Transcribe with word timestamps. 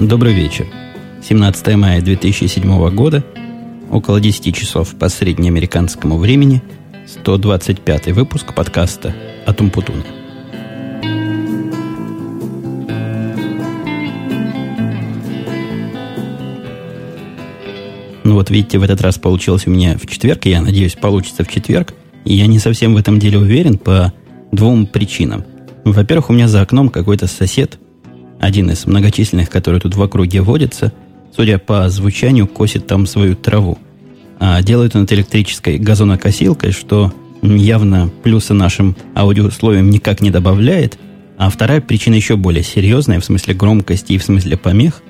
Добрый 0.00 0.32
вечер. 0.32 0.66
17 1.22 1.76
мая 1.76 2.00
2007 2.00 2.88
года, 2.94 3.22
около 3.90 4.18
10 4.18 4.56
часов 4.56 4.94
по 4.94 5.10
среднеамериканскому 5.10 6.16
времени, 6.16 6.62
125 7.06 8.12
выпуск 8.12 8.54
подкаста 8.54 9.14
«Атум 9.44 9.68
Путуна». 9.68 10.02
Ну 18.24 18.34
вот 18.36 18.48
видите, 18.48 18.78
в 18.78 18.82
этот 18.82 19.02
раз 19.02 19.18
получилось 19.18 19.66
у 19.66 19.70
меня 19.70 19.98
в 19.98 20.06
четверг, 20.06 20.46
и 20.46 20.50
я 20.50 20.62
надеюсь, 20.62 20.94
получится 20.94 21.44
в 21.44 21.48
четверг. 21.48 21.92
И 22.24 22.32
я 22.32 22.46
не 22.46 22.58
совсем 22.58 22.94
в 22.94 22.96
этом 22.96 23.18
деле 23.18 23.36
уверен 23.36 23.76
по 23.76 24.14
двум 24.50 24.86
причинам. 24.86 25.44
Во-первых, 25.84 26.30
у 26.30 26.32
меня 26.32 26.48
за 26.48 26.62
окном 26.62 26.88
какой-то 26.88 27.26
сосед, 27.26 27.78
один 28.40 28.70
из 28.70 28.86
многочисленных, 28.86 29.50
которые 29.50 29.80
тут 29.80 29.94
в 29.94 30.02
округе 30.02 30.40
водятся, 30.40 30.92
судя 31.36 31.58
по 31.58 31.88
звучанию, 31.90 32.46
косит 32.46 32.86
там 32.86 33.06
свою 33.06 33.36
траву. 33.36 33.78
А 34.40 34.62
делает 34.62 34.96
он 34.96 35.04
это 35.04 35.14
электрической 35.14 35.78
газонокосилкой, 35.78 36.72
что 36.72 37.12
явно 37.42 38.10
плюсы 38.22 38.54
нашим 38.54 38.96
аудиоусловиям 39.14 39.90
никак 39.90 40.22
не 40.22 40.30
добавляет. 40.30 40.98
А 41.36 41.50
вторая 41.50 41.80
причина 41.80 42.14
еще 42.14 42.36
более 42.36 42.62
серьезная, 42.62 43.20
в 43.20 43.24
смысле 43.24 43.54
громкости 43.54 44.14
и 44.14 44.18
в 44.18 44.24
смысле 44.24 44.56
помех, 44.56 45.02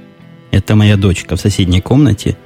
это 0.51 0.74
моя 0.74 0.97
дочка 0.97 1.37
в 1.37 1.41
соседней 1.41 1.80
комнате. 1.80 2.37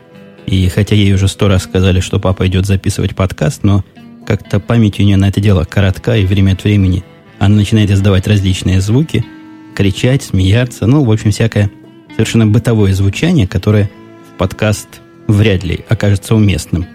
И 0.46 0.68
хотя 0.68 0.94
ей 0.94 1.14
уже 1.14 1.28
сто 1.28 1.48
раз 1.48 1.62
сказали, 1.62 2.00
что 2.00 2.20
папа 2.20 2.46
идет 2.46 2.66
записывать 2.66 3.16
подкаст, 3.16 3.62
но 3.62 3.82
как-то 4.26 4.60
память 4.60 5.00
у 5.00 5.02
нее 5.02 5.16
на 5.16 5.30
это 5.30 5.40
дело 5.40 5.64
коротка, 5.64 6.16
и 6.16 6.26
время 6.26 6.52
от 6.52 6.64
времени 6.64 7.02
она 7.38 7.56
начинает 7.56 7.90
издавать 7.90 8.26
различные 8.26 8.82
звуки– 8.82 9.24
кричать, 9.74 10.22
смеяться, 10.22 10.86
ну, 10.86 11.04
в 11.04 11.10
общем, 11.10 11.30
всякое 11.30 11.70
совершенно 12.14 12.46
бытовое 12.46 12.92
звучание, 12.94 13.46
которое 13.46 13.90
в 14.32 14.38
подкаст 14.38 14.88
вряд 15.26 15.64
ли 15.64 15.84
окажется 15.88 16.34
уместным. 16.34 16.86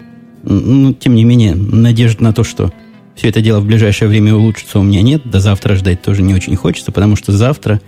Но, 0.42 0.92
тем 0.92 1.14
не 1.14 1.24
менее, 1.24 1.54
надежды 1.54 2.24
на 2.24 2.32
то, 2.32 2.44
что 2.44 2.72
все 3.14 3.28
это 3.28 3.42
дело 3.42 3.60
в 3.60 3.66
ближайшее 3.66 4.08
время 4.08 4.34
улучшится, 4.34 4.78
у 4.78 4.82
меня 4.82 5.02
нет. 5.02 5.28
До 5.28 5.40
завтра 5.40 5.74
ждать 5.74 6.00
тоже 6.00 6.22
не 6.22 6.34
очень 6.34 6.56
хочется, 6.56 6.92
потому 6.92 7.16
что 7.16 7.32
завтра... 7.32 7.80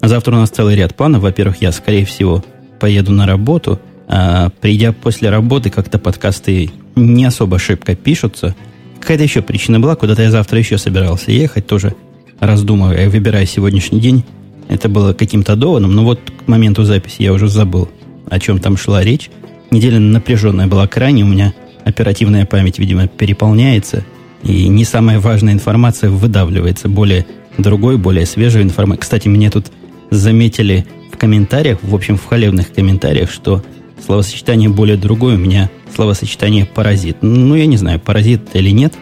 Завтра 0.00 0.36
у 0.36 0.38
нас 0.38 0.50
целый 0.50 0.76
ряд 0.76 0.94
планов. 0.94 1.22
Во-первых, 1.22 1.60
я, 1.60 1.72
скорее 1.72 2.04
всего, 2.04 2.44
поеду 2.78 3.10
на 3.10 3.26
работу, 3.26 3.80
а 4.06 4.50
придя 4.60 4.92
после 4.92 5.28
работы, 5.28 5.70
как-то 5.70 5.98
подкасты 5.98 6.70
не 6.94 7.24
особо 7.24 7.58
шибко 7.58 7.96
пишутся. 7.96 8.54
Какая-то 9.00 9.24
еще 9.24 9.42
причина 9.42 9.80
была, 9.80 9.96
куда-то 9.96 10.22
я 10.22 10.30
завтра 10.30 10.58
еще 10.58 10.78
собирался 10.78 11.32
ехать, 11.32 11.66
тоже 11.66 11.94
раздумывая, 12.38 13.10
выбирая 13.10 13.44
сегодняшний 13.44 13.98
день. 14.00 14.24
Это 14.68 14.88
было 14.88 15.14
каким-то 15.14 15.56
доводом, 15.56 15.94
но 15.94 16.04
вот 16.04 16.20
к 16.20 16.46
моменту 16.46 16.84
записи 16.84 17.22
я 17.22 17.32
уже 17.32 17.48
забыл, 17.48 17.88
о 18.28 18.38
чем 18.38 18.58
там 18.58 18.76
шла 18.76 19.02
речь. 19.02 19.30
Неделя 19.70 19.98
напряженная 19.98 20.66
была 20.66 20.86
крайне, 20.86 21.24
у 21.24 21.26
меня 21.26 21.54
оперативная 21.84 22.44
память, 22.46 22.78
видимо, 22.78 23.06
переполняется, 23.06 24.04
и 24.42 24.68
не 24.68 24.84
самая 24.84 25.20
важная 25.20 25.54
информация 25.54 26.10
выдавливается, 26.10 26.88
более 26.88 27.26
другой, 27.56 27.96
более 27.96 28.26
свежей 28.26 28.62
информации. 28.62 29.00
Кстати, 29.00 29.28
мне 29.28 29.50
тут 29.50 29.66
заметили 30.10 30.86
в 31.12 31.16
комментариях, 31.16 31.78
в 31.82 31.94
общем, 31.94 32.16
в 32.16 32.24
хвалебных 32.24 32.72
комментариях, 32.72 33.30
что 33.30 33.62
словосочетание 34.04 34.68
более 34.68 34.96
другое 34.96 35.36
у 35.36 35.38
меня 35.38 35.70
словосочетание 35.94 36.66
паразит. 36.66 37.18
Ну, 37.22 37.54
я 37.56 37.66
не 37.66 37.76
знаю, 37.76 38.00
паразит 38.00 38.42
или 38.54 38.70
нет, 38.70 38.94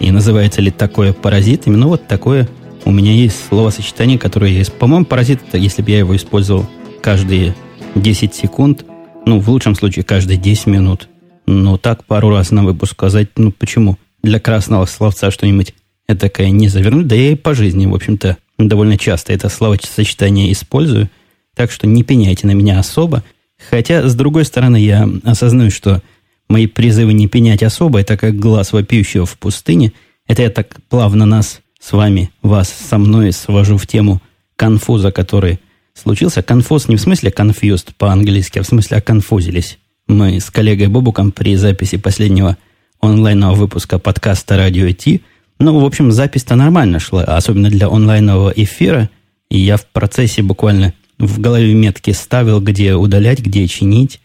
и 0.00 0.10
называется 0.10 0.60
ли 0.60 0.70
такое 0.70 1.12
паразитами, 1.12 1.76
но 1.76 1.88
вот 1.88 2.06
такое 2.06 2.48
у 2.84 2.90
меня 2.90 3.12
есть 3.12 3.46
словосочетание, 3.48 4.18
которое 4.18 4.50
есть. 4.50 4.72
По-моему, 4.72 5.04
паразит, 5.04 5.40
если 5.52 5.82
бы 5.82 5.90
я 5.90 5.98
его 5.98 6.16
использовал 6.16 6.68
каждые 7.00 7.54
10 7.94 8.34
секунд, 8.34 8.84
ну, 9.26 9.40
в 9.40 9.48
лучшем 9.48 9.74
случае, 9.74 10.04
каждые 10.04 10.36
10 10.36 10.66
минут. 10.66 11.08
Но 11.46 11.76
так 11.76 12.04
пару 12.04 12.30
раз 12.30 12.50
на 12.50 12.64
выпуск 12.64 12.92
сказать, 12.92 13.28
ну, 13.36 13.52
почему? 13.52 13.98
Для 14.22 14.40
красного 14.40 14.86
словца 14.86 15.30
что-нибудь 15.30 15.74
такая 16.06 16.50
не 16.50 16.68
завернуть. 16.68 17.06
Да 17.06 17.14
я 17.14 17.32
и 17.32 17.36
по 17.36 17.54
жизни, 17.54 17.86
в 17.86 17.94
общем-то, 17.94 18.36
довольно 18.58 18.98
часто 18.98 19.32
это 19.32 19.48
словосочетание 19.48 20.52
использую. 20.52 21.08
Так 21.54 21.70
что 21.70 21.86
не 21.86 22.02
пеняйте 22.02 22.46
на 22.46 22.52
меня 22.52 22.78
особо. 22.78 23.22
Хотя, 23.70 24.08
с 24.08 24.14
другой 24.14 24.44
стороны, 24.44 24.76
я 24.76 25.08
осознаю, 25.24 25.70
что 25.70 26.02
мои 26.48 26.66
призывы 26.66 27.12
не 27.12 27.28
пенять 27.28 27.62
особо, 27.62 28.00
это 28.00 28.16
как 28.16 28.38
глаз 28.38 28.72
вопиющего 28.72 29.26
в 29.26 29.38
пустыне. 29.38 29.92
Это 30.26 30.42
я 30.42 30.50
так 30.50 30.76
плавно 30.88 31.26
нас 31.26 31.61
с 31.82 31.92
вами, 31.92 32.30
вас 32.42 32.68
со 32.68 32.96
мной 32.96 33.32
свожу 33.32 33.76
в 33.76 33.88
тему 33.88 34.22
конфуза, 34.54 35.10
который 35.10 35.58
случился. 35.94 36.40
Конфуз 36.40 36.86
не 36.86 36.94
в 36.94 37.00
смысле 37.00 37.30
confused 37.36 37.88
по-английски, 37.98 38.60
а 38.60 38.62
в 38.62 38.66
смысле 38.66 38.98
оконфузились. 38.98 39.78
Мы 40.06 40.38
с 40.38 40.48
коллегой 40.50 40.86
Бобуком 40.86 41.32
при 41.32 41.56
записи 41.56 41.96
последнего 41.96 42.56
онлайнового 43.00 43.56
выпуска 43.56 43.98
подкаста 43.98 44.56
«Радио 44.56 44.92
Ти». 44.92 45.22
Ну, 45.58 45.80
в 45.80 45.84
общем, 45.84 46.12
запись-то 46.12 46.54
нормально 46.54 47.00
шла, 47.00 47.24
особенно 47.24 47.68
для 47.68 47.88
онлайнового 47.88 48.50
эфира. 48.54 49.10
И 49.50 49.58
я 49.58 49.76
в 49.76 49.84
процессе 49.86 50.42
буквально 50.42 50.94
в 51.18 51.40
голове 51.40 51.74
метки 51.74 52.12
ставил, 52.12 52.60
где 52.60 52.94
удалять, 52.94 53.40
где 53.40 53.66
чинить, 53.66 54.20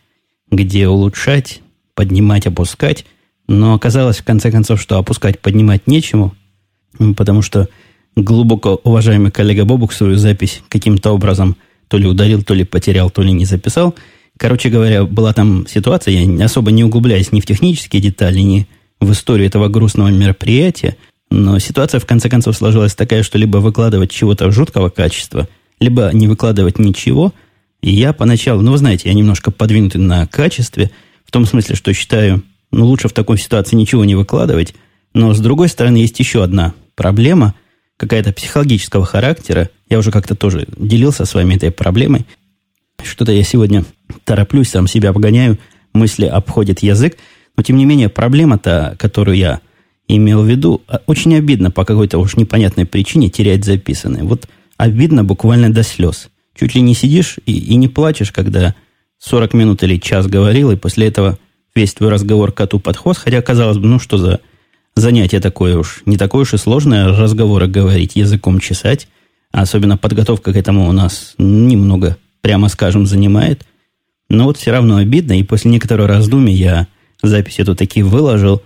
где 0.52 0.88
улучшать, 0.88 1.62
поднимать, 1.96 2.46
опускать. 2.46 3.06
Но 3.48 3.74
оказалось, 3.74 4.18
в 4.18 4.24
конце 4.24 4.52
концов, 4.52 4.80
что 4.80 5.00
опускать, 5.00 5.40
поднимать 5.40 5.88
нечему– 5.88 6.36
потому 7.16 7.42
что 7.42 7.68
глубоко 8.16 8.80
уважаемый 8.84 9.32
коллега 9.32 9.66
Бобук 9.66 9.94
свою 9.94 10.16
запись 10.18 10.62
каким-то 10.70 11.12
образом 11.12 11.56
то 11.88 11.98
ли 11.98 12.08
ударил, 12.08 12.44
то 12.44 12.54
ли 12.54 12.64
потерял, 12.64 13.10
то 13.10 13.22
ли 13.22 13.32
не 13.32 13.46
записал. 13.46 13.96
Короче 14.38 14.70
говоря, 14.70 15.06
была 15.06 15.34
там 15.34 15.66
ситуация, 15.68 16.14
я 16.14 16.46
особо 16.46 16.72
не 16.72 16.84
углубляюсь 16.84 17.32
ни 17.32 17.40
в 17.40 17.46
технические 17.46 18.02
детали, 18.02 18.40
ни 18.40 18.68
в 19.00 19.12
историю 19.12 19.48
этого 19.48 19.68
грустного 19.68 20.10
мероприятия, 20.10 20.98
но 21.30 21.60
ситуация 21.60 22.00
в 22.00 22.06
конце 22.06 22.30
концов 22.30 22.56
сложилась 22.56 22.96
такая, 22.96 23.24
что 23.24 23.38
либо 23.38 23.58
выкладывать 23.58 24.12
чего-то 24.12 24.52
жуткого 24.52 24.90
качества, 24.90 25.48
либо 25.80 26.12
не 26.14 26.28
выкладывать 26.28 26.80
ничего. 26.80 27.34
И 27.82 27.92
я 27.92 28.14
поначалу, 28.14 28.62
ну 28.62 28.72
вы 28.72 28.78
знаете, 28.78 29.10
я 29.10 29.16
немножко 29.16 29.52
подвинутый 29.52 30.02
на 30.02 30.26
качестве, 30.28 30.92
в 31.26 31.32
том 31.32 31.46
смысле, 31.46 31.76
что 31.76 31.94
считаю, 31.94 32.44
ну 32.72 32.86
лучше 32.86 33.08
в 33.08 33.14
такой 33.14 33.38
ситуации 33.38 33.76
ничего 33.76 34.06
не 34.06 34.16
выкладывать, 34.16 34.74
но 35.18 35.34
с 35.34 35.40
другой 35.40 35.68
стороны 35.68 35.98
есть 35.98 36.20
еще 36.20 36.44
одна 36.44 36.74
проблема 36.96 37.56
какая-то 37.98 38.32
психологического 38.34 39.04
характера. 39.04 39.70
Я 39.90 39.98
уже 39.98 40.12
как-то 40.12 40.36
тоже 40.36 40.68
делился 40.78 41.26
с 41.26 41.34
вами 41.34 41.56
этой 41.56 41.72
проблемой. 41.72 42.26
Что-то 43.04 43.32
я 43.32 43.44
сегодня 43.44 43.84
тороплюсь, 44.24 44.70
сам 44.70 44.88
себя 44.88 45.10
обгоняю, 45.10 45.58
мысли 45.94 46.26
обходят 46.26 46.80
язык. 46.80 47.18
Но, 47.56 47.64
тем 47.64 47.78
не 47.78 47.86
менее, 47.86 48.10
проблема-то, 48.10 48.96
которую 49.00 49.38
я 49.38 49.62
имел 50.08 50.44
в 50.44 50.48
виду, 50.48 50.84
а, 50.88 51.02
очень 51.08 51.36
обидно 51.36 51.72
по 51.72 51.84
какой-то 51.84 52.20
уж 52.20 52.36
непонятной 52.36 52.86
причине 52.86 53.30
терять 53.30 53.66
записанное. 53.66 54.24
Вот 54.24 54.48
обидно 54.78 55.24
буквально 55.24 55.74
до 55.74 55.82
слез. 55.82 56.30
Чуть 56.56 56.76
ли 56.76 56.82
не 56.82 56.94
сидишь 56.94 57.40
и, 57.46 57.58
и 57.58 57.76
не 57.76 57.88
плачешь, 57.88 58.32
когда 58.32 58.76
40 59.18 59.54
минут 59.56 59.82
или 59.82 59.98
час 59.98 60.28
говорил, 60.28 60.72
и 60.72 60.76
после 60.76 61.08
этого 61.08 61.40
весь 61.74 61.96
твой 61.96 62.10
разговор 62.10 62.52
коту 62.52 62.80
под 62.80 62.98
хвост, 62.98 63.22
хотя, 63.24 63.42
казалось 63.42 63.78
бы, 63.78 63.88
ну 63.88 64.00
что 64.00 64.18
за 64.18 64.42
занятие 65.02 65.40
такое 65.40 65.78
уж, 65.78 66.02
не 66.06 66.18
такое 66.18 66.44
уж 66.44 66.54
и 66.54 66.58
сложное 66.58 67.08
разговоры 67.08 67.68
говорить, 67.68 68.16
языком 68.16 68.60
чесать. 68.60 69.08
А 69.52 69.62
особенно 69.62 69.98
подготовка 69.98 70.54
к 70.54 70.58
этому 70.58 70.90
у 70.90 70.92
нас 70.92 71.34
немного, 71.38 72.18
прямо 72.42 72.68
скажем, 72.70 73.06
занимает. 73.06 73.66
Но 74.30 74.46
вот 74.46 74.58
все 74.58 74.72
равно 74.72 74.98
обидно, 74.98 75.40
и 75.40 75.44
после 75.44 75.72
некоторого 75.72 76.08
раздумья 76.08 76.54
я 76.54 76.88
запись 77.24 77.60
эту 77.60 77.76
таки 77.76 78.04
выложил, 78.04 78.62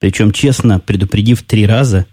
причем 0.00 0.32
честно 0.32 0.80
предупредив 0.80 1.42
три 1.44 1.66
раза. 1.66 2.06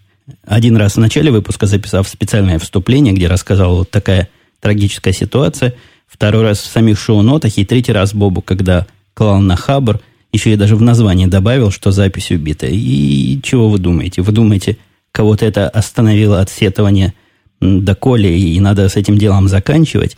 Один 0.46 0.78
раз 0.78 0.96
в 0.96 1.00
начале 1.00 1.32
выпуска 1.32 1.66
записав 1.66 2.08
специальное 2.08 2.60
вступление, 2.60 3.14
где 3.14 3.28
рассказал 3.28 3.78
вот 3.78 3.90
такая 3.90 4.30
трагическая 4.60 5.14
ситуация. 5.14 5.74
Второй 6.08 6.44
раз 6.44 6.60
в 6.60 6.72
самих 6.72 7.00
шоу-нотах, 7.00 7.58
и 7.58 7.66
третий 7.66 7.92
раз 7.92 8.14
Бобу, 8.14 8.42
когда 8.42 8.86
клал 9.14 9.40
на 9.40 9.56
хабр– 9.56 10.00
еще 10.34 10.52
я 10.52 10.58
даже 10.58 10.76
в 10.76 10.82
названии 10.82 11.26
добавил, 11.26 11.72
что 11.72 11.92
запись 11.92 12.32
убита. 12.32 12.68
И 12.68 13.40
чего 13.44 13.70
вы 13.70 13.80
думаете? 13.80 14.22
Вы 14.22 14.32
думаете, 14.32 14.78
кого-то 15.12 15.46
это 15.46 15.68
остановило 15.70 16.40
от 16.40 16.50
сетования 16.50 17.14
до 17.60 17.96
коли, 17.96 18.30
и 18.30 18.60
надо 18.60 18.88
с 18.88 18.96
этим 18.96 19.18
делом 19.18 19.48
заканчивать? 19.48 20.18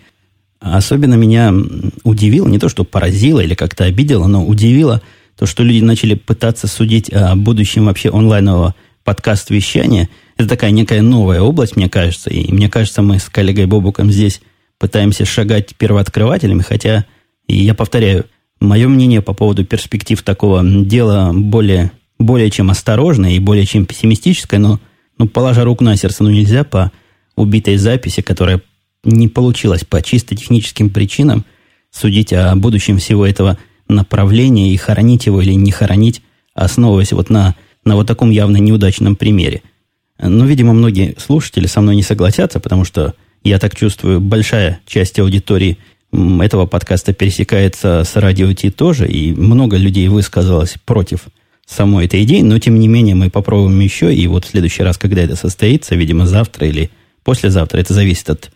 Особенно 0.59 1.15
меня 1.15 1.53
удивило, 2.03 2.47
не 2.47 2.59
то 2.59 2.69
что 2.69 2.83
поразило 2.85 3.41
или 3.41 3.53
как-то 3.53 3.83
обидело, 3.83 4.27
но 4.27 4.45
удивило 4.45 5.01
то, 5.37 5.45
что 5.45 5.63
люди 5.63 5.83
начали 5.83 6.13
пытаться 6.13 6.67
судить 6.67 7.11
о 7.11 7.35
будущем 7.35 7.85
вообще 7.85 8.09
онлайнового 8.09 8.75
подкаст-вещания. 9.03 10.09
Это 10.37 10.49
такая 10.49 10.71
некая 10.71 11.01
новая 11.01 11.41
область, 11.41 11.75
мне 11.75 11.89
кажется. 11.89 12.29
И 12.29 12.51
мне 12.51 12.69
кажется, 12.69 13.01
мы 13.01 13.19
с 13.19 13.29
коллегой 13.29 13.65
Бобуком 13.65 14.11
здесь 14.11 14.41
пытаемся 14.79 15.25
шагать 15.25 15.75
первооткрывателями, 15.75 16.61
хотя, 16.61 17.05
и 17.47 17.57
я 17.57 17.73
повторяю, 17.73 18.25
Мое 18.63 18.87
мнение 18.87 19.21
по 19.21 19.33
поводу 19.33 19.65
перспектив 19.65 20.21
такого 20.23 20.63
дела 20.63 21.33
более, 21.33 21.91
более 22.17 22.49
чем 22.49 22.69
осторожное 22.69 23.31
и 23.31 23.39
более 23.39 23.65
чем 23.65 23.85
пессимистическое, 23.85 24.57
но 24.57 24.79
ну, 25.17 25.27
положа 25.27 25.65
руку 25.65 25.83
на 25.83 25.97
сердце, 25.97 26.23
ну 26.23 26.29
нельзя 26.29 26.63
по 26.63 26.89
убитой 27.35 27.75
записи, 27.75 28.21
которая 28.21 28.61
не 29.03 29.27
получилась 29.27 29.83
по 29.83 30.01
чисто 30.01 30.33
техническим 30.37 30.89
причинам, 30.91 31.43
судить 31.91 32.31
о 32.31 32.55
будущем 32.55 32.99
всего 32.99 33.27
этого 33.27 33.57
направления 33.89 34.73
и 34.73 34.77
хоронить 34.77 35.25
его 35.25 35.41
или 35.41 35.51
не 35.51 35.71
хоронить, 35.71 36.21
основываясь 36.53 37.11
вот 37.11 37.29
на, 37.29 37.55
на 37.83 37.97
вот 37.97 38.07
таком 38.07 38.29
явно 38.31 38.57
неудачном 38.57 39.17
примере. 39.17 39.61
Но, 40.17 40.45
видимо, 40.45 40.71
многие 40.71 41.15
слушатели 41.17 41.67
со 41.67 41.81
мной 41.81 41.97
не 41.97 42.03
согласятся, 42.03 42.61
потому 42.61 42.85
что 42.85 43.13
я 43.43 43.59
так 43.59 43.75
чувствую, 43.75 44.21
большая 44.21 44.79
часть 44.85 45.19
аудитории 45.19 45.79
этого 46.13 46.65
подкаста 46.65 47.13
пересекается 47.13 48.03
с 48.05 48.15
радио 48.15 48.53
Ти 48.53 48.69
тоже, 48.69 49.07
и 49.07 49.33
много 49.33 49.77
людей 49.77 50.07
высказалось 50.07 50.75
против 50.85 51.25
самой 51.65 52.05
этой 52.05 52.23
идеи, 52.23 52.41
но 52.41 52.59
тем 52.59 52.79
не 52.79 52.87
менее 52.87 53.15
мы 53.15 53.29
попробуем 53.29 53.79
еще, 53.79 54.13
и 54.13 54.27
вот 54.27 54.45
в 54.45 54.49
следующий 54.49 54.83
раз, 54.83 54.97
когда 54.97 55.21
это 55.21 55.35
состоится, 55.35 55.95
видимо, 55.95 56.25
завтра 56.27 56.67
или 56.67 56.91
послезавтра, 57.23 57.79
это 57.79 57.93
зависит 57.93 58.29
от, 58.29 58.51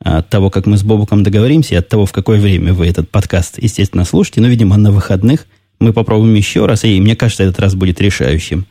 от 0.00 0.28
того, 0.28 0.48
как 0.50 0.66
мы 0.66 0.76
с 0.78 0.82
Бобуком 0.82 1.22
договоримся, 1.22 1.74
и 1.74 1.78
от 1.78 1.88
того, 1.88 2.06
в 2.06 2.12
какое 2.12 2.40
время 2.40 2.72
вы 2.72 2.86
этот 2.86 3.10
подкаст, 3.10 3.58
естественно, 3.62 4.04
слушаете, 4.04 4.40
но, 4.40 4.48
видимо, 4.48 4.76
на 4.76 4.90
выходных 4.90 5.46
мы 5.78 5.92
попробуем 5.92 6.34
еще 6.34 6.66
раз, 6.66 6.84
и 6.84 7.00
мне 7.00 7.14
кажется, 7.14 7.44
этот 7.44 7.60
раз 7.60 7.74
будет 7.74 8.00
решающим. 8.00 8.66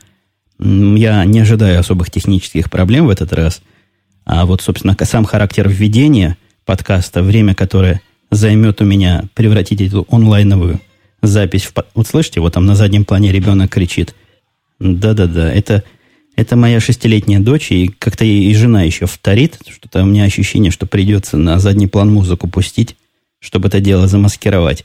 Я 0.58 1.24
не 1.24 1.40
ожидаю 1.40 1.78
особых 1.78 2.10
технических 2.10 2.70
проблем 2.70 3.06
в 3.06 3.10
этот 3.10 3.32
раз– 3.32 3.62
а 4.26 4.44
вот, 4.44 4.60
собственно, 4.60 4.96
сам 5.04 5.24
характер 5.24 5.68
введения 5.68 6.36
подкаста, 6.64 7.22
время, 7.22 7.54
которое 7.54 8.02
займет 8.36 8.80
у 8.80 8.84
меня 8.84 9.24
превратить 9.34 9.80
эту 9.80 10.06
онлайновую 10.10 10.80
запись 11.22 11.64
в... 11.64 11.72
Вот 11.94 12.06
слышите, 12.06 12.40
вот 12.40 12.54
там 12.54 12.66
на 12.66 12.74
заднем 12.74 13.04
плане 13.04 13.32
ребенок 13.32 13.70
кричит. 13.70 14.14
Да-да-да, 14.78 15.52
это, 15.52 15.82
это 16.36 16.56
моя 16.56 16.80
шестилетняя 16.80 17.40
дочь, 17.40 17.72
и 17.72 17.88
как-то 17.88 18.24
и 18.24 18.52
жена 18.54 18.82
еще 18.82 19.06
вторит. 19.06 19.58
Что-то 19.68 20.02
у 20.02 20.06
меня 20.06 20.24
ощущение, 20.24 20.70
что 20.70 20.86
придется 20.86 21.36
на 21.36 21.58
задний 21.58 21.86
план 21.86 22.12
музыку 22.12 22.48
пустить, 22.48 22.96
чтобы 23.40 23.68
это 23.68 23.80
дело 23.80 24.06
замаскировать. 24.06 24.84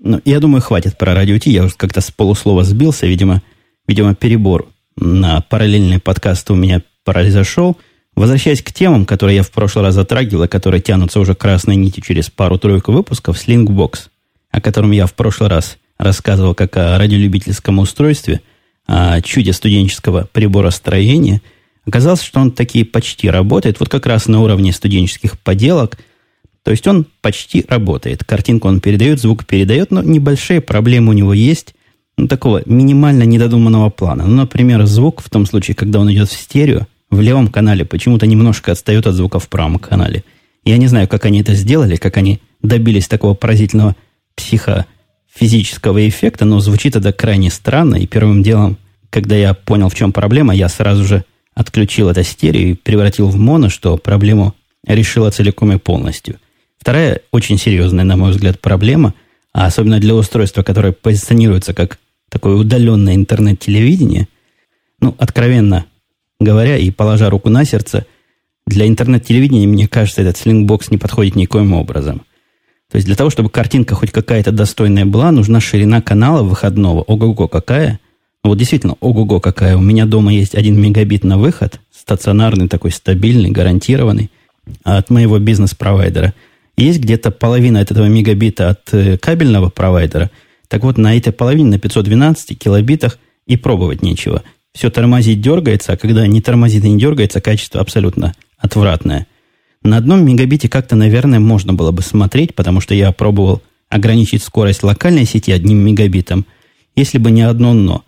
Но 0.00 0.20
я 0.24 0.40
думаю, 0.40 0.60
хватит 0.60 0.98
про 0.98 1.14
радио 1.14 1.38
Ти. 1.38 1.50
Я 1.52 1.64
уже 1.64 1.74
как-то 1.76 2.00
с 2.00 2.10
полуслова 2.10 2.64
сбился. 2.64 3.06
Видимо, 3.06 3.42
видимо, 3.86 4.14
перебор 4.14 4.68
на 4.96 5.40
параллельный 5.42 6.00
подкаст 6.00 6.50
у 6.50 6.54
меня 6.54 6.82
произошел– 7.04 7.78
Возвращаясь 8.14 8.62
к 8.62 8.72
темам, 8.72 9.06
которые 9.06 9.36
я 9.36 9.42
в 9.42 9.50
прошлый 9.50 9.86
раз 9.86 9.94
затрагивал, 9.94 10.44
и 10.44 10.48
которые 10.48 10.80
тянутся 10.80 11.18
уже 11.18 11.34
красной 11.34 11.76
нити 11.76 12.00
через 12.00 12.28
пару-тройку 12.28 12.92
выпусков, 12.92 13.36
Slingbox, 13.36 14.08
о 14.50 14.60
котором 14.60 14.90
я 14.90 15.06
в 15.06 15.14
прошлый 15.14 15.48
раз 15.48 15.78
рассказывал 15.98 16.54
как 16.54 16.76
о 16.76 16.98
радиолюбительском 16.98 17.78
устройстве, 17.78 18.42
о 18.86 19.20
чуде 19.22 19.52
студенческого 19.52 20.28
прибора 20.30 20.70
строения, 20.70 21.40
оказалось, 21.86 22.22
что 22.22 22.40
он 22.40 22.50
таки 22.52 22.84
почти 22.84 23.30
работает, 23.30 23.80
вот 23.80 23.88
как 23.88 24.06
раз 24.06 24.26
на 24.26 24.40
уровне 24.40 24.72
студенческих 24.72 25.38
поделок. 25.38 25.96
То 26.64 26.70
есть 26.70 26.86
он 26.86 27.06
почти 27.22 27.64
работает. 27.66 28.24
Картинку 28.24 28.68
он 28.68 28.80
передает, 28.80 29.20
звук 29.20 29.46
передает, 29.46 29.90
но 29.90 30.02
небольшие 30.02 30.60
проблемы 30.60 31.10
у 31.10 31.12
него 31.12 31.32
есть, 31.32 31.74
ну, 32.16 32.28
такого 32.28 32.62
минимально 32.66 33.22
недодуманного 33.22 33.90
плана. 33.90 34.26
Ну, 34.26 34.36
например, 34.36 34.84
звук 34.84 35.22
в 35.22 35.30
том 35.30 35.46
случае, 35.46 35.74
когда 35.74 35.98
он 35.98 36.12
идет 36.12 36.28
в 36.28 36.32
стерео, 36.32 36.86
в 37.12 37.20
левом 37.20 37.48
канале 37.48 37.84
почему-то 37.84 38.26
немножко 38.26 38.72
отстает 38.72 39.06
от 39.06 39.14
звука 39.14 39.38
в 39.38 39.48
правом 39.48 39.78
канале. 39.78 40.24
Я 40.64 40.78
не 40.78 40.86
знаю, 40.86 41.06
как 41.06 41.26
они 41.26 41.42
это 41.42 41.54
сделали, 41.54 41.96
как 41.96 42.16
они 42.16 42.40
добились 42.62 43.06
такого 43.06 43.34
поразительного 43.34 43.96
психофизического 44.34 46.08
эффекта, 46.08 46.46
но 46.46 46.58
звучит 46.60 46.96
это 46.96 47.12
крайне 47.12 47.50
странно. 47.50 47.96
И 47.96 48.06
первым 48.06 48.42
делом, 48.42 48.78
когда 49.10 49.36
я 49.36 49.52
понял, 49.52 49.90
в 49.90 49.94
чем 49.94 50.12
проблема, 50.12 50.54
я 50.54 50.70
сразу 50.70 51.04
же 51.04 51.24
отключил 51.54 52.08
это 52.08 52.24
стерео 52.24 52.70
и 52.70 52.74
превратил 52.74 53.28
в 53.28 53.36
моно, 53.36 53.68
что 53.68 53.98
проблему 53.98 54.54
решила 54.86 55.30
целиком 55.30 55.70
и 55.72 55.78
полностью. 55.78 56.38
Вторая 56.78 57.20
очень 57.30 57.58
серьезная, 57.58 58.04
на 58.04 58.16
мой 58.16 58.30
взгляд, 58.30 58.58
проблема, 58.58 59.12
а 59.52 59.66
особенно 59.66 60.00
для 60.00 60.14
устройства, 60.14 60.62
которое 60.62 60.92
позиционируется 60.92 61.74
как 61.74 61.98
такое 62.30 62.54
удаленное 62.54 63.14
интернет-телевидение, 63.14 64.28
ну, 64.98 65.14
откровенно, 65.18 65.84
говоря 66.44 66.76
и 66.76 66.90
положа 66.90 67.30
руку 67.30 67.48
на 67.48 67.64
сердце, 67.64 68.06
для 68.66 68.86
интернет-телевидения, 68.86 69.66
мне 69.66 69.88
кажется, 69.88 70.22
этот 70.22 70.36
слингбокс 70.36 70.90
не 70.90 70.98
подходит 70.98 71.36
никоим 71.36 71.72
образом. 71.72 72.22
То 72.90 72.96
есть 72.96 73.06
для 73.06 73.16
того, 73.16 73.30
чтобы 73.30 73.48
картинка 73.48 73.94
хоть 73.94 74.10
какая-то 74.10 74.52
достойная 74.52 75.06
была, 75.06 75.32
нужна 75.32 75.60
ширина 75.60 76.02
канала 76.02 76.42
выходного. 76.42 77.00
Ого-го 77.00 77.48
какая. 77.48 77.98
Ну, 78.44 78.50
вот 78.50 78.58
действительно, 78.58 78.96
ого-го 79.00 79.40
какая. 79.40 79.76
У 79.76 79.80
меня 79.80 80.04
дома 80.04 80.32
есть 80.32 80.54
1 80.54 80.78
мегабит 80.78 81.24
на 81.24 81.38
выход, 81.38 81.80
стационарный 81.90 82.68
такой, 82.68 82.90
стабильный, 82.90 83.50
гарантированный, 83.50 84.30
от 84.84 85.10
моего 85.10 85.38
бизнес-провайдера. 85.38 86.34
Есть 86.76 87.00
где-то 87.00 87.30
половина 87.30 87.80
от 87.80 87.90
этого 87.90 88.06
мегабита 88.06 88.70
от 88.70 88.92
э, 88.92 89.16
кабельного 89.16 89.70
провайдера. 89.70 90.30
Так 90.68 90.82
вот, 90.82 90.98
на 90.98 91.16
этой 91.16 91.32
половине, 91.32 91.70
на 91.70 91.78
512 91.78 92.58
килобитах 92.58 93.18
и 93.46 93.56
пробовать 93.56 94.02
нечего 94.02 94.42
все 94.74 94.90
тормозит, 94.90 95.40
дергается, 95.40 95.92
а 95.92 95.96
когда 95.96 96.26
не 96.26 96.40
тормозит 96.40 96.84
и 96.84 96.90
не 96.90 96.98
дергается, 96.98 97.40
качество 97.40 97.80
абсолютно 97.80 98.34
отвратное. 98.58 99.26
На 99.82 99.96
одном 99.96 100.24
мегабите 100.24 100.68
как-то, 100.68 100.96
наверное, 100.96 101.40
можно 101.40 101.74
было 101.74 101.90
бы 101.90 102.02
смотреть, 102.02 102.54
потому 102.54 102.80
что 102.80 102.94
я 102.94 103.12
пробовал 103.12 103.62
ограничить 103.88 104.42
скорость 104.42 104.82
локальной 104.82 105.26
сети 105.26 105.50
одним 105.50 105.78
мегабитом, 105.78 106.46
если 106.96 107.18
бы 107.18 107.30
не 107.30 107.42
одно 107.42 107.74
«но». 107.74 108.04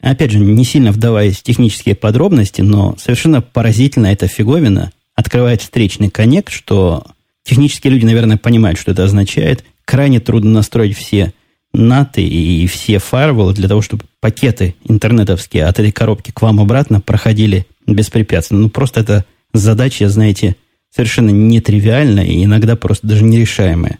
Опять 0.00 0.32
же, 0.32 0.38
не 0.38 0.64
сильно 0.64 0.92
вдаваясь 0.92 1.38
в 1.38 1.42
технические 1.42 1.94
подробности, 1.94 2.60
но 2.60 2.94
совершенно 2.98 3.40
поразительно 3.40 4.08
эта 4.08 4.26
фиговина 4.26 4.92
открывает 5.14 5.62
встречный 5.62 6.10
коннект, 6.10 6.50
что 6.50 7.06
технические 7.42 7.92
люди, 7.92 8.04
наверное, 8.04 8.36
понимают, 8.36 8.78
что 8.78 8.90
это 8.90 9.04
означает. 9.04 9.64
Крайне 9.86 10.20
трудно 10.20 10.50
настроить 10.50 10.96
все 10.96 11.32
NAT 11.74 12.20
и 12.22 12.66
все 12.66 12.98
фаерволы 12.98 13.52
для 13.52 13.68
того, 13.68 13.82
чтобы 13.82 14.04
пакеты 14.20 14.74
интернетовские 14.84 15.66
от 15.66 15.78
этой 15.78 15.92
коробки 15.92 16.30
к 16.30 16.40
вам 16.40 16.60
обратно 16.60 17.00
проходили 17.00 17.66
беспрепятственно. 17.86 18.60
Ну, 18.60 18.68
просто 18.70 19.00
это 19.00 19.24
задача, 19.52 20.08
знаете, 20.08 20.56
совершенно 20.94 21.30
нетривиальная 21.30 22.24
и 22.24 22.44
иногда 22.44 22.76
просто 22.76 23.06
даже 23.06 23.24
нерешаемая. 23.24 23.98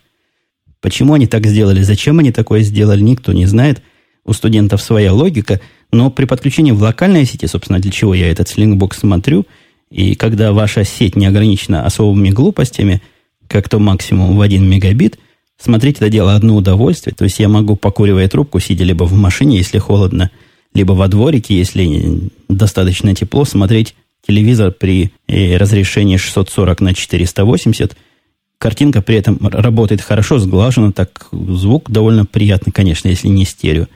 Почему 0.80 1.14
они 1.14 1.26
так 1.26 1.46
сделали, 1.46 1.82
зачем 1.82 2.18
они 2.18 2.30
такое 2.30 2.60
сделали, 2.60 3.00
никто 3.00 3.32
не 3.32 3.46
знает. 3.46 3.82
У 4.24 4.32
студентов 4.32 4.80
своя 4.80 5.12
логика, 5.12 5.60
но 5.92 6.10
при 6.10 6.24
подключении 6.24 6.72
в 6.72 6.80
локальной 6.80 7.26
сети, 7.26 7.46
собственно, 7.46 7.78
для 7.78 7.90
чего 7.90 8.14
я 8.14 8.30
этот 8.30 8.48
слингбокс 8.48 8.98
смотрю, 8.98 9.46
и 9.90 10.14
когда 10.14 10.52
ваша 10.52 10.84
сеть 10.84 11.14
не 11.14 11.26
ограничена 11.26 11.84
особыми 11.84 12.30
глупостями, 12.30 13.02
как 13.48 13.68
то 13.68 13.78
максимум 13.78 14.36
в 14.36 14.40
1 14.40 14.68
мегабит, 14.68 15.18
Смотреть 15.64 15.96
это 15.96 16.10
дело 16.10 16.34
одно 16.34 16.56
удовольствие. 16.56 17.14
То 17.14 17.24
есть 17.24 17.38
я 17.38 17.48
могу, 17.48 17.74
покуривая 17.74 18.28
трубку, 18.28 18.60
сидя 18.60 18.84
либо 18.84 19.04
в 19.04 19.14
машине, 19.14 19.56
если 19.56 19.78
холодно, 19.78 20.30
либо 20.74 20.92
во 20.92 21.08
дворике, 21.08 21.56
если 21.56 22.28
достаточно 22.50 23.14
тепло, 23.14 23.46
смотреть 23.46 23.94
телевизор 24.26 24.72
при 24.72 25.14
э, 25.26 25.56
разрешении 25.56 26.18
640 26.18 26.82
на 26.82 26.92
480. 26.92 27.96
Картинка 28.58 29.00
при 29.00 29.16
этом 29.16 29.38
работает 29.40 30.02
хорошо, 30.02 30.38
сглажена, 30.38 30.92
так 30.92 31.28
звук 31.32 31.90
довольно 31.90 32.26
приятный, 32.26 32.70
конечно, 32.70 33.08
если 33.08 33.28
не 33.28 33.46
стерео. 33.46 33.86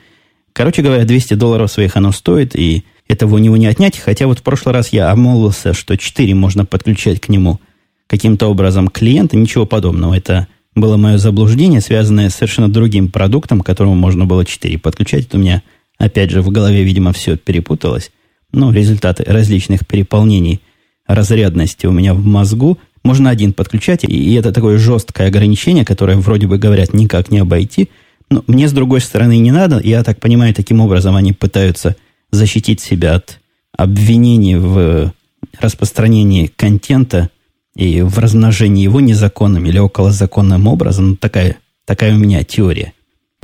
Короче 0.55 0.81
говоря, 0.81 1.05
200 1.05 1.35
долларов 1.35 1.71
своих 1.71 1.99
оно 1.99 2.13
стоит, 2.13 2.57
и 2.57 2.85
этого 3.09 3.35
у 3.35 3.39
него 3.39 3.59
не 3.59 3.67
отнять. 3.67 3.99
Хотя 3.99 4.27
вот 4.27 4.39
в 4.39 4.43
прошлый 4.43 4.75
раз 4.75 4.89
я 4.95 5.11
обмолвился, 5.11 5.75
что 5.75 5.99
4 5.99 6.35
можно 6.35 6.65
подключать 6.65 7.21
к 7.21 7.29
нему 7.29 7.61
каким-то 8.07 8.47
образом 8.47 8.89
клиента. 8.89 9.37
Ничего 9.37 9.67
подобного. 9.67 10.15
Это 10.15 10.49
было 10.75 10.97
мое 10.97 11.19
заблуждение, 11.19 11.81
связанное 11.81 12.31
с 12.31 12.35
совершенно 12.35 12.69
другим 12.71 13.11
продуктом, 13.11 13.61
к 13.61 13.67
которому 13.67 13.95
можно 13.95 14.27
было 14.27 14.45
4 14.45 14.79
подключать. 14.79 15.27
Это 15.27 15.37
у 15.37 15.41
меня, 15.41 15.63
опять 15.99 16.31
же, 16.31 16.43
в 16.43 16.51
голове, 16.51 16.85
видимо, 16.85 17.13
все 17.13 17.37
перепуталось. 17.37 18.11
Но 18.53 18.73
результаты 18.73 19.25
различных 19.27 19.87
переполнений 19.87 20.61
разрядности 21.07 21.87
у 21.87 21.93
меня 21.93 22.15
в 22.15 22.25
мозгу. 22.25 22.79
Можно 23.03 23.31
один 23.31 23.53
подключать, 23.53 24.05
и 24.05 24.35
это 24.35 24.53
такое 24.53 24.79
жесткое 24.79 25.29
ограничение, 25.29 25.85
которое, 25.85 26.17
вроде 26.17 26.47
бы 26.47 26.59
говорят, 26.59 26.93
никак 26.93 27.31
не 27.31 27.39
обойти. 27.39 27.89
Но 28.31 28.45
мне, 28.47 28.69
с 28.69 28.73
другой 28.73 29.01
стороны, 29.01 29.39
не 29.39 29.51
надо. 29.51 29.81
Я 29.83 30.05
так 30.05 30.21
понимаю, 30.21 30.55
таким 30.55 30.81
образом 30.81 31.17
они 31.17 31.33
пытаются 31.33 31.97
защитить 32.31 32.81
себя 32.81 33.15
от 33.15 33.41
обвинений 33.77 34.57
в 34.57 35.13
распространении 35.59 36.51
контента 36.55 37.31
и 37.79 38.03
в 38.03 38.19
размножении 38.19 38.83
его 38.83 39.01
незаконным 39.01 39.65
или 39.65 39.79
околозаконным 39.79 40.67
образом. 40.67 41.11
Ну, 41.11 41.17
такая, 41.17 41.59
такая 41.87 42.13
у 42.15 42.19
меня 42.19 42.43
теория. 42.43 42.93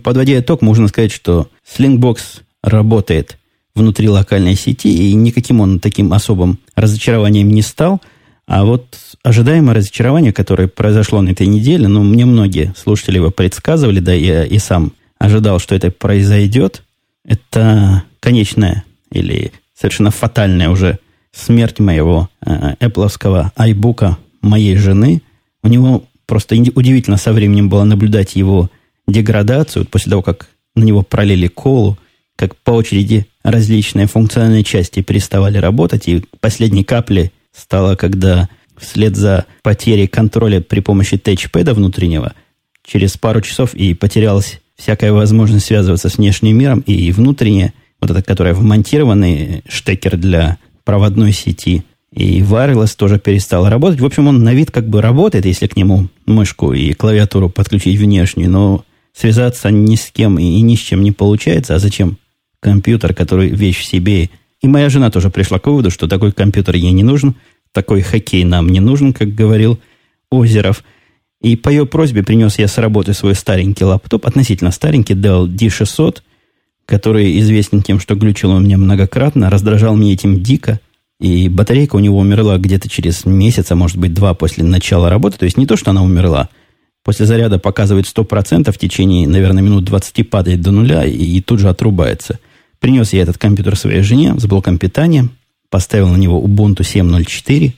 Подводя 0.03 0.39
итог, 0.41 0.61
можно 0.61 0.89
сказать, 0.89 1.13
что 1.13 1.49
Slingbox 1.65 2.19
работает 2.63 3.39
внутри 3.77 4.09
локальной 4.09 4.57
сети, 4.57 4.89
и 4.89 5.15
никаким 5.15 5.61
он 5.61 5.79
таким 5.79 6.13
особым 6.13 6.59
разочарованием 6.75 7.49
не 7.49 7.63
стал. 7.63 8.03
А 8.47 8.65
вот 8.65 8.99
ожидаемое 9.23 9.77
разочарование, 9.77 10.33
которое 10.33 10.67
произошло 10.67 11.23
на 11.23 11.31
этой 11.31 11.47
неделе, 11.47 11.87
ну, 11.87 12.03
мне 12.03 12.27
многие 12.27 12.75
слушатели 12.77 13.17
его 13.17 13.31
предсказывали, 13.31 14.01
да, 14.01 14.13
я 14.13 14.45
и 14.45 14.59
сам 14.59 14.93
ожидал, 15.19 15.61
что 15.61 15.77
это 15.77 15.93
произойдет, 15.93 16.83
это 17.25 18.03
конечная 18.19 18.85
или 19.13 19.53
совершенно 19.79 20.11
фатальная 20.11 20.71
уже 20.71 20.99
смерть 21.33 21.79
моего 21.79 22.29
э, 22.45 22.75
Apple 22.81 23.11
iBook 23.57 24.17
моей 24.45 24.77
жены, 24.77 25.23
у 25.63 25.69
него 25.69 26.05
просто 26.27 26.57
удивительно 26.57 27.17
со 27.17 27.33
временем 27.33 27.69
было 27.69 27.85
наблюдать 27.85 28.37
его 28.37 28.71
деградацию, 29.07 29.85
после 29.85 30.11
того, 30.11 30.23
как 30.23 30.49
на 30.75 30.83
него 30.85 31.03
пролили 31.03 31.49
колу, 31.49 31.99
как 32.37 32.57
по 32.57 32.73
очереди 32.73 33.27
различные 33.43 34.07
функциональные 34.07 34.65
части 34.65 35.03
переставали 35.03 35.59
работать, 35.59 36.09
и 36.09 36.25
последней 36.41 36.85
капли 36.85 37.33
стало, 37.53 37.95
когда 37.95 38.49
вслед 38.77 39.17
за 39.17 39.47
потерей 39.63 40.07
контроля 40.07 40.61
при 40.61 40.81
помощи 40.81 41.17
тачпэда 41.17 41.75
внутреннего, 41.75 42.35
через 42.85 43.17
пару 43.17 43.41
часов 43.41 43.75
и 43.75 43.95
потерялась 43.95 44.61
всякая 44.77 45.13
возможность 45.13 45.67
связываться 45.67 46.09
с 46.09 46.17
внешним 46.17 46.59
миром, 46.59 46.81
и 46.81 47.13
внутренне, 47.13 47.73
вот 48.01 48.11
это, 48.11 48.23
которая 48.23 48.55
вмонтированный 48.55 49.63
штекер 49.69 50.17
для 50.17 50.59
проводной 50.85 51.33
сети, 51.33 51.85
и 52.15 52.41
wireless 52.43 52.97
тоже 52.97 53.19
перестал 53.19 53.69
работать. 53.69 54.01
В 54.01 54.07
общем, 54.07 54.29
он 54.29 54.45
на 54.45 54.55
вид 54.55 54.71
как 54.71 54.89
бы 54.89 55.03
работает, 55.03 55.47
если 55.47 55.67
к 55.67 55.77
нему 55.77 56.09
мышку 56.27 56.73
и 56.73 56.93
клавиатуру 56.93 57.49
подключить 57.49 57.99
внешнюю, 57.99 58.51
но 58.51 58.85
связаться 59.13 59.71
ни 59.71 59.97
с 59.97 60.13
кем 60.13 60.39
и 60.39 60.61
ни 60.61 60.77
с 60.77 60.79
чем 60.79 61.03
не 61.03 61.11
получается. 61.11 61.75
А 61.75 61.81
зачем 61.81 62.19
компьютер, 62.61 63.15
который 63.15 63.49
вещь 63.49 63.81
в 63.81 63.85
себе? 63.85 64.31
И 64.63 64.69
моя 64.69 64.91
жена 64.91 65.11
тоже 65.11 65.29
пришла 65.29 65.59
к 65.59 65.67
выводу, 65.67 65.91
что 65.91 66.07
такой 66.07 66.31
компьютер 66.31 66.77
ей 66.77 66.93
не 66.93 67.03
нужен, 67.03 67.35
такой 67.73 68.01
хоккей 68.03 68.45
нам 68.45 68.69
не 68.69 68.79
нужен, 68.79 69.13
как 69.13 69.35
говорил 69.35 69.81
Озеров. 70.31 70.85
И 71.43 71.57
по 71.57 71.69
ее 71.69 71.85
просьбе 71.85 72.23
принес 72.23 72.59
я 72.59 72.69
с 72.69 72.79
работы 72.79 73.13
свой 73.13 73.35
старенький 73.35 73.85
лаптоп, 73.85 74.25
относительно 74.25 74.71
старенький 74.71 75.15
Dell 75.15 75.49
D600, 75.49 76.23
который 76.87 77.41
известен 77.41 77.83
тем, 77.83 77.99
что 77.99 78.15
глючил 78.15 78.53
у 78.53 78.61
меня 78.61 78.79
многократно, 78.79 79.51
раздражал 79.51 79.97
меня 79.97 80.13
этим 80.13 80.43
дико. 80.43 80.79
И 81.21 81.49
батарейка 81.49 81.97
у 81.97 82.01
него 82.01 82.19
умерла 82.19 82.59
где-то 82.59 82.89
через 82.89 83.25
месяц, 83.25 83.71
а 83.71 83.77
может 83.77 83.97
быть 83.97 84.15
два 84.15 84.35
после 84.35 84.65
начала 84.65 85.09
работы. 85.09 85.39
То 85.39 85.45
есть 85.45 85.57
не 85.57 85.67
то, 85.67 85.77
что 85.77 85.91
она 85.91 86.03
умерла. 86.03 86.49
После 87.05 87.27
заряда 87.27 87.59
показывает 87.59 88.07
100%, 88.07 88.73
в 88.73 88.79
течение, 88.79 89.29
наверное, 89.29 89.63
минут 89.63 89.85
20 89.85 90.29
падает 90.29 90.61
до 90.61 90.71
нуля 90.71 91.05
и, 91.05 91.17
и 91.17 91.41
тут 91.41 91.61
же 91.61 91.69
отрубается. 91.69 92.41
Принес 92.81 93.13
я 93.13 93.23
этот 93.23 93.39
компьютер 93.39 93.77
своей 93.77 94.03
жене 94.03 94.35
с 94.39 94.47
блоком 94.47 94.79
питания, 94.79 95.29
поставил 95.71 96.09
на 96.09 96.17
него 96.17 96.43
Ubuntu 96.43 96.81
7.04, 96.81 97.73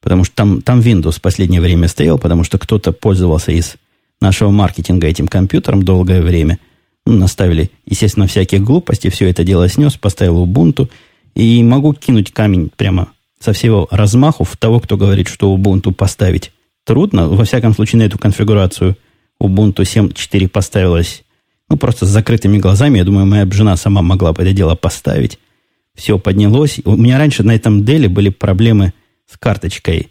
потому 0.00 0.24
что 0.24 0.34
там, 0.34 0.62
там 0.62 0.80
Windows 0.80 1.12
в 1.12 1.20
последнее 1.20 1.60
время 1.60 1.88
стоял, 1.88 2.18
потому 2.18 2.42
что 2.42 2.58
кто-то 2.58 2.92
пользовался 2.92 3.52
из 3.52 3.76
нашего 4.20 4.50
маркетинга 4.50 5.06
этим 5.06 5.28
компьютером 5.28 5.82
долгое 5.82 6.22
время. 6.22 6.58
Ну, 7.06 7.16
наставили, 7.16 7.70
естественно, 7.86 8.26
всякие 8.26 8.60
глупости, 8.60 9.08
все 9.08 9.28
это 9.28 9.44
дело 9.44 9.68
снес, 9.68 9.96
поставил 9.96 10.44
Ubuntu– 10.44 10.88
и 11.40 11.62
могу 11.62 11.94
кинуть 11.94 12.32
камень 12.32 12.70
прямо 12.76 13.12
со 13.40 13.54
всего 13.54 13.88
размаху 13.90 14.44
в 14.44 14.58
того, 14.58 14.78
кто 14.78 14.98
говорит, 14.98 15.26
что 15.26 15.54
Ubuntu 15.56 15.94
поставить 15.94 16.52
трудно. 16.84 17.28
Во 17.28 17.44
всяком 17.44 17.72
случае, 17.74 18.00
на 18.00 18.02
эту 18.02 18.18
конфигурацию 18.18 18.98
Ubuntu 19.42 19.78
7.4 19.78 20.48
поставилась 20.48 21.22
ну, 21.70 21.78
просто 21.78 22.04
с 22.04 22.10
закрытыми 22.10 22.58
глазами. 22.58 22.98
Я 22.98 23.04
думаю, 23.04 23.24
моя 23.24 23.46
жена 23.50 23.76
сама 23.78 24.02
могла 24.02 24.34
бы 24.34 24.42
это 24.42 24.52
дело 24.52 24.74
поставить. 24.74 25.38
Все 25.94 26.18
поднялось. 26.18 26.80
У 26.84 26.94
меня 26.96 27.16
раньше 27.16 27.42
на 27.42 27.54
этом 27.54 27.86
деле 27.86 28.10
были 28.10 28.28
проблемы 28.28 28.92
с 29.26 29.38
карточкой 29.38 30.08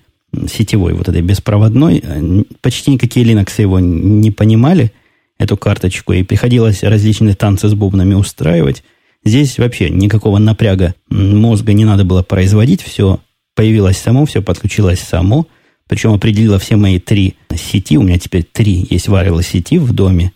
сетевой, 0.52 0.94
вот 0.94 1.10
этой 1.10 1.22
беспроводной. 1.22 2.46
Почти 2.62 2.90
никакие 2.90 3.24
Linux 3.24 3.62
его 3.62 3.80
не 3.80 4.32
понимали, 4.32 4.94
эту 5.38 5.58
карточку, 5.58 6.14
и 6.14 6.24
приходилось 6.24 6.82
различные 6.82 7.36
танцы 7.36 7.70
с 7.70 7.74
бубнами 7.76 8.16
устраивать. 8.16 8.84
Здесь 9.24 9.58
вообще 9.58 9.90
никакого 9.90 10.38
напряга 10.38 10.96
мозга 11.10 11.74
не 11.74 11.86
надо 11.86 12.04
было 12.04 12.24
производить. 12.24 12.82
Все 12.82 13.20
появилось 13.56 13.98
само, 13.98 14.26
все 14.26 14.42
подключилось 14.42 15.00
само. 15.00 15.48
Причем 15.88 16.14
определила 16.14 16.60
все 16.60 16.76
мои 16.76 17.00
три 17.00 17.36
сети. 17.56 17.98
У 17.98 18.04
меня 18.04 18.20
теперь 18.20 18.44
три 18.44 18.88
есть 18.90 19.08
варила 19.08 19.44
сети 19.44 19.78
в 19.78 19.92
доме. 19.94 20.32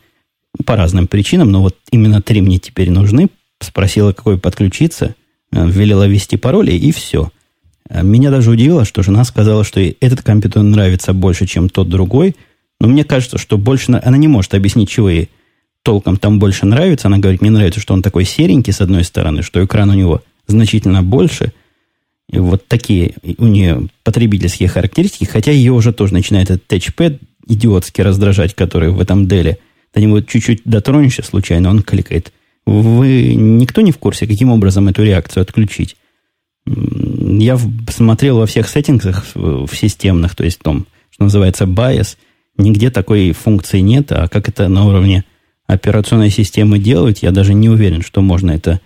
По 0.65 0.75
разным 0.75 1.07
причинам, 1.07 1.51
но 1.51 1.61
вот 1.61 1.77
именно 1.91 2.21
три 2.21 2.41
мне 2.41 2.59
теперь 2.59 2.91
нужны. 2.91 3.29
Спросила, 3.59 4.11
какой 4.11 4.37
подключиться. 4.37 5.15
Велела 5.51 6.07
ввести 6.07 6.37
пароли, 6.37 6.71
и 6.71 6.91
все. 6.91 7.31
Меня 7.89 8.31
даже 8.31 8.49
удивило, 8.49 8.85
что 8.85 9.03
жена 9.03 9.23
сказала, 9.23 9.63
что 9.63 9.79
этот 9.79 10.21
компьютер 10.21 10.63
нравится 10.63 11.13
больше, 11.13 11.45
чем 11.45 11.69
тот 11.69 11.89
другой. 11.89 12.35
Но 12.79 12.87
мне 12.87 13.03
кажется, 13.03 13.37
что 13.37 13.57
больше 13.57 13.99
она 14.03 14.17
не 14.17 14.27
может 14.27 14.53
объяснить, 14.53 14.89
чего 14.89 15.09
ей 15.09 15.29
толком 15.83 16.17
там 16.17 16.39
больше 16.39 16.65
нравится. 16.65 17.07
Она 17.07 17.19
говорит, 17.19 17.41
мне 17.41 17.51
нравится, 17.51 17.79
что 17.79 17.93
он 17.93 18.01
такой 18.01 18.25
серенький, 18.25 18.73
с 18.73 18.81
одной 18.81 19.03
стороны, 19.03 19.43
что 19.43 19.63
экран 19.63 19.89
у 19.89 19.93
него 19.93 20.23
значительно 20.47 21.03
больше. 21.03 21.53
И 22.29 22.39
вот 22.39 22.67
такие 22.67 23.13
у 23.37 23.45
нее 23.45 23.89
потребительские 24.03 24.69
характеристики, 24.69 25.25
хотя 25.25 25.51
ее 25.51 25.73
уже 25.73 25.93
тоже 25.93 26.13
начинает 26.13 26.49
этот 26.49 26.65
тачпэд 26.67 27.21
идиотски 27.47 28.01
раздражать, 28.01 28.55
который 28.55 28.89
в 28.91 28.99
этом 28.99 29.27
деле. 29.27 29.59
До 29.93 30.01
него 30.01 30.21
чуть-чуть 30.21 30.61
дотронешься 30.65 31.21
случайно, 31.23 31.69
он 31.69 31.83
кликает. 31.83 32.33
Вы 32.65 33.35
никто 33.35 33.81
не 33.81 33.91
в 33.91 33.97
курсе, 33.97 34.25
каким 34.25 34.49
образом 34.49 34.87
эту 34.87 35.03
реакцию 35.03 35.41
отключить? 35.41 35.97
Я 36.65 37.59
смотрел 37.89 38.37
во 38.37 38.45
всех 38.45 38.69
сеттингах 38.69 39.25
в 39.35 39.69
системных, 39.75 40.35
то 40.35 40.45
есть 40.45 40.59
в 40.59 40.63
том, 40.63 40.87
что 41.11 41.25
называется 41.25 41.65
bias, 41.65 42.15
нигде 42.57 42.89
такой 42.89 43.33
функции 43.33 43.79
нет, 43.79 44.11
а 44.11 44.29
как 44.29 44.47
это 44.47 44.69
на 44.69 44.85
уровне 44.85 45.25
операционной 45.73 46.29
системы 46.29 46.79
делать, 46.79 47.23
я 47.23 47.31
даже 47.31 47.53
не 47.53 47.69
уверен, 47.69 48.01
что 48.01 48.21
можно 48.21 48.51
это 48.51 48.79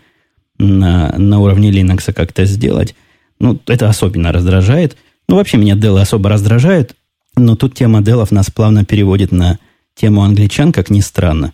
на, 0.58 1.14
на 1.18 1.40
уровне 1.40 1.72
Linux 1.72 2.12
как-то 2.14 2.46
сделать. 2.46 2.96
Ну, 3.40 3.60
это 3.68 3.90
особенно 3.90 4.32
раздражает. 4.32 4.98
Ну, 5.28 5.36
вообще 5.36 5.58
меня 5.58 5.76
Dell 5.76 6.00
особо 6.00 6.30
раздражает, 6.30 6.96
но 7.36 7.56
тут 7.56 7.76
тема 7.76 8.00
Dell 8.00 8.26
нас 8.32 8.50
плавно 8.50 8.86
переводит 8.86 9.32
на 9.32 9.60
тему 9.96 10.24
англичан, 10.24 10.72
как 10.72 10.90
ни 10.90 11.02
странно. 11.02 11.54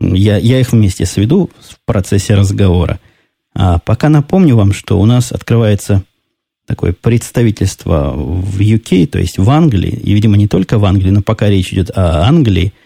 Я, 0.00 0.38
я 0.38 0.60
их 0.60 0.72
вместе 0.72 1.04
сведу 1.04 1.50
в 1.60 1.84
процессе 1.84 2.34
разговора. 2.34 3.00
А 3.54 3.78
пока 3.78 4.08
напомню 4.08 4.56
вам, 4.56 4.72
что 4.72 4.98
у 4.98 5.04
нас 5.04 5.32
открывается 5.32 6.04
такое 6.66 6.92
представительство 6.92 8.12
в 8.14 8.60
UK, 8.60 9.06
то 9.08 9.18
есть 9.18 9.38
в 9.38 9.50
Англии, 9.50 9.90
и, 9.90 10.14
видимо, 10.14 10.36
не 10.36 10.46
только 10.46 10.78
в 10.78 10.84
Англии, 10.84 11.10
но 11.10 11.20
пока 11.20 11.48
речь 11.48 11.72
идет 11.72 11.90
о 11.94 12.26
Англии– 12.26 12.72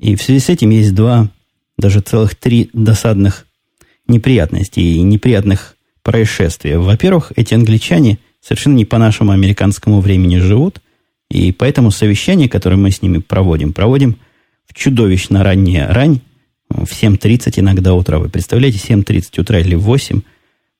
и 0.00 0.16
в 0.16 0.22
связи 0.22 0.40
с 0.40 0.48
этим 0.48 0.70
есть 0.70 0.94
два, 0.94 1.28
даже 1.76 2.00
целых 2.00 2.34
три 2.34 2.70
досадных 2.72 3.46
неприятностей 4.08 4.94
и 4.94 5.02
неприятных 5.02 5.76
происшествия. 6.02 6.78
Во-первых, 6.78 7.32
эти 7.36 7.54
англичане 7.54 8.18
совершенно 8.40 8.76
не 8.76 8.86
по 8.86 8.98
нашему 8.98 9.32
американскому 9.32 10.00
времени 10.00 10.38
живут, 10.38 10.80
и 11.30 11.52
поэтому 11.52 11.90
совещание, 11.90 12.48
которое 12.48 12.76
мы 12.76 12.90
с 12.90 13.02
ними 13.02 13.18
проводим, 13.18 13.74
проводим 13.74 14.16
в 14.66 14.74
чудовищно 14.74 15.44
раннее 15.44 15.86
рань, 15.86 16.20
в 16.70 16.90
7.30 16.90 17.60
иногда 17.60 17.94
утра. 17.94 18.18
Вы 18.18 18.30
представляете, 18.30 18.78
7.30 18.78 19.40
утра 19.40 19.58
или 19.58 19.74
в 19.74 19.82
8. 19.82 20.22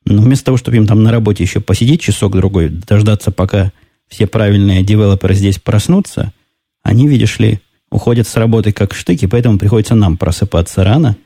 Но 0.06 0.22
вместо 0.22 0.46
того, 0.46 0.56
чтобы 0.56 0.78
им 0.78 0.86
там 0.86 1.02
на 1.02 1.10
работе 1.10 1.44
еще 1.44 1.60
посидеть 1.60 2.00
часок-другой, 2.00 2.68
дождаться, 2.68 3.30
пока 3.32 3.72
все 4.08 4.26
правильные 4.26 4.82
девелоперы 4.82 5.34
здесь 5.34 5.58
проснутся, 5.58 6.32
они, 6.82 7.06
видишь 7.06 7.38
ли, 7.38 7.60
уходят 7.90 8.26
с 8.26 8.36
работы 8.36 8.72
как 8.72 8.94
штыки, 8.94 9.26
поэтому 9.26 9.58
приходится 9.58 9.94
нам 9.94 10.16
просыпаться 10.16 10.84
рано. 10.84 11.16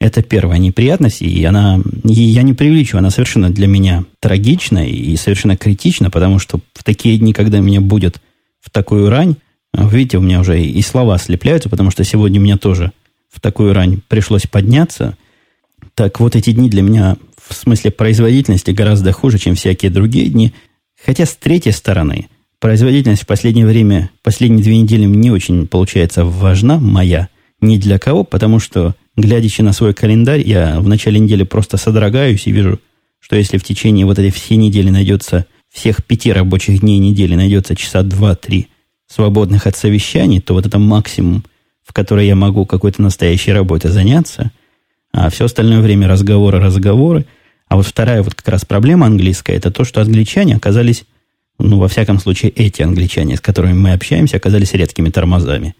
Это 0.00 0.22
первая 0.22 0.58
неприятность, 0.58 1.20
и 1.20 1.44
она, 1.44 1.78
и 2.04 2.12
я 2.12 2.42
не 2.42 2.54
преувеличиваю, 2.54 3.00
она 3.00 3.10
совершенно 3.10 3.50
для 3.50 3.66
меня 3.66 4.04
трагична 4.20 4.88
и 4.88 5.14
совершенно 5.16 5.58
критична, 5.58 6.10
потому 6.10 6.38
что 6.38 6.60
в 6.72 6.82
такие 6.84 7.18
дни, 7.18 7.34
когда 7.34 7.60
меня 7.60 7.82
будет 7.82 8.20
в 8.60 8.70
такую 8.70 9.10
рань, 9.10 9.36
видите, 9.74 10.16
у 10.16 10.22
меня 10.22 10.40
уже 10.40 10.62
и 10.62 10.80
слова 10.80 11.18
слепляются, 11.18 11.68
потому 11.68 11.90
что 11.90 12.02
сегодня 12.04 12.40
мне 12.40 12.56
тоже 12.56 12.92
в 13.30 13.40
такую 13.40 13.74
рань 13.74 14.00
пришлось 14.08 14.46
подняться. 14.46 15.18
Так 15.94 16.18
вот 16.18 16.34
эти 16.34 16.52
дни 16.52 16.70
для 16.70 16.82
меня 16.82 17.16
в 17.36 17.54
смысле 17.54 17.90
производительности 17.90 18.70
гораздо 18.70 19.12
хуже, 19.12 19.38
чем 19.38 19.54
всякие 19.54 19.90
другие 19.90 20.28
дни. 20.28 20.54
Хотя 21.04 21.26
с 21.26 21.36
третьей 21.36 21.72
стороны– 21.72 22.28
Производительность 22.60 23.22
в 23.22 23.26
последнее 23.26 23.64
время, 23.64 24.10
последние 24.22 24.62
две 24.62 24.76
недели 24.76 25.04
не 25.04 25.30
очень, 25.30 25.66
получается, 25.66 26.26
важна 26.26 26.78
моя. 26.78 27.28
Ни 27.62 27.78
для 27.78 27.98
кого, 27.98 28.22
потому 28.22 28.58
что, 28.58 28.94
глядячи 29.16 29.62
на 29.62 29.72
свой 29.72 29.94
календарь, 29.94 30.46
я 30.46 30.78
в 30.78 30.86
начале 30.86 31.18
недели 31.18 31.42
просто 31.44 31.78
содрогаюсь 31.78 32.46
и 32.46 32.52
вижу, 32.52 32.78
что 33.18 33.36
если 33.36 33.56
в 33.56 33.64
течение 33.64 34.04
вот 34.04 34.18
этой 34.18 34.30
всей 34.30 34.56
недели 34.56 34.90
найдется, 34.90 35.46
всех 35.70 36.04
пяти 36.04 36.32
рабочих 36.32 36.80
дней 36.80 36.98
недели 36.98 37.34
найдется 37.34 37.74
часа 37.74 38.02
два-три 38.02 38.68
свободных 39.06 39.66
от 39.66 39.74
совещаний, 39.74 40.40
то 40.40 40.52
вот 40.52 40.66
это 40.66 40.78
максимум, 40.78 41.44
в 41.82 41.94
который 41.94 42.26
я 42.26 42.36
могу 42.36 42.66
какой-то 42.66 43.00
настоящей 43.00 43.52
работой 43.52 43.90
заняться, 43.90 44.52
а 45.12 45.30
все 45.30 45.46
остальное 45.46 45.80
время 45.80 46.08
разговоры, 46.08 46.60
разговоры. 46.60 47.24
А 47.68 47.76
вот 47.76 47.86
вторая 47.86 48.22
вот 48.22 48.34
как 48.34 48.48
раз 48.48 48.66
проблема 48.66 49.06
английская, 49.06 49.54
это 49.54 49.70
то, 49.70 49.84
что 49.84 50.02
англичане 50.02 50.56
оказались 50.56 51.04
ну, 51.60 51.78
во 51.78 51.88
всяком 51.88 52.18
случае, 52.18 52.50
эти 52.52 52.82
англичане, 52.82 53.36
с 53.36 53.40
которыми 53.40 53.74
мы 53.74 53.92
общаемся, 53.92 54.36
оказались 54.36 54.72
редкими 54.72 55.10
тормозами. 55.10 55.74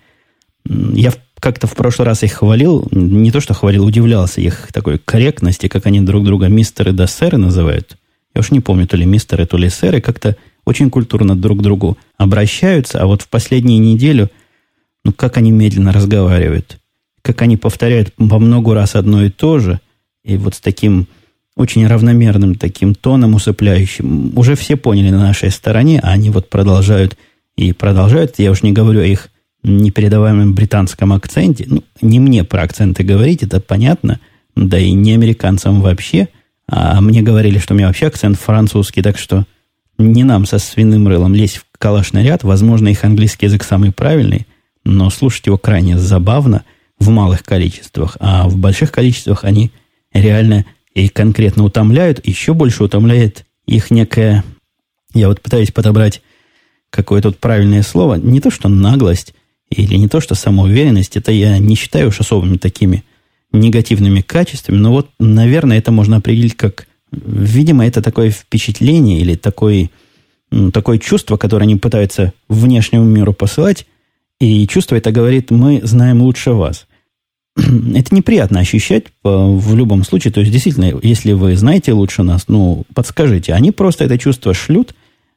Я 0.64 1.12
как-то 1.40 1.66
в 1.66 1.74
прошлый 1.74 2.06
раз 2.06 2.22
их 2.22 2.32
хвалил, 2.32 2.86
не 2.90 3.30
то 3.30 3.40
что 3.40 3.54
хвалил, 3.54 3.84
удивлялся 3.84 4.40
их 4.40 4.68
такой 4.72 4.98
корректности, 4.98 5.68
как 5.68 5.86
они 5.86 6.00
друг 6.00 6.24
друга 6.24 6.48
мистеры 6.48 6.92
да 6.92 7.06
сэры 7.06 7.38
называют. 7.38 7.96
Я 8.34 8.40
уж 8.40 8.50
не 8.50 8.60
помню, 8.60 8.86
то 8.86 8.96
ли 8.96 9.06
мистеры, 9.06 9.46
то 9.46 9.56
ли 9.56 9.68
сэры. 9.68 10.00
Как-то 10.00 10.36
очень 10.64 10.90
культурно 10.90 11.34
друг 11.34 11.60
к 11.60 11.62
другу 11.62 11.98
обращаются, 12.16 13.00
а 13.00 13.06
вот 13.06 13.22
в 13.22 13.28
последнюю 13.28 13.80
неделю, 13.80 14.30
ну, 15.04 15.12
как 15.12 15.38
они 15.38 15.50
медленно 15.50 15.92
разговаривают, 15.92 16.78
как 17.22 17.42
они 17.42 17.56
повторяют 17.56 18.12
по 18.14 18.38
много 18.38 18.74
раз 18.74 18.94
одно 18.94 19.24
и 19.24 19.30
то 19.30 19.58
же, 19.58 19.80
и 20.22 20.36
вот 20.36 20.54
с 20.54 20.60
таким 20.60 21.08
очень 21.60 21.86
равномерным 21.86 22.54
таким 22.54 22.94
тоном 22.94 23.34
усыпляющим. 23.34 24.32
Уже 24.34 24.54
все 24.54 24.76
поняли 24.76 25.10
на 25.10 25.20
нашей 25.20 25.50
стороне, 25.50 26.00
а 26.02 26.12
они 26.12 26.30
вот 26.30 26.48
продолжают 26.48 27.18
и 27.54 27.74
продолжают. 27.74 28.38
Я 28.38 28.50
уж 28.50 28.62
не 28.62 28.72
говорю 28.72 29.00
о 29.00 29.04
их 29.04 29.28
непередаваемом 29.62 30.54
британском 30.54 31.12
акценте. 31.12 31.66
Ну, 31.68 31.84
не 32.00 32.18
мне 32.18 32.44
про 32.44 32.62
акценты 32.62 33.02
говорить, 33.02 33.42
это 33.42 33.60
понятно, 33.60 34.20
да 34.56 34.78
и 34.78 34.92
не 34.92 35.12
американцам 35.12 35.82
вообще. 35.82 36.28
А 36.66 36.98
мне 37.02 37.20
говорили, 37.20 37.58
что 37.58 37.74
у 37.74 37.76
меня 37.76 37.88
вообще 37.88 38.06
акцент 38.06 38.38
французский, 38.38 39.02
так 39.02 39.18
что 39.18 39.44
не 39.98 40.24
нам 40.24 40.46
со 40.46 40.58
свиным 40.58 41.08
рылом 41.08 41.34
лезть 41.34 41.58
в 41.58 41.64
калашный 41.78 42.24
ряд. 42.24 42.42
Возможно, 42.42 42.88
их 42.88 43.04
английский 43.04 43.46
язык 43.46 43.64
самый 43.64 43.92
правильный, 43.92 44.46
но 44.86 45.10
слушать 45.10 45.44
его 45.44 45.58
крайне 45.58 45.98
забавно 45.98 46.64
в 46.98 47.10
малых 47.10 47.42
количествах, 47.42 48.16
а 48.18 48.48
в 48.48 48.56
больших 48.56 48.92
количествах 48.92 49.44
они 49.44 49.72
реально 50.14 50.64
и 50.94 51.08
конкретно 51.08 51.64
утомляют. 51.64 52.26
Еще 52.26 52.54
больше 52.54 52.84
утомляет 52.84 53.46
их 53.66 53.90
некая... 53.90 54.44
Я 55.12 55.28
вот 55.28 55.40
пытаюсь 55.40 55.72
подобрать 55.72 56.22
какое-то 56.90 57.32
правильное 57.32 57.82
слово. 57.82 58.14
Не 58.14 58.40
то, 58.40 58.50
что 58.50 58.68
наглость, 58.68 59.34
или 59.70 59.96
не 59.96 60.08
то, 60.08 60.20
что 60.20 60.34
самоуверенность. 60.34 61.16
Это 61.16 61.32
я 61.32 61.58
не 61.58 61.76
считаю 61.76 62.08
уж 62.08 62.20
особыми 62.20 62.56
такими 62.56 63.04
негативными 63.52 64.20
качествами. 64.20 64.76
Но 64.76 64.92
вот, 64.92 65.10
наверное, 65.18 65.78
это 65.78 65.92
можно 65.92 66.16
определить 66.16 66.56
как... 66.56 66.86
Видимо, 67.12 67.86
это 67.86 68.02
такое 68.02 68.30
впечатление 68.30 69.20
или 69.20 69.34
такое, 69.34 69.90
ну, 70.52 70.70
такое 70.70 70.98
чувство, 70.98 71.36
которое 71.36 71.64
они 71.64 71.74
пытаются 71.76 72.32
внешнему 72.48 73.04
миру 73.04 73.32
посылать. 73.32 73.86
И 74.38 74.66
чувство 74.68 74.94
это 74.94 75.10
говорит, 75.10 75.50
мы 75.50 75.80
знаем 75.82 76.22
лучше 76.22 76.52
вас. 76.52 76.86
это 77.94 78.14
неприятно 78.14 78.60
ощущать 78.60 79.04
в 79.22 79.74
любом 79.74 80.04
случае. 80.04 80.32
То 80.32 80.40
есть, 80.40 80.52
действительно, 80.52 80.98
если 81.02 81.32
вы 81.32 81.56
знаете 81.56 81.92
лучше 81.92 82.22
нас, 82.22 82.44
ну, 82.48 82.84
подскажите. 82.94 83.54
Они 83.54 83.70
просто 83.70 84.04
это 84.04 84.18
чувство 84.18 84.54
шлют, 84.54 84.94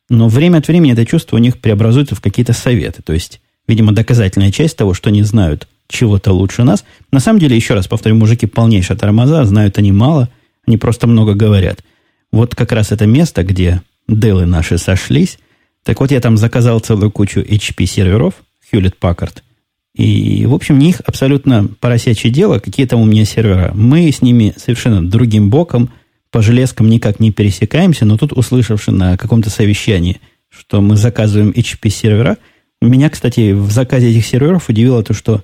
но 0.10 0.28
время 0.28 0.58
от 0.58 0.68
времени 0.68 0.94
это 0.94 1.06
чувство 1.06 1.38
у 1.38 1.40
них 1.40 1.60
преобразуется 1.60 2.16
в 2.16 2.22
какие-то 2.22 2.54
советы. 2.54 3.02
То 3.02 3.14
есть, 3.14 3.42
видимо, 3.68 3.94
доказательная 3.94 4.52
часть 4.52 4.78
того, 4.78 4.94
что 4.94 5.10
они 5.10 5.24
знают 5.24 5.68
чего-то 5.88 6.32
лучше 6.32 6.64
нас. 6.64 6.84
На 7.12 7.20
самом 7.20 7.40
деле, 7.40 7.56
еще 7.56 7.74
раз 7.74 7.88
повторю, 7.88 8.16
мужики 8.16 8.46
полнейшие 8.46 8.98
тормоза, 8.98 9.46
знают 9.46 9.78
они 9.78 9.92
мало, 9.92 10.30
они 10.66 10.78
просто 10.78 11.08
много 11.08 11.34
говорят. 11.34 11.84
Вот 12.32 12.56
как 12.56 12.72
раз 12.72 12.92
это 12.92 13.06
место, 13.06 13.44
где 13.44 13.82
делы 14.08 14.46
наши 14.46 14.78
сошлись. 14.78 15.38
Так 15.84 16.00
вот, 16.00 16.12
я 16.12 16.20
там 16.22 16.38
заказал 16.38 16.80
целую 16.80 17.12
кучу 17.12 17.42
HP 17.42 17.86
серверов, 17.86 18.36
Hewlett 18.72 18.96
Packard– 19.00 19.42
и, 19.96 20.46
в 20.46 20.54
общем, 20.54 20.80
не 20.80 20.90
их 20.90 21.02
абсолютно 21.06 21.70
поросячье 21.80 22.32
дело, 22.32 22.60
какие 22.60 22.86
там 22.86 23.02
у 23.02 23.06
меня 23.06 23.26
сервера. 23.26 23.72
Мы 23.76 24.12
с 24.12 24.22
ними 24.22 24.54
совершенно 24.58 25.08
другим 25.08 25.50
боком, 25.50 25.92
по 26.32 26.42
железкам 26.42 26.90
никак 26.90 27.20
не 27.20 27.32
пересекаемся, 27.32 28.06
но 28.06 28.18
тут, 28.18 28.34
услышавши 28.34 28.92
на 28.92 29.18
каком-то 29.18 29.52
совещании, 29.52 30.20
что 30.50 30.82
мы 30.82 30.96
заказываем 30.96 31.52
HP-сервера, 31.52 32.38
меня, 32.82 33.10
кстати, 33.10 33.52
в 33.52 33.72
заказе 33.72 34.10
этих 34.10 34.26
серверов 34.26 34.68
удивило 34.68 35.04
то, 35.04 35.14
что 35.14 35.44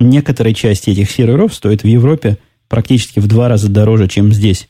некоторые 0.00 0.54
части 0.54 0.90
этих 0.90 1.10
серверов 1.10 1.54
стоят 1.54 1.82
в 1.82 1.86
Европе 1.86 2.38
практически 2.68 3.20
в 3.20 3.28
два 3.28 3.48
раза 3.48 3.68
дороже, 3.68 4.08
чем 4.08 4.32
здесь, 4.32 4.68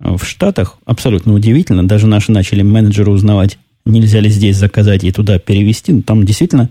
в 0.00 0.24
Штатах. 0.24 0.78
Абсолютно 0.84 1.32
удивительно. 1.32 1.86
Даже 1.86 2.06
наши 2.06 2.32
начали 2.32 2.62
менеджеры 2.62 3.12
узнавать, 3.12 3.58
нельзя 3.86 4.20
ли 4.20 4.28
здесь 4.28 4.56
заказать 4.56 5.04
и 5.04 5.12
туда 5.12 5.38
перевести. 5.38 5.92
Но 5.92 6.02
там 6.02 6.24
действительно 6.24 6.70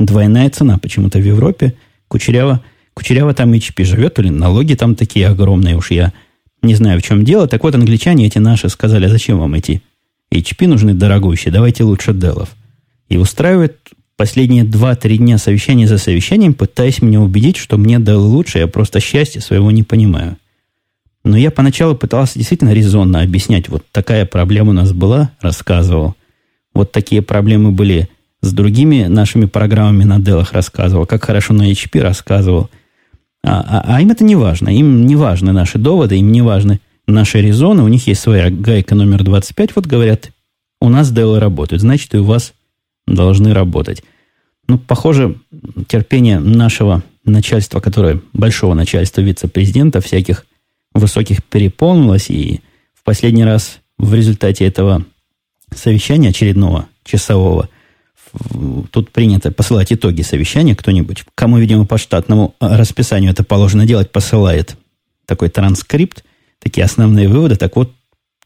Двойная 0.00 0.48
цена 0.48 0.78
почему-то 0.78 1.18
в 1.18 1.24
Европе. 1.24 1.74
Кучерява, 2.08 2.62
Кучерява 2.94 3.34
там 3.34 3.52
HP 3.52 3.84
живет, 3.84 4.18
или 4.18 4.30
налоги 4.30 4.74
там 4.74 4.96
такие 4.96 5.28
огромные 5.28 5.76
уж 5.76 5.90
я 5.90 6.12
не 6.62 6.74
знаю, 6.74 7.00
в 7.00 7.02
чем 7.02 7.22
дело. 7.22 7.46
Так 7.46 7.62
вот, 7.62 7.74
англичане 7.74 8.26
эти 8.26 8.38
наши 8.38 8.70
сказали, 8.70 9.04
а 9.04 9.08
зачем 9.10 9.38
вам 9.38 9.54
эти 9.54 9.82
HP 10.32 10.66
нужны 10.66 10.94
дорогущие, 10.94 11.52
давайте 11.52 11.84
лучше 11.84 12.14
Делов. 12.14 12.48
И 13.10 13.18
устраивает 13.18 13.76
последние 14.16 14.64
2-3 14.64 15.18
дня 15.18 15.38
совещания 15.38 15.86
за 15.86 15.98
совещанием, 15.98 16.54
пытаясь 16.54 17.02
меня 17.02 17.20
убедить, 17.20 17.58
что 17.58 17.76
мне 17.76 17.96
Dell 17.96 18.16
лучше, 18.16 18.58
я 18.58 18.66
просто 18.68 19.00
счастья 19.00 19.40
своего 19.40 19.70
не 19.70 19.82
понимаю. 19.82 20.38
Но 21.24 21.36
я 21.36 21.50
поначалу 21.50 21.94
пытался 21.94 22.38
действительно 22.38 22.72
резонно 22.72 23.20
объяснять, 23.20 23.68
вот 23.68 23.84
такая 23.92 24.24
проблема 24.24 24.70
у 24.70 24.74
нас 24.74 24.94
была, 24.94 25.32
рассказывал. 25.40 26.14
Вот 26.72 26.92
такие 26.92 27.20
проблемы 27.20 27.72
были 27.72 28.08
с 28.42 28.52
другими 28.52 29.04
нашими 29.04 29.44
программами 29.44 30.04
на 30.04 30.18
Dell 30.18 30.46
рассказывал, 30.50 31.06
как 31.06 31.24
хорошо 31.24 31.52
на 31.52 31.70
HP 31.70 32.00
рассказывал. 32.00 32.70
А, 33.42 33.60
а, 33.60 33.96
а 33.96 34.00
им 34.00 34.10
это 34.10 34.24
не 34.24 34.36
важно. 34.36 34.68
Им 34.70 35.06
не 35.06 35.16
важны 35.16 35.52
наши 35.52 35.78
доводы, 35.78 36.16
им 36.16 36.32
не 36.32 36.42
важны 36.42 36.80
наши 37.06 37.40
резоны. 37.40 37.82
У 37.82 37.88
них 37.88 38.06
есть 38.06 38.20
своя 38.20 38.50
гайка 38.50 38.94
номер 38.94 39.24
25. 39.24 39.76
Вот 39.76 39.86
говорят, 39.86 40.30
у 40.80 40.88
нас 40.88 41.12
Dell 41.12 41.38
работают, 41.38 41.82
значит, 41.82 42.14
и 42.14 42.18
у 42.18 42.24
вас 42.24 42.54
должны 43.06 43.52
работать. 43.52 44.02
Ну, 44.68 44.78
похоже, 44.78 45.36
терпение 45.88 46.38
нашего 46.38 47.02
начальства, 47.24 47.80
которое 47.80 48.20
большого 48.32 48.74
начальства 48.74 49.20
вице-президента 49.20 50.00
всяких 50.00 50.46
высоких 50.94 51.44
переполнилось, 51.44 52.30
и 52.30 52.60
в 52.94 53.04
последний 53.04 53.44
раз 53.44 53.80
в 53.98 54.14
результате 54.14 54.64
этого 54.64 55.04
совещания 55.74 56.30
очередного 56.30 56.86
часового– 57.04 57.68
тут 58.92 59.10
принято 59.10 59.50
посылать 59.50 59.92
итоги 59.92 60.22
совещания 60.22 60.76
кто-нибудь, 60.76 61.24
кому, 61.34 61.58
видимо, 61.58 61.86
по 61.86 61.98
штатному 61.98 62.54
расписанию 62.60 63.32
это 63.32 63.44
положено 63.44 63.86
делать, 63.86 64.10
посылает 64.10 64.76
такой 65.26 65.48
транскрипт, 65.48 66.24
такие 66.58 66.84
основные 66.84 67.28
выводы. 67.28 67.56
Так 67.56 67.76
вот, 67.76 67.92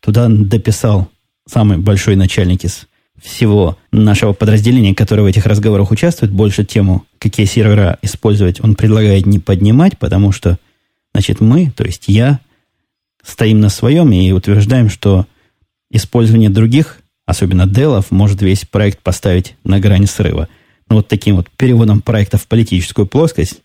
туда 0.01 0.29
дописал 0.29 1.09
самый 1.47 1.79
большой 1.79 2.17
начальник 2.17 2.65
из 2.65 2.87
всего 3.23 3.79
нашего 3.93 4.33
подразделения, 4.33 4.95
которое 4.95 5.23
в 5.23 5.27
этих 5.27 5.47
разговорах 5.47 5.91
участвует, 5.91 6.33
больше 6.33 6.65
тему, 6.65 7.05
какие 7.19 7.47
сервера 7.47 7.99
использовать, 8.03 8.63
он 8.63 8.75
предлагает 8.75 9.27
не 9.27 9.39
поднимать, 9.39 9.99
потому 9.99 10.33
что, 10.33 10.59
значит, 11.15 11.41
мы, 11.41 11.71
то 11.71 11.85
есть 11.85 12.05
я, 12.09 12.41
стоим 13.23 13.61
на 13.61 13.71
своем 13.71 14.13
и 14.13 14.33
утверждаем, 14.33 14.91
что 14.91 15.27
использование 15.91 16.51
других 16.51 17.01
особенно 17.27 17.67
Делов, 17.67 18.11
может 18.11 18.43
весь 18.43 18.65
проект 18.65 19.01
поставить 19.01 19.57
на 19.65 19.81
грани 19.81 20.07
срыва. 20.07 20.49
Но 20.89 20.97
вот 20.97 21.09
таким 21.09 21.37
вот 21.37 21.49
переводом 21.57 22.03
проекта 22.03 22.37
в 22.37 22.47
политическую 22.47 23.07
плоскость, 23.07 23.61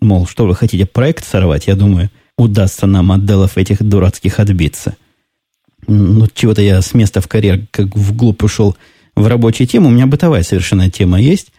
мол, 0.00 0.26
что 0.26 0.46
вы 0.46 0.54
хотите 0.54 0.86
проект 0.86 1.24
сорвать, 1.24 1.66
я 1.66 1.76
думаю, 1.76 2.10
удастся 2.36 2.86
нам 2.86 3.10
от 3.12 3.24
Делов 3.24 3.56
этих 3.56 3.82
дурацких 3.82 4.38
отбиться. 4.38 4.96
Ну, 5.86 6.26
чего-то 6.32 6.60
я 6.60 6.82
с 6.82 6.92
места 6.92 7.20
в 7.20 7.28
карьер 7.28 7.66
как 7.70 7.96
вглубь 7.96 8.42
ушел 8.42 8.76
в 9.16 9.26
рабочую 9.26 9.66
тему. 9.66 9.88
У 9.88 9.92
меня 9.92 10.06
бытовая 10.06 10.42
совершенно 10.42 10.90
тема 10.90 11.20
есть. 11.20 11.50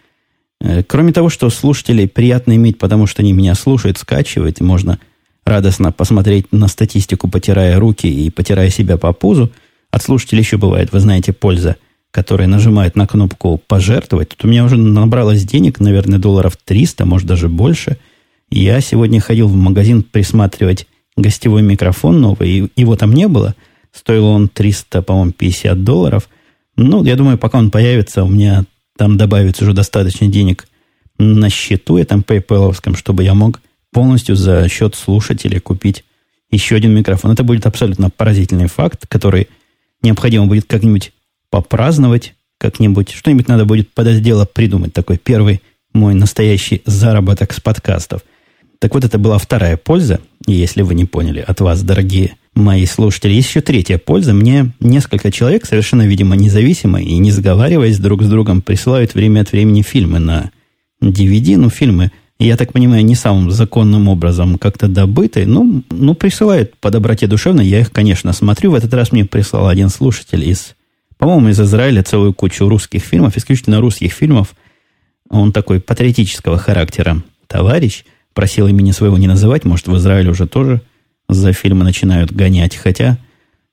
Э, 0.60 0.84
кроме 0.84 1.12
того, 1.12 1.30
что 1.30 1.50
слушателей 1.50 2.06
приятно 2.06 2.54
иметь, 2.54 2.78
потому 2.78 3.06
что 3.06 3.22
они 3.22 3.32
меня 3.32 3.54
слушают, 3.54 3.98
скачивают, 3.98 4.60
и 4.60 4.64
можно 4.64 5.00
радостно 5.44 5.90
посмотреть 5.90 6.52
на 6.52 6.68
статистику, 6.68 7.28
потирая 7.28 7.80
руки 7.80 8.06
и 8.06 8.30
потирая 8.30 8.70
себя 8.70 8.96
по 8.96 9.12
пузу– 9.12 9.50
от 9.90 10.02
слушателей 10.02 10.42
еще 10.42 10.56
бывает, 10.56 10.92
вы 10.92 11.00
знаете, 11.00 11.32
польза, 11.32 11.76
которые 12.10 12.46
нажимают 12.46 12.96
на 12.96 13.06
кнопку 13.06 13.60
«пожертвовать». 13.66 14.30
Тут 14.30 14.44
у 14.44 14.48
меня 14.48 14.64
уже 14.64 14.76
набралось 14.76 15.44
денег, 15.44 15.80
наверное, 15.80 16.18
долларов 16.18 16.56
300, 16.64 17.04
может, 17.06 17.26
даже 17.26 17.48
больше. 17.48 17.98
Я 18.50 18.80
сегодня 18.80 19.20
ходил 19.20 19.48
в 19.48 19.54
магазин 19.54 20.02
присматривать 20.02 20.86
гостевой 21.16 21.62
микрофон 21.62 22.20
новый, 22.20 22.70
его 22.76 22.96
там 22.96 23.12
не 23.12 23.28
было. 23.28 23.54
Стоил 23.92 24.26
он 24.26 24.48
300, 24.48 25.02
по-моему, 25.02 25.32
50 25.32 25.84
долларов. 25.84 26.28
Ну, 26.76 27.04
я 27.04 27.16
думаю, 27.16 27.38
пока 27.38 27.58
он 27.58 27.70
появится, 27.70 28.24
у 28.24 28.28
меня 28.28 28.64
там 28.96 29.16
добавится 29.16 29.64
уже 29.64 29.72
достаточно 29.72 30.28
денег 30.28 30.66
на 31.18 31.50
счету 31.50 31.98
этом 31.98 32.20
PayPal, 32.20 32.74
чтобы 32.96 33.24
я 33.24 33.34
мог 33.34 33.60
полностью 33.92 34.36
за 34.36 34.68
счет 34.68 34.94
слушателей 34.94 35.60
купить 35.60 36.04
еще 36.50 36.76
один 36.76 36.94
микрофон. 36.94 37.32
Это 37.32 37.44
будет 37.44 37.66
абсолютно 37.66 38.10
поразительный 38.10 38.66
факт, 38.66 39.06
который 39.08 39.48
необходимо 40.02 40.46
будет 40.46 40.64
как-нибудь 40.66 41.12
попраздновать, 41.50 42.34
как-нибудь, 42.58 43.10
что-нибудь 43.10 43.48
надо 43.48 43.64
будет 43.64 43.92
под 43.92 44.06
это 44.06 44.20
дело 44.20 44.44
придумать. 44.44 44.92
Такой 44.92 45.18
первый 45.18 45.62
мой 45.92 46.14
настоящий 46.14 46.82
заработок 46.86 47.52
с 47.52 47.60
подкастов. 47.60 48.22
Так 48.78 48.94
вот, 48.94 49.04
это 49.04 49.18
была 49.18 49.38
вторая 49.38 49.76
польза, 49.76 50.20
если 50.46 50.82
вы 50.82 50.94
не 50.94 51.04
поняли, 51.04 51.44
от 51.46 51.60
вас, 51.60 51.82
дорогие 51.82 52.36
мои 52.54 52.86
слушатели. 52.86 53.32
Есть 53.32 53.50
еще 53.50 53.60
третья 53.60 53.98
польза. 53.98 54.32
Мне 54.32 54.72
несколько 54.80 55.30
человек, 55.30 55.66
совершенно, 55.66 56.06
видимо, 56.06 56.36
независимо 56.36 57.00
и 57.00 57.16
не 57.18 57.30
сговариваясь 57.30 57.98
друг 57.98 58.22
с 58.22 58.28
другом, 58.28 58.62
присылают 58.62 59.14
время 59.14 59.40
от 59.40 59.52
времени 59.52 59.82
фильмы 59.82 60.18
на 60.18 60.50
DVD, 61.02 61.56
ну, 61.56 61.70
фильмы 61.70 62.10
я 62.46 62.56
так 62.56 62.72
понимаю, 62.72 63.04
не 63.04 63.14
самым 63.14 63.50
законным 63.50 64.08
образом 64.08 64.56
как-то 64.56 64.88
добытые, 64.88 65.46
ну, 65.46 65.82
ну, 65.90 66.14
присылают 66.14 66.74
по 66.78 66.90
доброте 66.90 67.26
душевной. 67.26 67.66
Я 67.66 67.80
их, 67.80 67.92
конечно, 67.92 68.32
смотрю. 68.32 68.70
В 68.70 68.74
этот 68.74 68.94
раз 68.94 69.12
мне 69.12 69.26
прислал 69.26 69.68
один 69.68 69.90
слушатель 69.90 70.48
из 70.48 70.74
По-моему, 71.18 71.50
из 71.50 71.60
Израиля 71.60 72.02
целую 72.02 72.32
кучу 72.32 72.66
русских 72.66 73.02
фильмов, 73.02 73.36
исключительно 73.36 73.80
русских 73.80 74.12
фильмов. 74.12 74.54
Он 75.28 75.52
такой 75.52 75.80
патриотического 75.80 76.56
характера 76.56 77.22
товарищ. 77.46 78.04
Просил 78.32 78.68
имени 78.68 78.92
своего 78.92 79.18
не 79.18 79.26
называть. 79.26 79.66
Может, 79.66 79.88
в 79.88 79.96
Израиле 79.98 80.30
уже 80.30 80.46
тоже 80.46 80.80
за 81.28 81.52
фильмы 81.52 81.84
начинают 81.84 82.32
гонять. 82.32 82.74
Хотя 82.74 83.18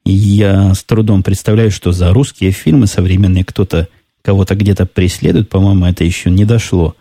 я 0.03 0.73
с 0.73 0.83
трудом 0.83 1.23
представляю, 1.23 1.71
что 1.71 1.93
за 1.93 2.11
русские 2.11 2.51
фильмы 2.51 2.87
современные 2.87 3.45
кто-то 3.45 3.87
кого-то 4.23 4.55
где-то 4.55 4.85
преследует. 4.85 5.47
По-моему, 5.47 5.85
это 5.85 6.03
еще 6.03 6.29
не 6.29 6.43
дошло 6.43 6.97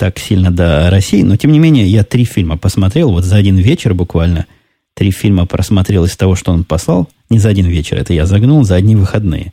так 0.00 0.18
сильно 0.18 0.50
до 0.50 0.88
России. 0.88 1.22
Но, 1.22 1.36
тем 1.36 1.52
не 1.52 1.58
менее, 1.58 1.86
я 1.86 2.04
три 2.04 2.24
фильма 2.24 2.56
посмотрел. 2.56 3.10
Вот 3.10 3.24
за 3.24 3.36
один 3.36 3.58
вечер 3.58 3.92
буквально 3.92 4.46
три 4.94 5.10
фильма 5.10 5.44
просмотрел 5.44 6.06
из 6.06 6.16
того, 6.16 6.36
что 6.36 6.52
он 6.52 6.64
послал. 6.64 7.06
Не 7.28 7.38
за 7.38 7.50
один 7.50 7.66
вечер, 7.66 7.98
это 7.98 8.14
я 8.14 8.24
загнул, 8.24 8.64
за 8.64 8.76
одни 8.76 8.96
выходные. 8.96 9.52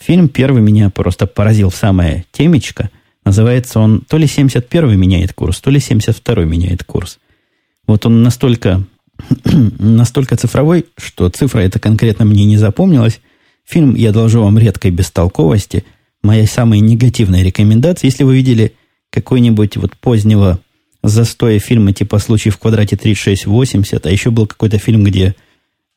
Фильм 0.00 0.28
первый 0.28 0.62
меня 0.62 0.90
просто 0.90 1.28
поразил 1.28 1.70
в 1.70 1.76
самое 1.76 2.24
темечко. 2.32 2.90
Называется 3.24 3.78
он 3.78 4.00
то 4.00 4.16
ли 4.16 4.26
71 4.26 4.98
меняет 4.98 5.32
курс, 5.32 5.60
то 5.60 5.70
ли 5.70 5.78
72 5.78 6.44
меняет 6.44 6.82
курс. 6.82 7.20
Вот 7.86 8.04
он 8.04 8.20
настолько 8.24 8.82
настолько 9.78 10.36
цифровой, 10.36 10.86
что 10.98 11.28
цифра 11.28 11.60
эта 11.60 11.78
конкретно 11.78 12.24
мне 12.24 12.44
не 12.46 12.56
запомнилась. 12.56 13.20
Фильм 13.64 13.94
я 13.94 14.10
должу 14.10 14.42
вам 14.42 14.58
редкой 14.58 14.90
бестолковости. 14.90 15.84
Моя 16.20 16.48
самая 16.48 16.80
негативная 16.80 17.44
рекомендация. 17.44 18.08
Если 18.08 18.24
вы 18.24 18.34
видели 18.34 18.72
какой-нибудь 19.12 19.76
вот 19.76 19.96
позднего 19.96 20.58
застоя 21.02 21.58
фильма 21.58 21.92
типа 21.92 22.18
«Случай 22.18 22.50
в 22.50 22.58
квадрате 22.58 22.96
3680», 22.96 24.00
а 24.04 24.10
еще 24.10 24.30
был 24.30 24.46
какой-то 24.46 24.78
фильм, 24.78 25.04
где 25.04 25.34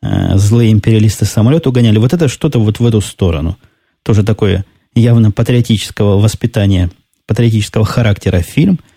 э, 0.01 0.37
злые 0.37 0.71
империалисты 0.71 1.25
самолет 1.25 1.65
угоняли, 1.67 1.97
вот 1.97 2.13
это 2.13 2.27
что-то 2.27 2.59
вот 2.59 2.79
в 2.79 2.85
эту 2.85 3.01
сторону. 3.01 3.57
Тоже 4.03 4.23
такое 4.23 4.65
явно 4.93 5.31
патриотического 5.31 6.19
воспитания, 6.19 6.91
патриотического 7.25 7.85
характера 7.85 8.41
фильм– 8.41 8.79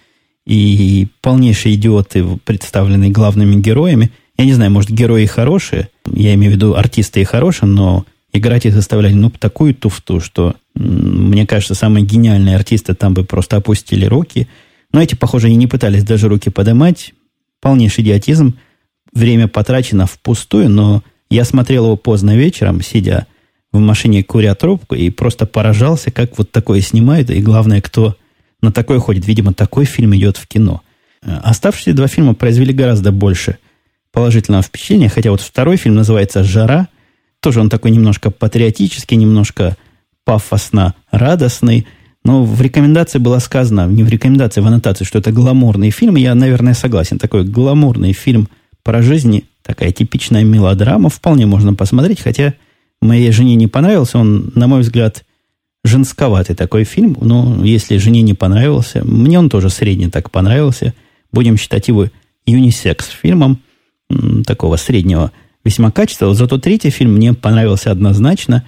и 0.49 1.09
полнейшие 1.21 1.75
идиоты, 1.75 2.25
представленные 2.43 3.11
главными 3.11 3.61
героями. 3.61 4.11
Я 4.39 4.47
не 4.47 4.55
знаю, 4.55 4.71
может, 4.71 4.91
герои 4.91 5.27
хорошие, 5.27 5.91
я 6.11 6.33
имею 6.35 6.53
в 6.53 6.55
виду 6.55 6.75
артисты 6.75 7.21
и 7.21 7.25
хорошие, 7.25 7.69
но 7.69 8.07
играть 8.33 8.67
их 8.67 8.75
заставляли, 8.75 9.15
ну, 9.15 9.31
такую 9.31 9.75
туфту, 9.75 10.21
что, 10.21 10.55
мне 10.75 11.47
кажется, 11.47 11.75
самые 11.75 12.05
гениальные 12.05 12.57
артисты 12.57 12.95
там 12.95 13.15
бы 13.15 13.25
просто 13.25 13.57
опустили 13.57 14.05
руки. 14.07 14.49
Но 14.93 15.03
эти, 15.03 15.15
похоже, 15.15 15.51
и 15.51 15.55
не 15.55 15.67
пытались 15.67 16.05
даже 16.05 16.29
руки 16.29 16.51
поднимать. 16.51 17.15
Полнейший 17.61 18.05
идиотизм. 18.05 18.59
Время 19.13 19.49
потрачено 19.49 20.07
впустую, 20.07 20.69
но 20.69 21.03
я 21.31 21.45
смотрел 21.45 21.87
его 21.87 21.97
поздно 21.97 22.37
вечером, 22.37 22.83
сидя 22.83 23.27
в 23.73 23.79
машине, 23.79 24.23
куря 24.23 24.55
трубку, 24.55 24.95
и 24.95 25.11
просто 25.11 25.47
поражался, 25.47 26.11
как 26.11 26.39
вот 26.39 26.51
такое 26.51 26.81
снимают, 26.81 27.31
и 27.31 27.41
главное, 27.41 27.81
кто 27.81 28.17
на 28.63 28.73
такое 28.73 28.99
ходит. 28.99 29.27
Видимо, 29.27 29.53
такой 29.53 29.85
фильм 29.85 30.15
идет 30.17 30.37
в 30.37 30.47
кино. 30.47 30.83
Э, 31.23 31.39
оставшиеся 31.43 31.95
два 31.95 32.09
фильма 32.09 32.35
произвели 32.35 32.73
гораздо 32.73 33.13
больше 33.13 33.59
положительного 34.13 34.63
впечатления, 34.63 35.09
хотя 35.09 35.31
вот 35.31 35.41
второй 35.41 35.77
фильм 35.77 35.97
называется 35.97 36.45
«Жара». 36.45 36.89
Тоже 37.49 37.61
он 37.61 37.71
такой 37.71 37.93
немножко 37.93 38.31
патриотический, 38.31 39.17
немножко 39.17 39.79
пафосно 40.27 40.95
радостный. 41.11 41.87
Но 42.23 42.45
в 42.45 42.61
рекомендации 42.61 43.19
было 43.19 43.39
сказано, 43.39 43.89
не 43.89 44.03
в 44.03 44.11
рекомендации, 44.11 44.61
в 44.61 44.67
аннотации, 44.67 45.07
что 45.07 45.19
это 45.19 45.33
гламурный 45.33 45.89
фильм. 45.89 46.17
Я, 46.17 46.35
наверное, 46.35 46.75
согласен. 46.75 47.19
Такой 47.19 47.45
гламурный 47.45 48.13
фильм 48.13 48.51
про 48.83 49.01
жизнь, 49.01 49.45
такая 49.63 49.93
типичная 49.93 50.45
мелодрама. 50.45 51.09
Вполне 51.09 51.47
можно 51.47 51.73
посмотреть, 51.73 52.21
хотя 52.21 52.53
моей 53.01 53.33
жене 53.33 53.55
не 53.55 53.67
понравился. 53.67 54.19
Он, 54.19 54.53
на 54.55 54.67
мой 54.67 54.83
взгляд, 54.83 55.25
женсковатый 55.85 56.55
такой 56.55 56.85
фильм, 56.85 57.17
но 57.19 57.65
если 57.65 57.97
жене 57.97 58.21
не 58.21 58.35
понравился, 58.35 59.03
мне 59.07 59.39
он 59.39 59.49
тоже 59.49 59.71
средний 59.71 60.11
так 60.11 60.31
понравился. 60.31 60.93
Будем 61.33 61.57
считать 61.57 61.89
его 61.89 62.09
юнисекс 62.45 63.09
фильмом 63.09 63.63
такого 64.45 64.77
среднего 64.77 65.33
весьма 65.65 65.91
качества. 65.91 66.35
Зато 66.35 66.59
третий 66.59 66.91
фильм 66.91 67.15
мне 67.15 67.35
понравился 67.35 67.91
однозначно, 67.91 68.65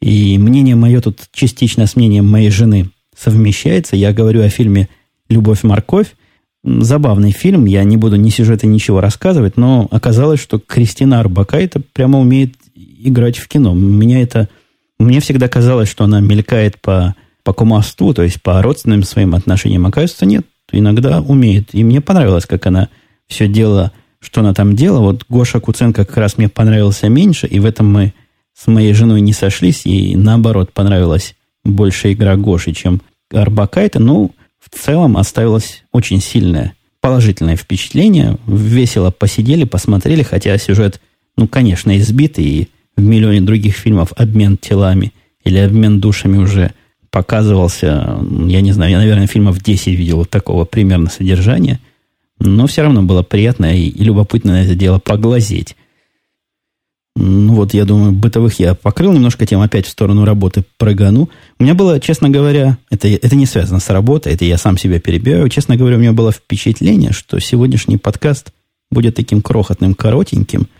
и 0.00 0.38
мнение 0.38 0.76
мое 0.76 1.00
тут 1.00 1.20
частично 1.32 1.86
с 1.86 1.96
мнением 1.96 2.28
моей 2.28 2.50
жены 2.50 2.90
совмещается. 3.16 3.96
Я 3.96 4.12
говорю 4.12 4.42
о 4.42 4.48
фильме 4.48 4.88
«Любовь-морковь». 5.28 6.14
Забавный 6.64 7.30
фильм, 7.30 7.64
я 7.66 7.84
не 7.84 7.96
буду 7.96 8.16
ни 8.16 8.28
сюжета, 8.28 8.66
ничего 8.66 9.00
рассказывать, 9.00 9.56
но 9.56 9.86
оказалось, 9.90 10.40
что 10.40 10.58
Кристина 10.58 11.20
Арбакайта 11.20 11.80
прямо 11.92 12.18
умеет 12.18 12.54
играть 12.74 13.38
в 13.38 13.46
кино. 13.46 13.72
Меня 13.72 14.20
это 14.20 14.48
мне 14.98 15.20
всегда 15.20 15.48
казалось, 15.48 15.88
что 15.88 16.04
она 16.04 16.20
мелькает 16.20 16.80
по, 16.80 17.14
по 17.44 17.52
кумовству, 17.52 18.14
то 18.14 18.22
есть 18.22 18.42
по 18.42 18.60
родственным 18.62 19.02
своим 19.02 19.34
отношениям. 19.34 19.86
Оказывается, 19.86 20.26
нет. 20.26 20.46
Иногда 20.72 21.20
умеет. 21.20 21.74
И 21.74 21.84
мне 21.84 22.00
понравилось, 22.00 22.46
как 22.46 22.66
она 22.66 22.88
все 23.28 23.46
делала, 23.46 23.92
что 24.26 24.40
она 24.40 24.52
там 24.52 24.74
делала. 24.74 25.02
Вот 25.02 25.24
Гоша 25.28 25.60
Куценко 25.60 26.04
как 26.04 26.16
раз 26.16 26.36
мне 26.36 26.48
понравился 26.48 27.08
меньше, 27.08 27.46
и 27.46 27.60
в 27.60 27.64
этом 27.64 27.90
мы 27.92 28.12
с 28.54 28.66
моей 28.66 28.92
женой 28.92 29.20
не 29.20 29.32
сошлись, 29.32 29.86
и 29.86 30.16
наоборот 30.16 30.72
понравилась 30.72 31.36
больше 31.64 32.12
игра 32.12 32.34
Гоши, 32.36 32.72
чем 32.72 33.02
Арбакайта. 33.32 34.00
Ну, 34.00 34.32
в 34.58 34.76
целом 34.76 35.16
оставилось 35.16 35.84
очень 35.92 36.20
сильное 36.20 36.74
положительное 37.00 37.54
впечатление. 37.54 38.36
Весело 38.48 39.12
посидели, 39.12 39.62
посмотрели, 39.62 40.24
хотя 40.24 40.58
сюжет, 40.58 41.00
ну, 41.36 41.46
конечно, 41.46 41.96
избитый, 41.96 42.44
и 42.44 42.68
в 42.96 43.02
миллионе 43.02 43.42
других 43.42 43.76
фильмов 43.76 44.12
обмен 44.16 44.56
телами 44.56 45.12
или 45.44 45.58
обмен 45.58 46.00
душами 46.00 46.38
уже 46.38 46.72
показывался, 47.12 48.18
я 48.48 48.60
не 48.60 48.72
знаю, 48.72 48.90
я, 48.90 48.98
наверное, 48.98 49.28
фильмов 49.28 49.62
10 49.62 49.86
видел 49.86 50.24
такого 50.24 50.64
примерно 50.64 51.08
содержания, 51.08 51.78
но 52.38 52.66
все 52.66 52.82
равно 52.82 53.02
было 53.02 53.22
приятно 53.22 53.76
и, 53.76 53.90
любопытно 54.02 54.52
на 54.52 54.62
это 54.62 54.74
дело 54.74 54.98
поглазеть. 54.98 55.76
Ну 57.18 57.54
вот, 57.54 57.72
я 57.72 57.86
думаю, 57.86 58.12
бытовых 58.12 58.60
я 58.60 58.74
покрыл 58.74 59.12
немножко 59.12 59.46
тем, 59.46 59.62
опять 59.62 59.86
в 59.86 59.90
сторону 59.90 60.26
работы 60.26 60.64
прыгану. 60.76 61.30
У 61.58 61.62
меня 61.62 61.74
было, 61.74 61.98
честно 61.98 62.28
говоря, 62.28 62.76
это, 62.90 63.08
это 63.08 63.34
не 63.34 63.46
связано 63.46 63.80
с 63.80 63.88
работой, 63.88 64.34
это 64.34 64.44
я 64.44 64.58
сам 64.58 64.76
себя 64.76 65.00
перебиваю. 65.00 65.48
Честно 65.48 65.76
говоря, 65.76 65.96
у 65.96 66.00
меня 66.00 66.12
было 66.12 66.30
впечатление, 66.30 67.12
что 67.12 67.38
сегодняшний 67.38 67.96
подкаст 67.96 68.52
будет 68.90 69.14
таким 69.14 69.40
крохотным, 69.40 69.94
коротеньким– 69.94 70.68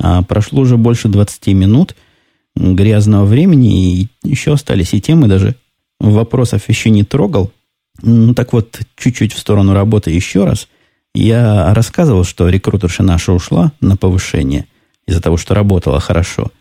а 0.00 0.22
прошло 0.22 0.60
уже 0.60 0.76
больше 0.76 1.08
20 1.08 1.48
минут 1.48 1.96
грязного 2.54 3.24
времени, 3.24 4.00
и 4.00 4.08
еще 4.22 4.52
остались 4.52 4.94
и 4.94 5.00
темы, 5.00 5.28
даже 5.28 5.56
вопросов 6.00 6.68
еще 6.68 6.90
не 6.90 7.04
трогал. 7.04 7.52
Ну, 8.02 8.34
так 8.34 8.52
вот, 8.52 8.80
чуть-чуть 8.96 9.32
в 9.32 9.38
сторону 9.38 9.74
работы 9.74 10.10
еще 10.10 10.44
раз. 10.44 10.68
Я 11.20 11.74
рассказывал, 11.74 12.22
что 12.22 12.48
рекрутерша 12.48 13.02
наша 13.02 13.32
ушла 13.32 13.72
на 13.80 13.96
повышение 13.96 14.66
из-за 15.04 15.20
того, 15.20 15.36
что 15.36 15.52
работала 15.52 15.98
хорошо. 15.98 16.52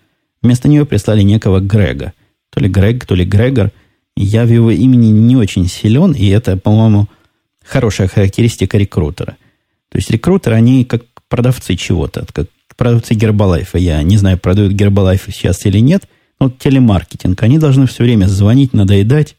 Вместо 0.42 0.68
нее 0.68 0.84
прислали 0.84 1.22
некого 1.22 1.60
Грега. 1.60 2.14
То 2.50 2.60
ли 2.60 2.68
Грег, 2.68 3.06
то 3.06 3.14
ли 3.14 3.24
Грегор. 3.24 3.70
Я 4.16 4.46
в 4.46 4.50
его 4.50 4.72
имени 4.72 5.12
не 5.12 5.36
очень 5.36 5.68
силен, 5.68 6.14
и 6.14 6.28
это, 6.30 6.58
по-моему, 6.58 7.08
хорошая 7.64 8.08
характеристика 8.08 8.80
рекрутера. 8.80 9.38
То 9.90 10.00
есть 10.00 10.10
рекрутеры, 10.10 10.56
они 10.56 10.86
как 10.86 11.04
продавцы 11.30 11.76
чего-то, 11.76 12.26
как 12.34 12.48
продавцы 12.76 13.14
Гербалайфа. 13.14 13.78
Я 13.78 14.02
не 14.02 14.18
знаю, 14.18 14.40
продают 14.40 14.74
Гербалайф 14.74 15.26
сейчас 15.32 15.68
или 15.68 15.78
нет. 15.78 16.06
Но 16.40 16.50
телемаркетинг. 16.50 17.44
Они 17.44 17.60
должны 17.60 17.86
все 17.86 18.02
время 18.02 18.26
звонить, 18.26 18.74
надоедать. 18.74 19.36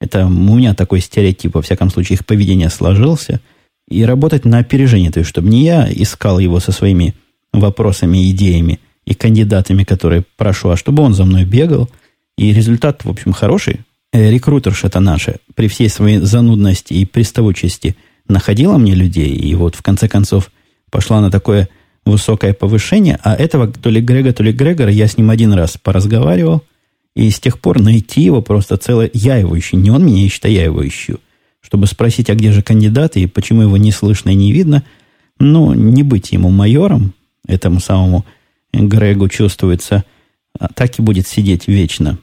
Это 0.00 0.26
у 0.26 0.30
меня 0.30 0.74
такой 0.74 1.00
стереотип, 1.00 1.56
во 1.56 1.62
всяком 1.62 1.90
случае, 1.90 2.18
их 2.18 2.24
поведение 2.24 2.70
сложился. 2.70 3.40
И 3.90 4.04
работать 4.04 4.44
на 4.44 4.58
опережение. 4.58 5.10
То 5.10 5.18
есть, 5.18 5.30
чтобы 5.30 5.48
не 5.48 5.64
я 5.64 5.88
искал 5.90 6.38
его 6.38 6.60
со 6.60 6.72
своими 6.72 7.14
вопросами, 7.52 8.30
идеями 8.30 8.80
и 9.04 9.14
кандидатами, 9.14 9.84
которые 9.84 10.24
прошу, 10.36 10.70
а 10.70 10.76
чтобы 10.76 11.02
он 11.02 11.14
за 11.14 11.24
мной 11.24 11.44
бегал. 11.44 11.90
И 12.38 12.52
результат, 12.52 13.04
в 13.04 13.10
общем, 13.10 13.32
хороший. 13.32 13.80
Э, 14.12 14.30
рекрутерша 14.30 14.88
это 14.88 15.00
наша, 15.00 15.36
при 15.54 15.68
всей 15.68 15.88
своей 15.88 16.18
занудности 16.18 16.94
и 16.94 17.04
приставучести, 17.04 17.96
находила 18.28 18.78
мне 18.78 18.94
людей. 18.94 19.34
И 19.34 19.54
вот, 19.54 19.74
в 19.74 19.82
конце 19.82 20.08
концов, 20.08 20.50
пошла 20.90 21.20
на 21.20 21.30
такое 21.30 21.68
высокое 22.04 22.54
повышение, 22.54 23.18
а 23.22 23.34
этого 23.34 23.68
то 23.68 23.90
ли 23.90 24.00
Грега, 24.00 24.32
то 24.32 24.42
ли 24.42 24.52
Грегора 24.52 24.90
я 24.90 25.06
с 25.06 25.16
ним 25.16 25.30
один 25.30 25.52
раз 25.52 25.76
поразговаривал, 25.76 26.62
и 27.14 27.30
с 27.30 27.40
тех 27.40 27.58
пор 27.58 27.80
найти 27.80 28.22
его 28.22 28.40
просто 28.40 28.76
целое... 28.76 29.10
Я 29.12 29.36
его 29.36 29.58
ищу, 29.58 29.76
не 29.76 29.90
он 29.90 30.06
меня 30.06 30.24
ищет, 30.24 30.44
а 30.44 30.48
я 30.48 30.64
его 30.64 30.86
ищу. 30.86 31.18
Чтобы 31.60 31.86
спросить, 31.86 32.30
а 32.30 32.34
где 32.34 32.52
же 32.52 32.62
кандидат, 32.62 33.16
и 33.16 33.26
почему 33.26 33.62
его 33.62 33.76
не 33.76 33.92
слышно 33.92 34.30
и 34.30 34.34
не 34.34 34.52
видно. 34.52 34.82
Ну, 35.38 35.72
не 35.74 36.02
быть 36.02 36.32
ему 36.32 36.50
майором, 36.50 37.14
этому 37.46 37.80
самому 37.80 38.24
Грегу 38.72 39.28
чувствуется, 39.28 40.04
а 40.58 40.68
так 40.68 40.98
и 40.98 41.02
будет 41.02 41.26
сидеть 41.26 41.68
вечно 41.68 42.18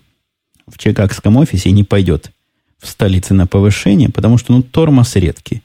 в 0.67 0.77
чикагском 0.77 1.37
офисе 1.37 1.69
и 1.69 1.73
не 1.73 1.83
пойдет 1.83 2.31
в 2.79 2.87
столице 2.87 3.33
на 3.33 3.47
повышение, 3.47 4.09
потому 4.09 4.37
что, 4.37 4.53
ну, 4.53 4.61
тормоз 4.61 5.15
редкий. 5.15 5.63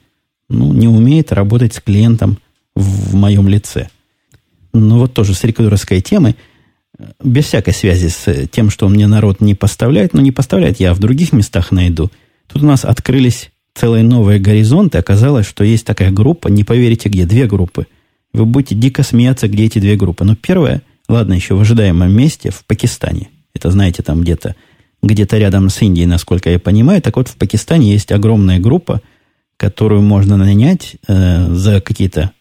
Ну, 0.49 0.73
не 0.73 0.87
умеет 0.87 1.31
работать 1.31 1.73
с 1.73 1.79
клиентом 1.79 2.37
в 2.75 3.15
моем 3.15 3.47
лице– 3.47 3.89
ну 4.73 4.97
вот 4.97 5.13
тоже 5.13 5.33
с 5.35 5.43
рекрутерской 5.43 6.01
темы. 6.01 6.35
без 7.23 7.45
всякой 7.45 7.73
связи 7.73 8.07
с 8.07 8.47
тем, 8.47 8.69
что 8.69 8.89
мне 8.89 9.07
народ 9.07 9.39
не 9.39 9.55
поставляет, 9.55 10.13
но 10.13 10.21
не 10.21 10.31
поставляет, 10.31 10.79
я 10.79 10.93
в 10.93 10.99
других 10.99 11.31
местах 11.31 11.71
найду. 11.71 12.11
Тут 12.47 12.63
у 12.63 12.65
нас 12.65 12.83
открылись 12.83 13.51
целые 13.73 14.03
новые 14.03 14.39
горизонты. 14.39 14.97
Оказалось, 14.97 15.47
что 15.47 15.63
есть 15.63 15.85
такая 15.85 16.11
группа, 16.11 16.47
не 16.47 16.63
поверите 16.63 17.09
где, 17.09 17.25
две 17.25 17.47
группы. 17.47 17.87
Вы 18.33 18.45
будете 18.45 18.75
дико 18.75 19.03
смеяться, 19.03 19.47
где 19.47 19.65
эти 19.65 19.79
две 19.79 19.95
группы. 19.95 20.23
Но 20.23 20.35
первая, 20.35 20.81
ладно, 21.07 21.33
еще 21.33 21.55
в 21.55 21.61
ожидаемом 21.61 22.11
месте, 22.11 22.49
в 22.49 22.65
Пакистане. 22.65 23.29
Это, 23.53 23.69
знаете, 23.71 24.01
там 24.03 24.21
где-то 24.21 24.55
где-то 25.03 25.37
рядом 25.37 25.69
с 25.69 25.81
Индией, 25.81 26.07
насколько 26.07 26.49
я 26.49 26.59
понимаю. 26.59 27.01
Так 27.01 27.17
вот, 27.17 27.27
в 27.27 27.35
Пакистане 27.35 27.91
есть 27.91 28.11
огромная 28.11 28.59
группа, 28.59 29.01
которую 29.57 30.01
можно 30.01 30.37
нанять 30.37 30.95
э, 31.07 31.53
за 31.53 31.81
какие-то 31.81 32.31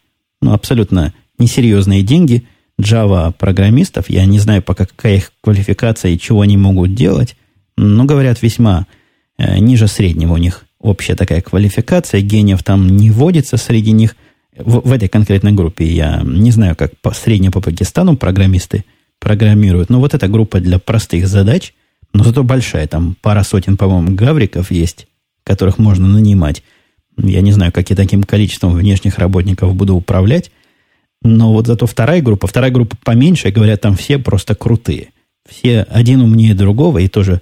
ну, 0.41 0.53
абсолютно 0.53 1.13
несерьезные 1.39 2.03
деньги 2.03 2.47
Java 2.81 3.33
программистов. 3.33 4.09
Я 4.09 4.25
не 4.27 4.39
знаю, 4.39 4.63
пока 4.63 4.87
какая 4.87 5.17
их 5.17 5.33
квалификация 5.41 6.13
и 6.13 6.19
чего 6.19 6.43
они 6.43 6.57
могут 6.57 6.95
делать, 6.95 7.37
но 7.77 8.05
говорят 8.05 8.41
весьма 8.43 8.87
э, 9.39 9.59
ниже 9.59 9.89
среднего 9.89 10.35
у 10.35 10.39
них 10.39 10.65
общая 10.83 11.15
такая 11.15 11.41
квалификация. 11.41 12.21
Гениев 12.21 12.63
там 12.63 12.87
не 12.87 13.11
вводится 13.11 13.57
среди 13.57 13.93
них. 13.93 14.17
В, 14.57 14.81
в 14.87 14.93
этой 14.93 15.09
конкретной 15.09 15.53
группе 15.53 15.87
я 15.87 16.21
не 16.23 16.51
знаю, 16.51 16.77
как 16.77 16.93
по, 16.99 17.13
среднее 17.13 17.51
по 17.51 17.61
Пакистану 17.61 18.17
программисты 18.17 18.85
программируют, 19.19 19.89
но 19.89 20.01
вот 20.01 20.13
эта 20.15 20.29
группа 20.29 20.61
для 20.61 20.79
простых 20.79 21.27
задач– 21.29 21.73
но 22.13 22.25
зато 22.25 22.45
большая, 22.45 22.87
там 22.87 23.17
пара 23.21 23.43
сотен, 23.43 23.77
по-моему, 23.77 24.15
гавриков 24.15 24.71
есть, 24.71 25.07
которых 25.45 25.79
можно 25.79 26.07
нанимать. 26.07 26.63
Я 27.17 27.41
не 27.41 27.53
знаю, 27.53 27.73
как 27.73 27.91
я 27.91 27.97
таким 27.97 28.23
количеством 28.23 28.75
внешних 28.75 29.19
работников 29.19 29.75
буду 29.75 29.95
управлять. 29.95 30.51
Но 31.23 31.53
вот 31.53 31.67
зато 31.67 31.87
вторая 31.87 32.21
группа, 32.21 32.47
вторая 32.47 32.71
группа 32.71 32.97
поменьше, 33.03 33.51
говорят, 33.51 33.81
там 33.81 33.97
все 33.97 34.19
просто 34.19 34.55
крутые. 34.55 35.11
Все 35.49 35.83
один 35.83 36.21
умнее 36.21 36.55
другого, 36.55 36.99
и 36.99 37.09
тоже 37.09 37.41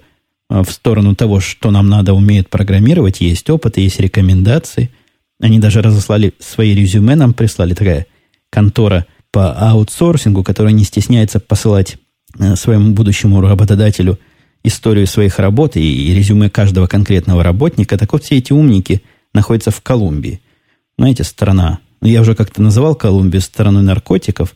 в 0.51 0.71
сторону 0.71 1.15
того, 1.15 1.39
что 1.39 1.71
нам 1.71 1.89
надо, 1.89 2.13
умеют 2.13 2.49
программировать, 2.49 3.21
есть 3.21 3.49
опыт, 3.49 3.77
есть 3.77 3.99
рекомендации. 3.99 4.91
Они 5.39 5.59
даже 5.59 5.81
разослали 5.81 6.33
свои 6.39 6.75
резюме, 6.75 7.15
нам 7.15 7.33
прислали 7.33 7.73
такая 7.73 8.05
контора 8.49 9.05
по 9.31 9.53
аутсорсингу, 9.53 10.43
которая 10.43 10.73
не 10.73 10.83
стесняется 10.83 11.39
посылать 11.39 11.97
э, 12.37 12.55
своему 12.55 12.93
будущему 12.93 13.41
работодателю– 13.41 14.19
историю 14.63 15.07
своих 15.07 15.39
работ 15.39 15.75
и 15.75 16.13
резюме 16.13 16.49
каждого 16.49 16.87
конкретного 16.87 17.43
работника, 17.43 17.97
так 17.97 18.13
вот 18.13 18.23
все 18.23 18.37
эти 18.37 18.53
умники 18.53 19.03
находятся 19.33 19.71
в 19.71 19.81
Колумбии. 19.81 20.41
Знаете, 20.97 21.23
страна, 21.23 21.79
ну, 22.01 22.07
я 22.07 22.21
уже 22.21 22.35
как-то 22.35 22.61
называл 22.61 22.95
Колумбию 22.95 23.41
страной 23.41 23.83
наркотиков, 23.83 24.55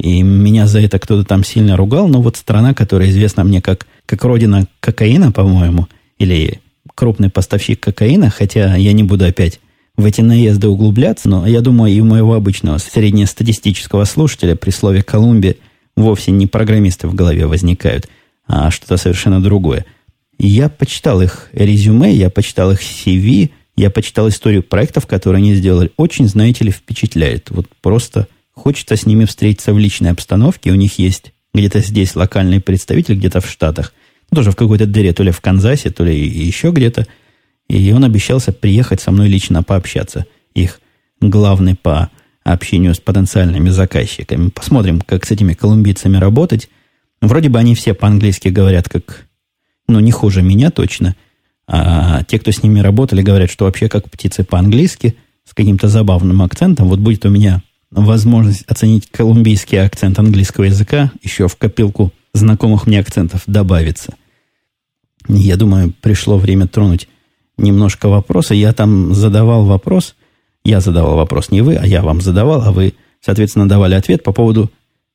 и 0.00 0.22
меня 0.22 0.66
за 0.66 0.80
это 0.80 0.98
кто-то 0.98 1.26
там 1.26 1.44
сильно 1.44 1.76
ругал, 1.76 2.08
но 2.08 2.20
вот 2.20 2.36
страна, 2.36 2.74
которая 2.74 3.08
известна 3.10 3.44
мне 3.44 3.62
как, 3.62 3.86
как 4.04 4.24
родина 4.24 4.66
кокаина, 4.80 5.32
по-моему, 5.32 5.88
или 6.18 6.60
крупный 6.94 7.30
поставщик 7.30 7.80
кокаина, 7.80 8.30
хотя 8.30 8.76
я 8.76 8.92
не 8.92 9.02
буду 9.02 9.24
опять 9.24 9.60
в 9.96 10.04
эти 10.04 10.20
наезды 10.20 10.68
углубляться, 10.68 11.28
но 11.28 11.46
я 11.46 11.62
думаю, 11.62 11.92
и 11.92 12.00
у 12.00 12.04
моего 12.04 12.34
обычного 12.34 12.78
среднестатистического 12.78 14.04
слушателя 14.04 14.54
при 14.54 14.70
слове 14.70 15.02
«Колумбия» 15.02 15.56
вовсе 15.96 16.30
не 16.32 16.46
программисты 16.46 17.08
в 17.08 17.14
голове 17.14 17.46
возникают– 17.46 18.08
а 18.46 18.70
что-то 18.70 18.96
совершенно 18.96 19.42
другое. 19.42 19.84
Я 20.38 20.68
почитал 20.68 21.22
их 21.22 21.48
резюме, 21.52 22.12
я 22.12 22.30
почитал 22.30 22.72
их 22.72 22.80
CV, 22.80 23.50
я 23.76 23.90
почитал 23.90 24.28
историю 24.28 24.62
проектов, 24.62 25.06
которые 25.06 25.40
они 25.40 25.54
сделали. 25.54 25.90
Очень, 25.96 26.28
знаете 26.28 26.64
ли, 26.64 26.70
впечатляет. 26.70 27.50
Вот 27.50 27.66
просто 27.82 28.28
хочется 28.56 28.96
с 28.96 29.06
ними 29.06 29.26
встретиться 29.26 29.72
в 29.72 29.78
личной 29.78 30.10
обстановке. 30.10 30.72
У 30.72 30.74
них 30.74 30.98
есть 30.98 31.32
где-то 31.54 31.80
здесь 31.80 32.16
локальный 32.16 32.60
представитель, 32.60 33.16
где-то 33.16 33.40
в 33.40 33.48
Штатах. 33.48 33.92
Ну, 34.30 34.36
тоже 34.36 34.50
в 34.50 34.56
какой-то 34.56 34.86
дыре, 34.86 35.12
то 35.12 35.22
ли 35.22 35.30
в 35.30 35.40
Канзасе, 35.40 35.90
то 35.90 36.04
ли 36.04 36.18
еще 36.18 36.70
где-то. 36.70 37.06
И 37.68 37.92
он 37.92 38.04
обещался 38.04 38.52
приехать 38.52 39.00
со 39.00 39.12
мной 39.12 39.28
лично 39.28 39.62
пообщаться. 39.62 40.26
Их 40.54 40.80
главный 41.20 41.76
по 41.76 42.10
общению 42.44 42.94
с 42.94 43.00
потенциальными 43.00 43.70
заказчиками. 43.70 44.50
Посмотрим, 44.50 45.00
как 45.00 45.24
с 45.26 45.30
этими 45.30 45.52
колумбийцами 45.52 46.16
работать. 46.16 46.68
Вроде 47.20 47.48
бы 47.48 47.58
они 47.58 47.74
все 47.74 47.94
по-английски 47.94 48.48
говорят 48.48 48.88
как, 48.88 49.26
ну, 49.88 50.00
не 50.00 50.12
хуже 50.12 50.42
меня 50.42 50.70
точно. 50.70 51.16
А 51.66 52.22
те, 52.24 52.38
кто 52.38 52.52
с 52.52 52.62
ними 52.62 52.80
работали, 52.80 53.22
говорят, 53.22 53.50
что 53.50 53.64
вообще 53.64 53.88
как 53.88 54.10
птицы 54.10 54.44
по-английски, 54.44 55.16
с 55.44 55.54
каким-то 55.54 55.88
забавным 55.88 56.42
акцентом. 56.42 56.88
Вот 56.88 57.00
будет 57.00 57.24
у 57.24 57.30
меня 57.30 57.62
возможность 57.90 58.64
оценить 58.66 59.10
колумбийский 59.10 59.80
акцент 59.82 60.18
английского 60.18 60.64
языка, 60.64 61.12
еще 61.22 61.48
в 61.48 61.56
копилку 61.56 62.12
знакомых 62.32 62.86
мне 62.86 63.00
акцентов 63.00 63.42
добавится. 63.46 64.14
Я 65.28 65.56
думаю, 65.56 65.92
пришло 66.00 66.38
время 66.38 66.68
тронуть 66.68 67.08
немножко 67.58 68.08
вопроса. 68.08 68.54
Я 68.54 68.72
там 68.72 69.14
задавал 69.14 69.64
вопрос, 69.64 70.14
я 70.64 70.80
задавал 70.80 71.16
вопрос 71.16 71.50
не 71.50 71.62
вы, 71.62 71.76
а 71.76 71.86
я 71.86 72.02
вам 72.02 72.20
задавал, 72.20 72.62
а 72.62 72.72
вы, 72.72 72.94
соответственно, 73.20 73.68
давали 73.68 73.94
ответ 73.94 74.22
по 74.22 74.32
поводу 74.32 74.70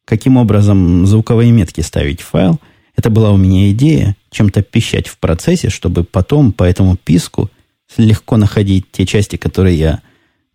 каким 0.05 0.37
образом 0.37 1.05
звуковые 1.05 1.51
метки 1.51 1.81
ставить 1.81 2.21
в 2.21 2.25
файл. 2.25 2.59
Это 2.95 3.09
была 3.09 3.31
у 3.31 3.37
меня 3.37 3.71
идея, 3.71 4.15
чем-то 4.29 4.61
пищать 4.61 5.07
в 5.07 5.17
процессе, 5.17 5.69
чтобы 5.69 6.03
потом 6.03 6.51
по 6.51 6.63
этому 6.63 6.97
писку 6.97 7.49
легко 7.97 8.37
находить 8.37 8.91
те 8.91 9.05
части, 9.05 9.35
которые 9.35 9.77
я 9.77 10.01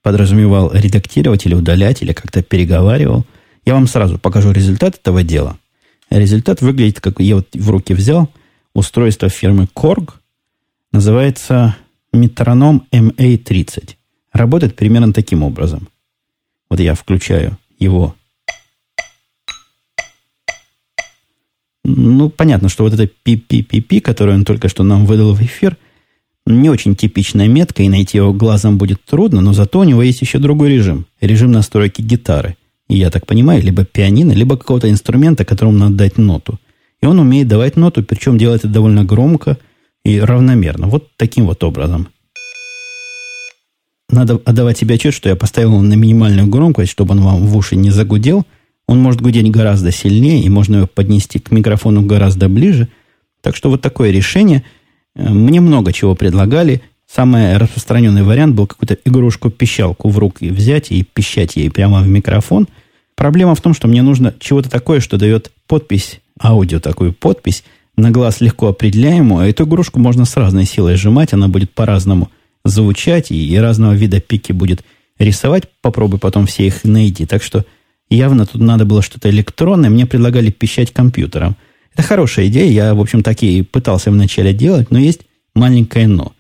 подразумевал 0.07 0.71
редактировать 0.73 1.47
или 1.47 1.55
удалять, 1.57 2.01
или 2.01 2.13
как-то 2.13 2.41
переговаривал. 2.41 3.27
Я 3.65 3.75
вам 3.75 3.89
сразу 3.89 4.21
покажу 4.21 4.53
результат 4.53 4.95
этого 4.95 5.25
дела. 5.25 5.59
Результат 6.11 6.61
выглядит, 6.61 7.01
как 7.01 7.19
я 7.19 7.35
вот 7.35 7.49
в 7.53 7.71
руки 7.71 7.93
взял 7.93 8.31
устройство 8.73 9.29
фирмы 9.29 9.67
Korg. 9.75 10.13
Называется 10.93 11.75
метроном 12.13 12.87
MA30. 12.93 13.97
Работает 14.33 14.77
примерно 14.77 15.13
таким 15.13 15.43
образом. 15.43 15.89
Вот 16.71 16.79
я 16.79 16.95
включаю 16.95 17.59
его 17.81 18.15
Ну, 21.83 22.31
понятно, 22.31 22.69
что 22.69 22.85
вот 22.85 22.93
это 22.95 23.09
пи-пи-пи-пи, 23.09 23.99
которое 23.99 24.37
он 24.37 24.45
только 24.45 24.69
что 24.69 24.85
нам 24.85 25.05
выдал 25.05 25.35
в 25.35 25.43
эфир, 25.43 25.77
не 26.47 26.71
очень 26.71 26.95
типичная 26.95 27.49
метка, 27.49 27.83
и 27.83 27.89
найти 27.89 28.19
его 28.19 28.33
глазом 28.33 28.79
будет 28.79 29.05
трудно, 29.05 29.41
но 29.41 29.53
зато 29.53 29.81
у 29.81 29.85
него 29.85 30.03
есть 30.03 30.21
еще 30.21 30.39
другой 30.39 30.71
режим. 30.71 31.07
Режим 31.21 31.53
настройки 31.53 32.03
гитары. 32.03 32.57
И 32.89 32.97
я 32.97 33.11
так 33.11 33.27
понимаю, 33.27 33.63
либо 33.63 33.85
пианино, 33.85 34.33
либо 34.33 34.57
какого-то 34.57 34.89
инструмента, 34.89 35.45
которому 35.45 35.77
надо 35.77 35.97
дать 35.97 36.19
ноту. 36.19 36.59
И 37.03 37.07
он 37.07 37.19
умеет 37.19 37.49
давать 37.49 37.77
ноту, 37.77 38.03
причем 38.03 38.39
делает 38.39 38.61
это 38.61 38.69
довольно 38.69 39.05
громко 39.05 39.59
и 40.05 40.21
равномерно. 40.21 40.87
Вот 40.87 41.09
таким 41.17 41.47
вот 41.47 41.65
образом. 41.65 42.09
Надо 44.09 44.41
отдавать 44.45 44.79
себе 44.79 44.95
отчет, 44.95 45.15
что 45.15 45.29
я 45.29 45.35
поставил 45.35 45.81
на 45.81 45.95
минимальную 45.95 46.47
громкость, 46.47 46.93
чтобы 46.93 47.13
он 47.13 47.23
вам 47.23 47.47
в 47.47 47.57
уши 47.57 47.77
не 47.77 47.91
загудел– 47.91 48.47
он 48.87 49.01
может 49.01 49.21
гудеть 49.21 49.51
гораздо 49.51 49.91
сильнее, 49.91 50.43
и 50.43 50.49
можно 50.49 50.77
его 50.77 50.87
поднести 50.87 51.39
к 51.39 51.51
микрофону 51.51 52.03
гораздо 52.03 52.49
ближе. 52.49 52.89
Так 53.43 53.57
что 53.57 53.69
вот 53.69 53.83
такое 53.83 54.11
решение. 54.11 54.63
Мне 55.17 55.61
много 55.61 55.93
чего 55.93 56.15
предлагали. 56.15 56.83
Самый 57.13 57.57
распространенный 57.57 58.23
вариант 58.23 58.55
был 58.55 58.67
какую-то 58.67 58.99
игрушку-пищалку 59.05 60.09
в 60.09 60.19
руки 60.19 60.51
взять 60.51 60.91
и 60.91 61.03
пищать 61.03 61.57
ей 61.57 61.71
прямо 61.71 62.01
в 62.01 62.09
микрофон. 62.09 62.69
Проблема 63.15 63.55
в 63.55 63.61
том, 63.61 63.75
что 63.75 63.89
мне 63.89 64.03
нужно 64.03 64.35
чего-то 64.39 64.69
такое, 64.69 65.01
что 65.01 65.17
дает 65.17 65.51
подпись, 65.67 66.21
аудио 66.43 66.81
такую 66.81 67.13
подпись, 67.13 67.65
на 67.97 68.11
глаз 68.11 68.41
легко 68.41 68.69
определяемую, 68.69 69.43
а 69.43 69.49
эту 69.49 69.65
игрушку 69.65 69.99
можно 69.99 70.27
с 70.27 70.37
разной 70.37 70.67
силой 70.67 70.97
сжимать, 70.97 71.33
она 71.33 71.49
будет 71.49 71.73
по-разному 71.73 72.31
звучать 72.65 73.31
и, 73.31 73.49
и 73.49 73.57
разного 73.57 73.95
вида 73.95 74.21
пики 74.21 74.53
будет 74.53 74.85
рисовать. 75.19 75.65
Попробуй 75.81 76.19
потом 76.19 76.47
все 76.47 76.67
их 76.67 76.85
найти. 76.85 77.25
Так 77.25 77.43
что 77.43 77.65
Явно 78.09 78.47
тут 78.47 78.61
надо 78.61 78.85
было 78.85 79.03
что-то 79.03 79.31
электронное. 79.31 79.91
Мне 79.91 80.07
предлагали 80.07 80.51
пищать 80.51 80.93
компьютером. 80.93 81.57
Это 81.97 82.03
хорошая 82.03 82.49
идея. 82.49 82.71
Я, 82.71 82.95
в 82.95 83.01
общем, 83.01 83.23
такие 83.23 83.65
пытался 83.65 84.11
вначале 84.11 84.53
делать, 84.53 84.91
но 84.91 84.99
есть 84.99 85.23
маленькое 85.55 86.07
«но». 86.07 86.35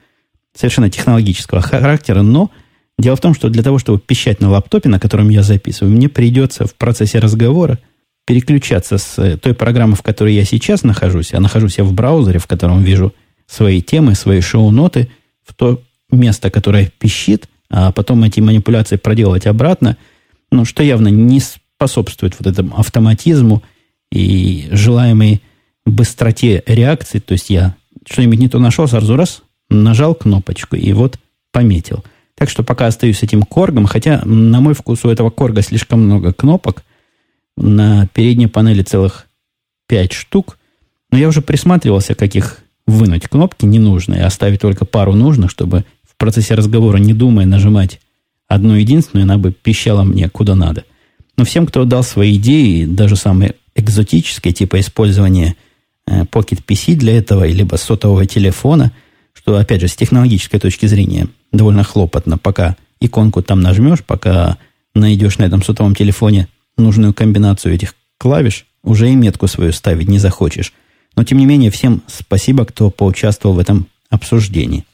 Совершенно 0.54 0.90
технологического 0.90 1.62
характера, 1.62 2.22
но 2.22 2.50
дело 2.98 3.16
в 3.16 3.20
том, 3.20 3.34
что 3.34 3.48
для 3.48 3.62
того, 3.62 3.78
чтобы 3.78 3.98
пищать 3.98 4.40
на 4.40 4.50
лаптопе, 4.50 4.88
на 4.88 5.00
котором 5.00 5.28
я 5.28 5.42
записываю, 5.42 5.94
мне 5.94 6.08
придется 6.08 6.66
в 6.66 6.74
процессе 6.74 7.18
разговора 7.18 7.78
переключаться 8.26 8.98
с 8.98 9.18
э, 9.18 9.36
той 9.36 9.54
программы, 9.54 9.96
в 9.96 10.02
которой 10.02 10.34
я 10.34 10.44
сейчас 10.44 10.82
нахожусь, 10.82 11.32
а 11.32 11.40
нахожусь 11.40 11.78
я 11.78 11.84
в 11.84 11.92
браузере, 11.92 12.38
в 12.38 12.46
котором 12.46 12.82
вижу 12.82 13.14
свои 13.46 13.80
темы, 13.80 14.14
свои 14.14 14.40
шоу-ноты, 14.40 15.08
в 15.46 15.54
то 15.54 15.82
место, 16.10 16.50
которое 16.50 16.90
пищит, 16.98 17.48
а 17.70 17.92
потом 17.92 18.24
эти 18.24 18.40
манипуляции 18.40 18.96
проделать 18.96 19.46
обратно– 19.46 19.96
ну, 20.50 20.64
что 20.64 20.82
явно 20.82 21.08
не 21.08 21.40
способствует 21.40 22.34
вот 22.38 22.46
этому 22.46 22.78
автоматизму 22.78 23.62
и 24.10 24.68
желаемой 24.70 25.42
быстроте 25.84 26.62
реакции. 26.66 27.18
То 27.18 27.32
есть 27.32 27.50
я 27.50 27.76
что-нибудь 28.08 28.38
не 28.38 28.48
то 28.48 28.58
нашел, 28.58 28.86
сразу 28.86 29.16
раз 29.16 29.42
нажал 29.68 30.14
кнопочку 30.14 30.76
и 30.76 30.92
вот 30.92 31.18
пометил. 31.52 32.04
Так 32.34 32.50
что 32.50 32.62
пока 32.62 32.86
остаюсь 32.86 33.18
с 33.18 33.22
этим 33.22 33.42
коргом, 33.42 33.86
хотя 33.86 34.22
на 34.24 34.60
мой 34.60 34.74
вкус 34.74 35.04
у 35.04 35.08
этого 35.08 35.30
корга 35.30 35.62
слишком 35.62 36.02
много 36.02 36.32
кнопок. 36.32 36.84
На 37.56 38.06
передней 38.08 38.48
панели 38.48 38.82
целых 38.82 39.26
пять 39.86 40.12
штук. 40.12 40.58
Но 41.10 41.18
я 41.18 41.28
уже 41.28 41.40
присматривался, 41.40 42.14
как 42.14 42.34
их 42.34 42.58
вынуть 42.86 43.28
кнопки 43.28 43.64
ненужные, 43.64 44.24
оставить 44.24 44.60
только 44.60 44.84
пару 44.84 45.14
нужных, 45.14 45.50
чтобы 45.50 45.84
в 46.08 46.16
процессе 46.16 46.54
разговора, 46.54 46.98
не 46.98 47.14
думая, 47.14 47.46
нажимать 47.46 48.00
одну 48.48 48.74
единственную, 48.74 49.24
она 49.24 49.38
бы 49.38 49.52
пищала 49.52 50.02
мне 50.04 50.28
куда 50.28 50.54
надо. 50.54 50.84
Но 51.36 51.44
всем, 51.44 51.66
кто 51.66 51.84
дал 51.84 52.02
свои 52.02 52.36
идеи, 52.36 52.84
даже 52.84 53.16
самые 53.16 53.54
экзотические, 53.76 54.52
типа 54.52 54.80
использования 54.80 55.56
э, 56.06 56.22
Pocket 56.22 56.64
PC 56.66 56.94
для 56.94 57.16
этого, 57.16 57.46
либо 57.46 57.76
сотового 57.76 58.26
телефона, 58.26 58.92
что, 59.32 59.56
опять 59.56 59.80
же, 59.80 59.88
с 59.88 59.96
технологической 59.96 60.58
точки 60.58 60.86
зрения 60.86 61.28
довольно 61.52 61.84
хлопотно, 61.84 62.38
пока 62.38 62.76
иконку 63.00 63.42
там 63.42 63.60
нажмешь, 63.60 64.02
пока 64.02 64.58
найдешь 64.94 65.38
на 65.38 65.44
этом 65.44 65.62
сотовом 65.62 65.94
телефоне 65.94 66.48
нужную 66.76 67.14
комбинацию 67.14 67.74
этих 67.74 67.94
клавиш, 68.18 68.66
уже 68.82 69.10
и 69.10 69.14
метку 69.14 69.46
свою 69.46 69.72
ставить 69.72 70.08
не 70.08 70.18
захочешь. 70.18 70.72
Но, 71.16 71.24
тем 71.24 71.38
не 71.38 71.46
менее, 71.46 71.70
всем 71.70 72.02
спасибо, 72.06 72.64
кто 72.64 72.90
поучаствовал 72.90 73.56
в 73.56 73.58
этом 73.58 73.86
обсуждении. 74.10 74.84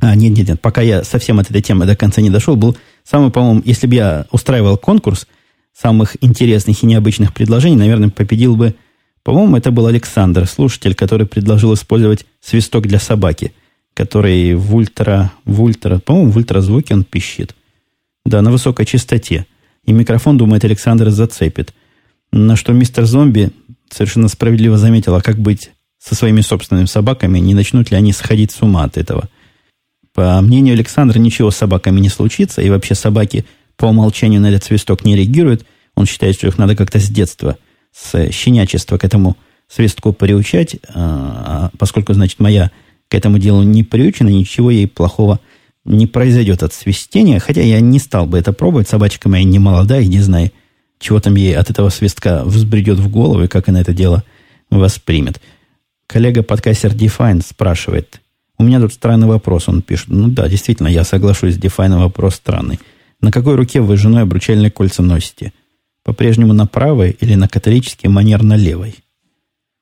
А, 0.00 0.14
нет, 0.14 0.36
нет, 0.36 0.48
нет, 0.48 0.60
пока 0.60 0.80
я 0.80 1.02
совсем 1.02 1.40
от 1.40 1.50
этой 1.50 1.60
темы 1.60 1.84
до 1.84 1.96
конца 1.96 2.20
не 2.22 2.30
дошел, 2.30 2.56
был 2.56 2.76
самый, 3.04 3.30
по-моему, 3.30 3.62
если 3.64 3.86
бы 3.86 3.94
я 3.96 4.26
устраивал 4.30 4.76
конкурс 4.76 5.26
самых 5.80 6.16
интересных 6.20 6.82
и 6.82 6.86
необычных 6.86 7.32
предложений, 7.32 7.76
наверное, 7.76 8.10
победил 8.10 8.56
бы, 8.56 8.74
по-моему, 9.22 9.56
это 9.56 9.70
был 9.70 9.86
Александр, 9.86 10.46
слушатель, 10.46 10.94
который 10.94 11.26
предложил 11.26 11.74
использовать 11.74 12.26
свисток 12.40 12.86
для 12.86 12.98
собаки, 12.98 13.52
который 13.94 14.54
в 14.54 14.74
ультра, 14.74 15.32
в 15.44 15.62
ультра, 15.62 15.98
по-моему, 15.98 16.30
в 16.30 16.36
ультразвуке 16.36 16.94
он 16.94 17.04
пищит. 17.04 17.54
Да, 18.24 18.42
на 18.42 18.50
высокой 18.50 18.86
частоте. 18.86 19.46
И 19.84 19.92
микрофон, 19.92 20.36
думает, 20.36 20.64
Александр 20.64 21.10
зацепит. 21.10 21.72
На 22.32 22.56
что 22.56 22.72
мистер 22.72 23.04
Зомби 23.04 23.50
совершенно 23.90 24.28
справедливо 24.28 24.76
заметил, 24.76 25.14
а 25.14 25.22
как 25.22 25.38
быть 25.38 25.70
со 25.98 26.14
своими 26.14 26.40
собственными 26.40 26.86
собаками, 26.86 27.38
не 27.38 27.54
начнут 27.54 27.90
ли 27.90 27.96
они 27.96 28.12
сходить 28.12 28.50
с 28.50 28.62
ума 28.62 28.84
от 28.84 28.96
этого. 28.96 29.28
По 30.12 30.40
мнению 30.40 30.74
Александра, 30.74 31.18
ничего 31.18 31.50
с 31.50 31.56
собаками 31.56 32.00
не 32.00 32.08
случится, 32.08 32.62
и 32.62 32.70
вообще 32.70 32.94
собаки 32.94 33.44
по 33.78 33.86
умолчанию 33.86 34.42
на 34.42 34.50
этот 34.50 34.64
свисток 34.64 35.04
не 35.04 35.16
реагируют. 35.16 35.64
Он 35.94 36.04
считает, 36.04 36.34
что 36.34 36.48
их 36.48 36.58
надо 36.58 36.76
как-то 36.76 36.98
с 36.98 37.08
детства, 37.08 37.56
с 37.92 38.30
щенячества 38.30 38.98
к 38.98 39.04
этому 39.04 39.38
свистку 39.68 40.12
приучать, 40.12 40.76
а, 40.88 41.70
а 41.72 41.76
поскольку, 41.78 42.12
значит, 42.12 42.40
моя 42.40 42.70
к 43.08 43.14
этому 43.14 43.38
делу 43.38 43.62
не 43.62 43.84
приучена, 43.84 44.28
ничего 44.28 44.70
ей 44.70 44.86
плохого 44.86 45.40
не 45.84 46.06
произойдет 46.06 46.62
от 46.62 46.74
свистения, 46.74 47.38
хотя 47.38 47.62
я 47.62 47.80
не 47.80 47.98
стал 47.98 48.26
бы 48.26 48.38
это 48.38 48.52
пробовать, 48.52 48.88
собачка 48.88 49.28
моя 49.28 49.44
не 49.44 49.58
молодая, 49.58 50.04
не 50.04 50.20
знаю, 50.20 50.52
чего 50.98 51.20
там 51.20 51.36
ей 51.36 51.56
от 51.56 51.70
этого 51.70 51.88
свистка 51.88 52.42
взбредет 52.44 52.98
в 52.98 53.08
голову 53.08 53.44
и 53.44 53.48
как 53.48 53.68
она 53.68 53.80
это 53.80 53.94
дело 53.94 54.24
воспримет. 54.70 55.40
Коллега-подкастер 56.06 56.92
Define 56.92 57.44
спрашивает, 57.46 58.20
у 58.58 58.64
меня 58.64 58.80
тут 58.80 58.92
странный 58.92 59.28
вопрос, 59.28 59.68
он 59.68 59.82
пишет. 59.82 60.08
Ну 60.08 60.28
да, 60.28 60.48
действительно, 60.48 60.88
я 60.88 61.04
соглашусь, 61.04 61.56
Define 61.56 61.98
вопрос 61.98 62.34
странный. 62.34 62.80
На 63.20 63.32
какой 63.32 63.56
руке 63.56 63.80
вы 63.80 63.96
с 63.96 64.00
женой 64.00 64.22
обручальные 64.22 64.70
кольца 64.70 65.02
носите? 65.02 65.52
По-прежнему 66.04 66.52
на 66.52 66.66
правой 66.66 67.16
или 67.20 67.34
на 67.34 67.48
католический 67.48 68.08
манер 68.08 68.42
на 68.42 68.56
левой? 68.56 68.96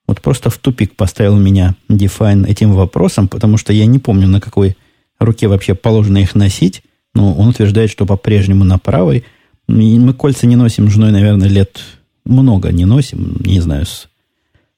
Вот 0.08 0.20
просто 0.20 0.50
в 0.50 0.58
тупик 0.58 0.96
поставил 0.96 1.36
меня 1.36 1.74
Define 1.88 2.46
этим 2.46 2.72
вопросом, 2.72 3.28
потому 3.28 3.56
что 3.56 3.72
я 3.72 3.86
не 3.86 3.98
помню, 3.98 4.28
на 4.28 4.40
какой 4.40 4.76
руке 5.18 5.48
вообще 5.48 5.74
положено 5.74 6.18
их 6.18 6.34
носить. 6.34 6.82
Но 7.14 7.34
он 7.34 7.48
утверждает, 7.48 7.90
что 7.90 8.06
по-прежнему 8.06 8.64
на 8.64 8.78
правой– 8.78 9.24
и 9.68 9.98
мы 9.98 10.14
кольца 10.14 10.46
не 10.46 10.56
носим 10.56 10.88
с 10.88 10.92
женой, 10.92 11.10
наверное, 11.10 11.48
лет 11.48 11.80
много 12.24 12.70
не 12.70 12.84
носим, 12.84 13.36
не 13.40 13.60
знаю, 13.60 13.86
с, 13.86 14.08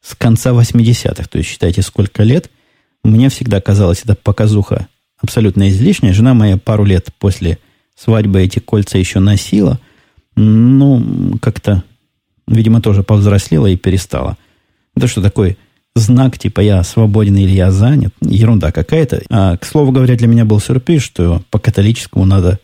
с 0.00 0.14
конца 0.14 0.50
80-х. 0.50 1.28
То 1.28 1.38
есть, 1.38 1.50
считайте, 1.50 1.82
сколько 1.82 2.22
лет. 2.22 2.50
Мне 3.04 3.28
всегда 3.28 3.60
казалось, 3.60 4.02
это 4.04 4.14
показуха 4.14 4.88
абсолютно 5.20 5.68
излишняя. 5.68 6.12
Жена 6.12 6.34
моя 6.34 6.56
пару 6.56 6.84
лет 6.84 7.08
после 7.18 7.58
свадьбы 7.98 8.42
эти 8.42 8.58
кольца 8.58 8.98
еще 8.98 9.20
носила. 9.20 9.78
Ну, 10.36 11.36
как-то, 11.40 11.82
видимо, 12.46 12.80
тоже 12.80 13.02
повзрослела 13.02 13.66
и 13.66 13.76
перестала. 13.76 14.36
Это 14.94 15.08
что 15.08 15.20
такое? 15.22 15.56
Знак 15.94 16.38
типа 16.38 16.60
я 16.60 16.82
свободен 16.84 17.36
или 17.36 17.50
я 17.50 17.72
занят. 17.72 18.14
Ерунда 18.20 18.70
какая-то. 18.70 19.22
А, 19.30 19.56
к 19.56 19.64
слову 19.64 19.90
говоря, 19.90 20.16
для 20.16 20.28
меня 20.28 20.44
был 20.44 20.60
сюрприз, 20.60 21.02
что 21.02 21.42
по 21.50 21.58
католическому 21.58 22.24
надо 22.24 22.60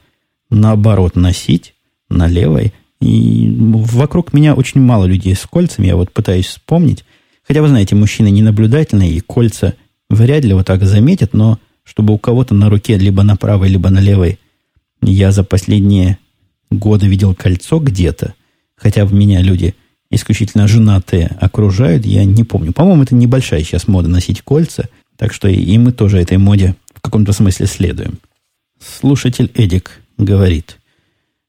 наоборот 0.50 1.16
носить 1.16 1.74
на 2.08 2.28
левой. 2.28 2.72
И 3.00 3.52
вокруг 3.58 4.32
меня 4.32 4.54
очень 4.54 4.80
мало 4.80 5.04
людей 5.04 5.34
с 5.34 5.46
кольцами, 5.46 5.88
я 5.88 5.96
вот 5.96 6.12
пытаюсь 6.12 6.46
вспомнить. 6.46 7.04
Хотя, 7.46 7.60
вы 7.60 7.68
знаете, 7.68 7.94
мужчины 7.94 8.30
ненаблюдательные, 8.30 9.10
и 9.10 9.20
кольца 9.20 9.74
вряд 10.08 10.44
ли 10.44 10.54
вот 10.54 10.66
так 10.66 10.84
заметят, 10.84 11.34
но 11.34 11.58
чтобы 11.82 12.14
у 12.14 12.18
кого-то 12.18 12.54
на 12.54 12.70
руке, 12.70 12.96
либо 12.96 13.22
на 13.22 13.36
правой, 13.36 13.68
либо 13.68 13.90
на 13.90 13.98
левой, 13.98 14.38
я 15.04 15.32
за 15.32 15.44
последние 15.44 16.18
годы 16.70 17.06
видел 17.06 17.34
кольцо 17.34 17.78
где-то, 17.78 18.34
хотя 18.76 19.04
в 19.04 19.12
меня 19.12 19.40
люди 19.40 19.74
исключительно 20.10 20.68
женатые 20.68 21.36
окружают, 21.40 22.06
я 22.06 22.24
не 22.24 22.44
помню. 22.44 22.72
По-моему, 22.72 23.02
это 23.02 23.14
небольшая 23.14 23.62
сейчас 23.62 23.88
мода 23.88 24.08
носить 24.08 24.42
кольца, 24.42 24.88
так 25.16 25.32
что 25.32 25.48
и 25.48 25.78
мы 25.78 25.92
тоже 25.92 26.20
этой 26.20 26.38
моде 26.38 26.76
в 26.94 27.00
каком-то 27.00 27.32
смысле 27.32 27.66
следуем. 27.66 28.18
Слушатель 28.80 29.50
Эдик 29.54 30.00
говорит– 30.18 30.78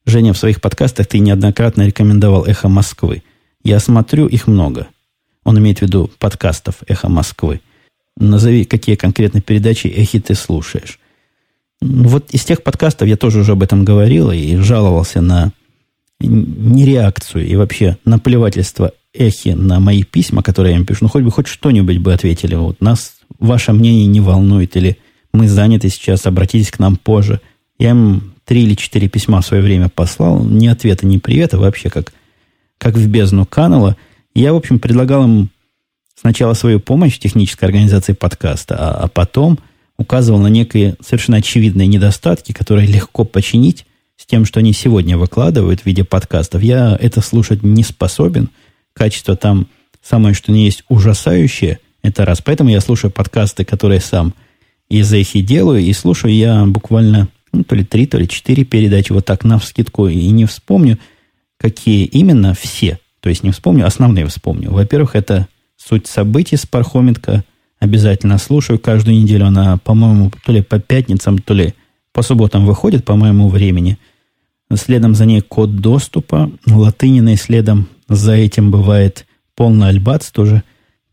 Женя, 0.05 0.33
в 0.33 0.37
своих 0.37 0.61
подкастах 0.61 1.07
ты 1.07 1.17
неоднократно 1.17 1.87
рекомендовал 1.87 2.45
«Эхо 2.45 2.69
Москвы». 2.69 3.23
Я 3.63 3.79
смотрю, 3.79 4.27
их 4.27 4.45
много. 4.45 4.87
Он 5.43 5.57
имеет 5.57 5.79
в 5.79 5.81
виду 5.81 6.11
подкастов 6.19 6.75
«Эхо 6.87 7.09
Москвы». 7.09 7.61
Назови, 8.15 8.65
какие 8.65 8.95
конкретно 8.95 9.41
передачи 9.41 9.87
«Эхи» 9.87 10.19
ты 10.19 10.35
слушаешь. 10.35 10.99
Вот 11.81 12.31
из 12.31 12.43
тех 12.45 12.63
подкастов 12.63 13.07
я 13.07 13.17
тоже 13.17 13.39
уже 13.39 13.51
об 13.53 13.63
этом 13.63 13.85
говорил 13.85 14.31
и 14.31 14.55
жаловался 14.57 15.21
на 15.21 15.51
нереакцию 16.19 17.45
и 17.45 17.55
вообще 17.55 17.97
наплевательство 18.05 18.91
эхи 19.13 19.49
на 19.49 19.79
мои 19.79 20.03
письма, 20.03 20.41
которые 20.41 20.73
я 20.73 20.79
им 20.79 20.85
пишу. 20.85 20.99
Ну, 21.03 21.09
хоть 21.09 21.23
бы 21.23 21.31
хоть 21.31 21.47
что-нибудь 21.47 21.97
бы 21.99 22.13
ответили. 22.13 22.55
Вот 22.55 22.81
нас 22.81 23.15
ваше 23.39 23.73
мнение 23.73 24.07
не 24.07 24.21
волнует, 24.21 24.75
или 24.75 24.97
мы 25.33 25.47
заняты 25.47 25.89
сейчас, 25.89 26.25
обратитесь 26.25 26.71
к 26.71 26.79
нам 26.79 26.95
позже. 26.95 27.41
Я 27.77 27.91
им 27.91 28.33
три 28.45 28.63
или 28.63 28.75
четыре 28.75 29.09
письма 29.09 29.41
в 29.41 29.45
свое 29.45 29.61
время 29.61 29.89
послал, 29.89 30.43
ни 30.43 30.67
ответа, 30.67 31.05
ни 31.05 31.17
привета, 31.17 31.57
вообще 31.57 31.89
как, 31.89 32.13
как 32.77 32.95
в 32.95 33.07
бездну 33.07 33.45
канула. 33.45 33.97
Я, 34.33 34.53
в 34.53 34.57
общем, 34.57 34.79
предлагал 34.79 35.23
им 35.23 35.49
сначала 36.15 36.53
свою 36.53 36.79
помощь 36.79 37.15
в 37.15 37.19
технической 37.19 37.67
организации 37.67 38.13
подкаста, 38.13 38.75
а, 38.77 39.03
а 39.03 39.07
потом 39.07 39.59
указывал 39.97 40.39
на 40.39 40.47
некие 40.47 40.95
совершенно 41.01 41.37
очевидные 41.37 41.87
недостатки, 41.87 42.51
которые 42.51 42.87
легко 42.87 43.23
починить 43.23 43.85
с 44.17 44.25
тем, 44.25 44.45
что 44.45 44.59
они 44.59 44.73
сегодня 44.73 45.17
выкладывают 45.17 45.81
в 45.81 45.85
виде 45.85 46.03
подкастов. 46.03 46.63
Я 46.63 46.97
это 46.99 47.21
слушать 47.21 47.63
не 47.63 47.83
способен. 47.83 48.49
Качество 48.93 49.35
там 49.35 49.67
самое, 50.01 50.33
что 50.33 50.51
не 50.51 50.65
есть, 50.65 50.83
ужасающее. 50.87 51.79
Это 52.01 52.25
раз. 52.25 52.41
Поэтому 52.41 52.69
я 52.69 52.81
слушаю 52.81 53.11
подкасты, 53.11 53.65
которые 53.65 53.99
сам 53.99 54.33
из 54.89 55.11
эхи 55.11 55.41
делаю, 55.41 55.81
и 55.81 55.91
слушаю 55.93 56.33
я 56.33 56.65
буквально 56.65 57.29
ну, 57.51 57.63
то 57.63 57.75
ли 57.75 57.83
три, 57.83 58.05
то 58.05 58.17
ли 58.17 58.27
четыре 58.27 58.63
передачи, 58.63 59.11
вот 59.11 59.25
так 59.25 59.43
на 59.43 59.57
вскидку, 59.57 60.07
и 60.07 60.29
не 60.29 60.45
вспомню, 60.45 60.99
какие 61.57 62.05
именно 62.05 62.53
все. 62.53 62.99
То 63.21 63.29
есть 63.29 63.43
не 63.43 63.51
вспомню, 63.51 63.87
основные 63.87 64.27
вспомню. 64.27 64.71
Во-первых, 64.71 65.15
это 65.15 65.47
суть 65.77 66.05
событий 66.07 66.57
с 66.57 66.65
Пархоменко. 66.65 67.43
Обязательно 67.85 68.37
слушаю. 68.37 68.79
Каждую 68.79 69.17
неделю 69.17 69.45
она, 69.45 69.77
по-моему, 69.77 70.31
то 70.43 70.51
ли 70.51 70.61
по 70.61 70.79
пятницам, 70.79 71.37
то 71.37 71.53
ли 71.53 71.73
по 72.13 72.21
субботам 72.21 72.65
выходит 72.65 73.05
по 73.05 73.15
моему 73.15 73.47
времени. 73.49 73.97
Следом 74.73 75.15
за 75.15 75.25
ней 75.25 75.41
код 75.41 75.75
доступа. 75.75 76.51
Латыниной 76.65 77.37
следом 77.37 77.87
за 78.09 78.33
этим 78.33 78.71
бывает 78.71 79.25
полный 79.55 79.89
альбац 79.89 80.31
тоже. 80.31 80.63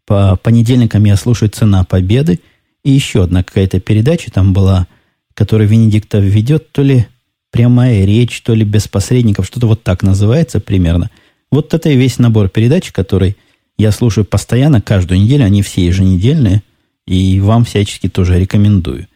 По 0.06 0.36
понедельникам 0.36 1.04
я 1.04 1.16
слушаю 1.16 1.50
«Цена 1.50 1.84
победы». 1.84 2.40
И 2.84 2.90
еще 2.90 3.22
одна 3.22 3.44
какая-то 3.44 3.78
передача 3.78 4.30
там 4.32 4.52
была– 4.52 4.86
который 5.34 5.66
Венедиктов 5.66 6.22
ведет, 6.22 6.72
то 6.72 6.82
ли 6.82 7.06
прямая 7.50 8.04
речь, 8.04 8.42
то 8.42 8.54
ли 8.54 8.64
без 8.64 8.88
посредников, 8.88 9.46
что-то 9.46 9.66
вот 9.66 9.82
так 9.82 10.02
называется 10.02 10.60
примерно. 10.60 11.10
Вот 11.50 11.74
это 11.74 11.90
и 11.90 11.96
весь 11.96 12.18
набор 12.18 12.48
передач, 12.48 12.92
который 12.92 13.36
я 13.78 13.92
слушаю 13.92 14.24
постоянно, 14.24 14.80
каждую 14.80 15.20
неделю, 15.20 15.44
они 15.44 15.62
все 15.62 15.86
еженедельные, 15.86 16.62
и 17.06 17.40
вам 17.40 17.64
всячески 17.64 18.08
тоже 18.08 18.38
рекомендую. 18.38 19.08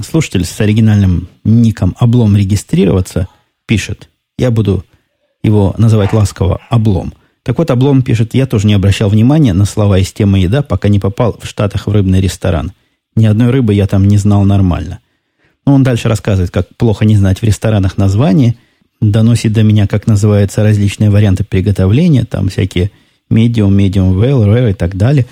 Слушатель 0.00 0.44
с 0.44 0.60
оригинальным 0.60 1.28
ником 1.44 1.94
«Облом 1.98 2.36
регистрироваться» 2.36 3.28
пишет, 3.66 4.08
я 4.38 4.50
буду 4.50 4.84
его 5.42 5.74
называть 5.78 6.12
ласково 6.12 6.60
«Облом». 6.70 7.12
Так 7.42 7.58
вот, 7.58 7.70
Облом 7.70 8.02
пишет, 8.02 8.34
я 8.34 8.46
тоже 8.46 8.66
не 8.66 8.72
обращал 8.72 9.10
внимания 9.10 9.52
на 9.52 9.66
слова 9.66 9.98
из 9.98 10.12
темы 10.12 10.38
«Еда», 10.38 10.62
пока 10.62 10.88
не 10.88 10.98
попал 10.98 11.38
в 11.38 11.46
Штатах 11.46 11.86
в 11.86 11.92
рыбный 11.92 12.20
ресторан– 12.20 12.72
ни 13.16 13.26
одной 13.26 13.50
рыбы 13.50 13.74
я 13.74 13.86
там 13.86 14.06
не 14.08 14.18
знал 14.18 14.44
нормально. 14.44 14.98
Но 15.66 15.72
ну, 15.72 15.76
он 15.76 15.82
дальше 15.82 16.08
рассказывает, 16.08 16.50
как 16.50 16.68
плохо 16.76 17.04
не 17.04 17.16
знать 17.16 17.40
в 17.40 17.44
ресторанах 17.44 17.96
названия, 17.96 18.56
доносит 19.00 19.52
до 19.52 19.62
меня, 19.62 19.86
как 19.86 20.06
называются 20.06 20.62
различные 20.62 21.10
варианты 21.10 21.44
приготовления, 21.44 22.24
там 22.24 22.48
всякие 22.48 22.90
medium, 23.34 23.70
medium 23.70 24.14
well, 24.14 24.44
rare 24.44 24.70
и 24.70 24.74
так 24.74 24.96
далее. 24.96 25.26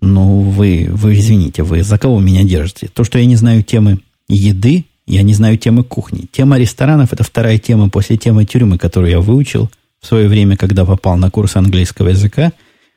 Ну, 0.00 0.40
вы, 0.40 0.88
вы 0.90 1.14
извините, 1.14 1.62
вы 1.62 1.82
за 1.82 1.98
кого 1.98 2.18
меня 2.18 2.42
держите? 2.42 2.88
То, 2.88 3.04
что 3.04 3.18
я 3.18 3.26
не 3.26 3.36
знаю 3.36 3.62
темы 3.62 4.00
еды, 4.28 4.86
я 5.06 5.22
не 5.22 5.34
знаю 5.34 5.58
темы 5.58 5.84
кухни. 5.84 6.26
Тема 6.32 6.58
ресторанов– 6.58 7.12
это 7.12 7.22
вторая 7.22 7.58
тема 7.58 7.88
после 7.88 8.16
темы 8.16 8.44
тюрьмы, 8.44 8.78
которую 8.78 9.10
я 9.10 9.20
выучил 9.20 9.70
в 10.00 10.06
свое 10.06 10.28
время, 10.28 10.56
когда 10.56 10.84
попал 10.84 11.16
на 11.16 11.30
курс 11.30 11.56
английского 11.56 12.08
языка. 12.08 12.52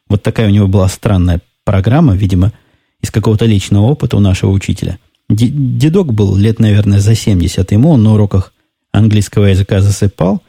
Вот 0.08 0.24
такая 0.24 0.48
у 0.48 0.52
него 0.52 0.68
была 0.68 0.88
странная 0.88 1.42
программа, 1.64 2.16
видимо, 2.16 2.54
из 3.02 3.12
какого-то 3.12 3.46
личного 3.46 3.86
опыта 3.86 4.18
у 4.18 4.20
нашего 4.20 4.52
учителя. 4.52 4.98
Дедок 5.30 6.14
был 6.14 6.36
лет, 6.36 6.60
наверное, 6.60 7.00
за 7.00 7.16
70. 7.16 7.72
Ему 7.72 7.92
он 7.92 8.04
на 8.04 8.14
уроках 8.14 8.54
английского 8.92 9.46
языка 9.46 9.82
засыпал. 9.82 10.42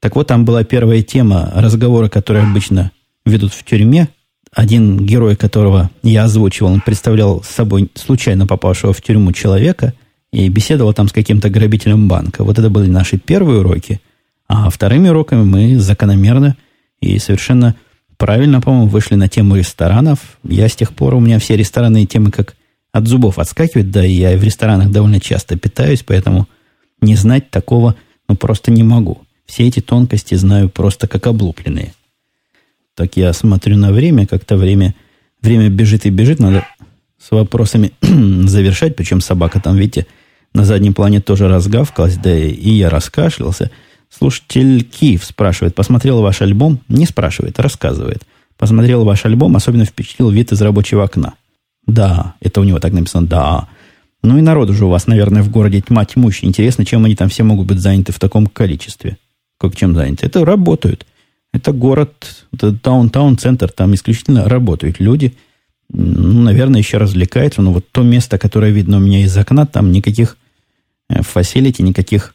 Так 0.00 0.16
вот, 0.16 0.28
там 0.28 0.44
была 0.44 0.64
первая 0.64 1.02
тема 1.02 1.52
разговора, 1.54 2.08
которые 2.08 2.44
обычно 2.44 2.90
ведут 3.24 3.52
в 3.52 3.64
тюрьме. 3.64 4.08
Один 4.54 4.98
герой, 4.98 5.36
которого 5.36 5.90
я 6.02 6.24
озвучивал, 6.24 6.72
он 6.72 6.80
представлял 6.80 7.42
собой 7.42 7.88
случайно 7.94 8.46
попавшего 8.46 8.92
в 8.92 9.00
тюрьму 9.00 9.32
человека 9.32 9.94
и 10.32 10.48
беседовал 10.48 10.92
там 10.92 11.08
с 11.08 11.12
каким-то 11.12 11.48
грабителем 11.48 12.08
банка. 12.08 12.44
Вот 12.44 12.58
это 12.58 12.68
были 12.68 12.88
наши 12.88 13.18
первые 13.18 13.60
уроки. 13.60 14.00
А 14.48 14.68
вторыми 14.68 15.08
уроками 15.08 15.44
мы 15.44 15.78
закономерно 15.78 16.56
и 17.00 17.18
совершенно 17.18 17.74
правильно, 18.18 18.60
по-моему, 18.60 18.88
вышли 18.88 19.14
на 19.14 19.28
тему 19.28 19.56
ресторанов. 19.56 20.38
Я 20.44 20.68
с 20.68 20.76
тех 20.76 20.92
пор, 20.92 21.14
у 21.14 21.20
меня 21.20 21.38
все 21.38 21.56
ресторанные 21.56 22.06
темы 22.06 22.30
как 22.30 22.54
от 22.92 23.08
зубов 23.08 23.38
отскакивают, 23.38 23.90
да 23.90 24.04
и 24.04 24.12
я 24.12 24.36
в 24.36 24.44
ресторанах 24.44 24.90
довольно 24.90 25.18
часто 25.18 25.56
питаюсь, 25.56 26.02
поэтому 26.06 26.46
не 27.00 27.16
знать 27.16 27.50
такого 27.50 27.96
ну, 28.28 28.36
просто 28.36 28.70
не 28.70 28.82
могу. 28.82 29.22
Все 29.46 29.66
эти 29.66 29.80
тонкости 29.80 30.34
знаю 30.34 30.68
просто 30.68 31.08
как 31.08 31.26
облупленные. 31.26 31.94
Так 32.94 33.16
я 33.16 33.32
смотрю 33.32 33.76
на 33.76 33.92
время, 33.92 34.26
как-то 34.26 34.56
время, 34.56 34.94
время 35.40 35.68
бежит 35.68 36.06
и 36.06 36.10
бежит, 36.10 36.38
надо 36.38 36.66
с 37.18 37.30
вопросами 37.30 37.92
завершать, 38.02 38.96
причем 38.96 39.20
собака 39.20 39.60
там, 39.60 39.76
видите, 39.76 40.06
на 40.54 40.64
заднем 40.64 40.92
плане 40.92 41.20
тоже 41.20 41.48
разгавкалась, 41.48 42.16
да 42.16 42.36
и 42.36 42.70
я 42.70 42.90
раскашлялся. 42.90 43.70
Слушатель 44.10 44.84
Киев 44.84 45.24
спрашивает, 45.24 45.74
посмотрел 45.74 46.20
ваш 46.20 46.42
альбом? 46.42 46.80
Не 46.88 47.06
спрашивает, 47.06 47.58
рассказывает. 47.58 48.22
Посмотрел 48.58 49.04
ваш 49.04 49.24
альбом, 49.24 49.56
особенно 49.56 49.86
впечатлил 49.86 50.30
вид 50.30 50.52
из 50.52 50.60
рабочего 50.60 51.04
окна. 51.04 51.34
Да, 51.86 52.34
это 52.40 52.60
у 52.60 52.64
него 52.64 52.78
так 52.78 52.92
написано, 52.92 53.26
да. 53.26 53.68
Ну 54.22 54.38
и 54.38 54.42
народ 54.42 54.68
уже 54.68 54.84
у 54.84 54.90
вас, 54.90 55.06
наверное, 55.06 55.42
в 55.42 55.50
городе 55.50 55.80
тьма 55.80 56.04
тьмущая. 56.04 56.48
Интересно, 56.48 56.84
чем 56.84 57.04
они 57.04 57.16
там 57.16 57.30
все 57.30 57.42
могут 57.42 57.66
быть 57.66 57.80
заняты 57.80 58.12
в 58.12 58.20
таком 58.20 58.46
количестве. 58.46 59.16
Как 59.58 59.74
чем 59.74 59.94
заняты? 59.94 60.26
Это 60.26 60.44
работают. 60.44 61.06
Это 61.52 61.72
город, 61.72 62.46
это 62.52 62.72
даунтаун-центр, 62.72 63.70
там 63.70 63.94
исключительно 63.94 64.48
работают 64.48 65.00
люди. 65.00 65.34
Ну, 65.90 66.42
наверное, 66.42 66.80
еще 66.80 66.96
развлекаются. 66.96 67.60
Но 67.60 67.72
вот 67.72 67.86
то 67.92 68.02
место, 68.02 68.38
которое 68.38 68.70
видно 68.70 68.96
у 68.96 69.00
меня 69.00 69.22
из 69.24 69.36
окна, 69.36 69.66
там 69.66 69.92
никаких 69.92 70.36
фасилити, 71.08 71.82
никаких 71.82 72.34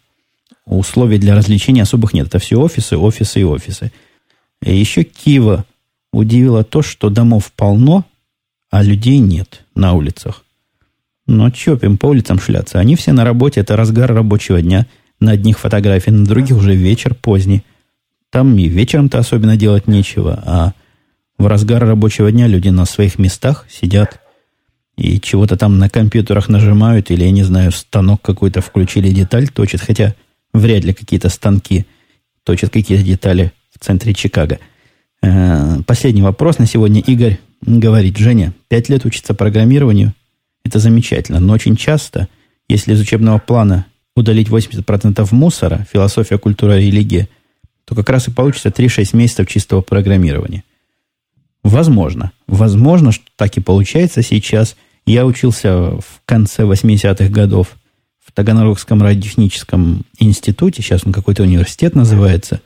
условий 0.66 1.18
для 1.18 1.36
развлечения 1.36 1.82
особых 1.82 2.14
нет. 2.14 2.28
Это 2.28 2.40
все 2.40 2.60
офисы, 2.60 2.98
офисы 2.98 3.42
и 3.42 3.44
офисы. 3.44 3.92
И 4.64 4.76
еще 4.76 5.04
Киева 5.04 5.66
удивило 6.12 6.64
то, 6.64 6.82
что 6.82 7.10
домов 7.10 7.52
полно, 7.56 8.06
а 8.70 8.84
людей 8.84 9.20
нет 9.20 9.64
на 9.76 9.94
улицах. 9.94 10.44
Но 11.26 11.52
что 11.52 11.74
им 11.74 11.98
по 11.98 12.08
улицам 12.08 12.40
шляться? 12.40 12.80
Они 12.80 12.96
все 12.96 13.12
на 13.14 13.24
работе, 13.24 13.62
это 13.62 13.76
разгар 13.76 14.14
рабочего 14.14 14.62
дня. 14.62 14.88
На 15.20 15.32
одних 15.32 15.58
фотографий, 15.60 16.12
на 16.12 16.26
других 16.26 16.58
уже 16.58 16.76
вечер 16.76 17.16
поздний. 17.16 17.64
Там 18.38 18.56
и 18.56 18.68
вечером-то 18.68 19.18
особенно 19.18 19.58
делать 19.58 19.88
нечего, 19.88 20.44
а 20.46 20.74
в 21.40 21.48
разгар 21.48 21.84
рабочего 21.84 22.32
дня 22.32 22.46
люди 22.46 22.70
на 22.70 22.86
своих 22.86 23.18
местах 23.18 23.66
сидят 23.68 24.20
и 24.96 25.20
чего-то 25.20 25.58
там 25.58 25.80
на 25.80 25.90
компьютерах 25.90 26.48
нажимают, 26.48 27.10
или, 27.10 27.24
я 27.24 27.32
не 27.32 27.42
знаю, 27.42 27.72
станок 27.72 28.22
какой-то 28.22 28.62
включили, 28.62 29.10
деталь 29.10 29.48
точит, 29.50 29.82
хотя 29.82 30.14
вряд 30.54 30.84
ли 30.84 30.94
какие-то 30.94 31.30
станки 31.30 31.88
точат 32.44 32.70
какие-то 32.70 33.04
детали 33.04 33.54
в 33.72 33.84
центре 33.84 34.14
Чикаго. 34.14 34.60
Э, 35.24 35.78
последний 35.88 36.22
вопрос 36.22 36.60
на 36.60 36.68
сегодня. 36.68 37.02
Игорь 37.02 37.40
говорит, 37.64 38.18
Женя, 38.18 38.54
пять 38.68 38.88
лет 38.88 39.04
учиться 39.04 39.34
программированию, 39.34 40.14
это 40.64 40.78
замечательно, 40.78 41.40
но 41.40 41.54
очень 41.54 41.76
часто, 41.76 42.28
если 42.70 42.94
из 42.94 43.02
учебного 43.02 43.40
плана 43.40 43.88
удалить 44.16 44.50
80% 44.50 45.28
мусора, 45.32 45.88
философия, 45.92 46.38
культура, 46.38 46.78
религия, 46.78 47.30
то 47.88 47.96
как 47.96 48.10
раз 48.10 48.28
и 48.28 48.32
получится 48.32 48.70
3-6 48.70 49.16
месяцев 49.16 49.48
чистого 49.48 49.82
программирования. 49.82 50.64
Возможно. 51.64 52.32
Возможно, 52.48 53.12
что 53.12 53.26
так 53.36 53.58
и 53.58 53.62
получается 53.62 54.22
сейчас– 54.22 54.76
я 55.08 55.26
учился 55.26 55.72
в 55.72 56.22
конце 56.26 56.64
80-х 56.64 57.30
годов 57.30 57.78
в 58.20 58.34
Таганрогском 58.34 59.02
радиотехническом 59.02 60.04
институте, 60.20 60.84
сейчас 60.84 61.06
он 61.06 61.14
какой-то 61.14 61.44
университет 61.44 61.96
называется, 61.96 62.62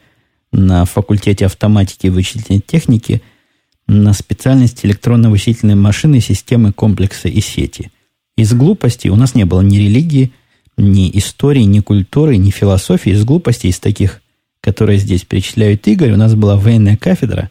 на 0.51 0.85
факультете 0.85 1.45
автоматики 1.45 2.07
и 2.07 2.09
вычислительной 2.09 2.59
техники 2.59 3.21
на 3.85 4.13
специальности 4.13 4.87
электронно-вычислительной 4.87 5.75
машины, 5.75 6.19
системы, 6.19 6.73
комплексы 6.73 7.29
и 7.29 7.41
сети. 7.41 7.91
Из 8.37 8.53
глупости 8.53 9.07
у 9.07 9.15
нас 9.15 9.35
не 9.35 9.45
было 9.45 9.61
ни 9.61 9.77
религии, 9.77 10.31
ни 10.77 11.15
истории, 11.15 11.61
ни 11.61 11.79
культуры, 11.79 12.37
ни 12.37 12.49
философии. 12.49 13.11
Из 13.11 13.23
глупостей, 13.23 13.69
из 13.69 13.79
таких, 13.79 14.21
которые 14.61 14.99
здесь 14.99 15.23
перечисляют 15.23 15.87
Игорь, 15.87 16.11
у 16.11 16.17
нас 16.17 16.35
была 16.35 16.55
военная 16.55 16.97
кафедра, 16.97 17.49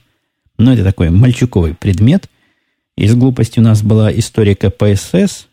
но 0.59 0.73
это 0.73 0.85
такой 0.85 1.11
мальчуковый 1.11 1.75
предмет– 1.75 2.29
из 3.01 3.15
глупости 3.15 3.59
у 3.59 3.63
нас 3.63 3.83
была 3.83 4.13
история 4.13 4.55
КПСС. 4.55 5.47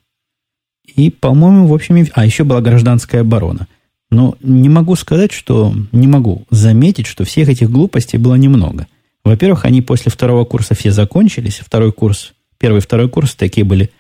И, 0.86 1.10
по-моему, 1.10 1.68
в 1.68 1.74
общем, 1.74 2.06
а 2.14 2.26
еще 2.26 2.44
была 2.44 2.60
гражданская 2.60 3.22
оборона. 3.22 3.68
Но 4.12 4.36
не 4.42 4.68
могу 4.68 4.96
сказать, 4.96 5.32
что... 5.32 5.74
Не 5.94 6.08
могу 6.08 6.44
заметить, 6.50 7.08
что 7.08 7.24
всех 7.24 7.48
этих 7.48 7.72
глупостей 7.72 8.18
было 8.18 8.36
немного. 8.36 8.88
Во-первых, 9.24 9.64
они 9.64 9.82
после 9.82 10.12
второго 10.12 10.44
курса 10.44 10.76
все 10.76 10.92
закончились. 10.92 11.62
Второй 11.66 11.94
курс, 11.94 12.34
первый 12.58 12.80
и 12.80 12.82
второй 12.82 13.08
курс 13.10 13.34
такие 13.34 13.64
были 13.64 13.92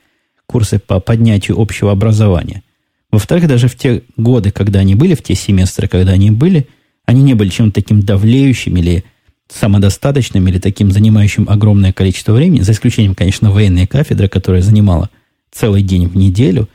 курсы 0.46 0.78
по 0.78 1.00
поднятию 1.00 1.58
общего 1.58 1.94
образования. 1.94 2.64
Во-вторых, 3.12 3.48
даже 3.48 3.70
в 3.70 3.78
те 3.78 4.04
годы, 4.18 4.52
когда 4.52 4.80
они 4.80 4.96
были, 4.96 5.16
в 5.16 5.24
те 5.24 5.36
семестры, 5.36 5.88
когда 5.88 6.12
они 6.12 6.32
были, 6.32 6.68
они 7.08 7.24
не 7.24 7.34
были 7.34 7.50
чем-то 7.50 7.74
таким 7.74 8.02
давлеющим 8.02 8.78
или 8.78 9.04
самодостаточным 9.50 10.48
или 10.48 10.60
таким, 10.60 10.92
занимающим 10.92 11.48
огромное 11.50 11.94
количество 11.94 12.34
времени, 12.34 12.60
за 12.62 12.74
исключением, 12.74 13.16
конечно, 13.16 13.50
военной 13.50 13.88
кафедры, 13.88 14.28
которая 14.28 14.62
занимала 14.62 15.10
целый 15.52 15.82
день 15.82 16.08
в 16.08 16.18
неделю, 16.18 16.70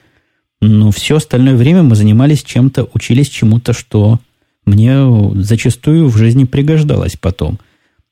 но 0.61 0.91
все 0.91 1.17
остальное 1.17 1.55
время 1.55 1.83
мы 1.83 1.95
занимались 1.97 2.43
чем-то, 2.43 2.89
учились 2.95 3.29
чему-то, 3.29 3.73
что 3.75 4.21
мне 4.65 4.97
зачастую 5.35 6.09
в 6.09 6.17
жизни 6.17 6.45
пригождалось 6.45 7.17
потом. 7.21 7.59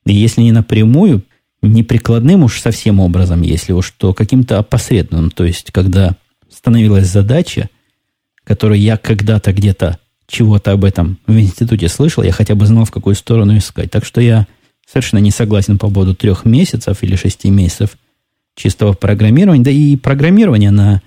И 0.05 0.13
если 0.13 0.41
не 0.41 0.51
напрямую, 0.51 1.23
не 1.63 1.81
прикладным 1.81 2.43
уж 2.43 2.59
совсем 2.59 2.99
образом, 2.99 3.41
если 3.41 3.71
уж, 3.71 3.91
то 3.91 4.13
каким-то 4.13 4.59
опосредованным. 4.59 5.31
То 5.31 5.45
есть, 5.45 5.71
когда 5.71 6.17
становилась 6.49 7.07
задача, 7.07 7.69
которую 8.43 8.79
я 8.79 8.97
когда-то 8.97 9.53
где-то 9.53 9.97
чего-то 10.31 10.71
об 10.71 10.85
этом 10.85 11.17
в 11.27 11.37
институте 11.37 11.89
слышал, 11.89 12.23
я 12.23 12.31
хотя 12.31 12.55
бы 12.55 12.65
знал, 12.65 12.85
в 12.85 12.91
какую 12.91 13.15
сторону 13.15 13.57
искать. 13.57 13.91
Так 13.91 14.05
что 14.05 14.21
я 14.21 14.47
совершенно 14.87 15.19
не 15.19 15.31
согласен 15.31 15.77
по 15.77 15.89
поводу 15.89 16.15
трех 16.15 16.45
месяцев 16.45 17.03
или 17.03 17.15
шести 17.15 17.49
месяцев 17.49 17.97
чистого 18.55 18.93
программирования. 18.93 19.63
Да 19.63 19.71
и 19.71 19.95
программирование 19.95 20.71
на... 20.71 21.01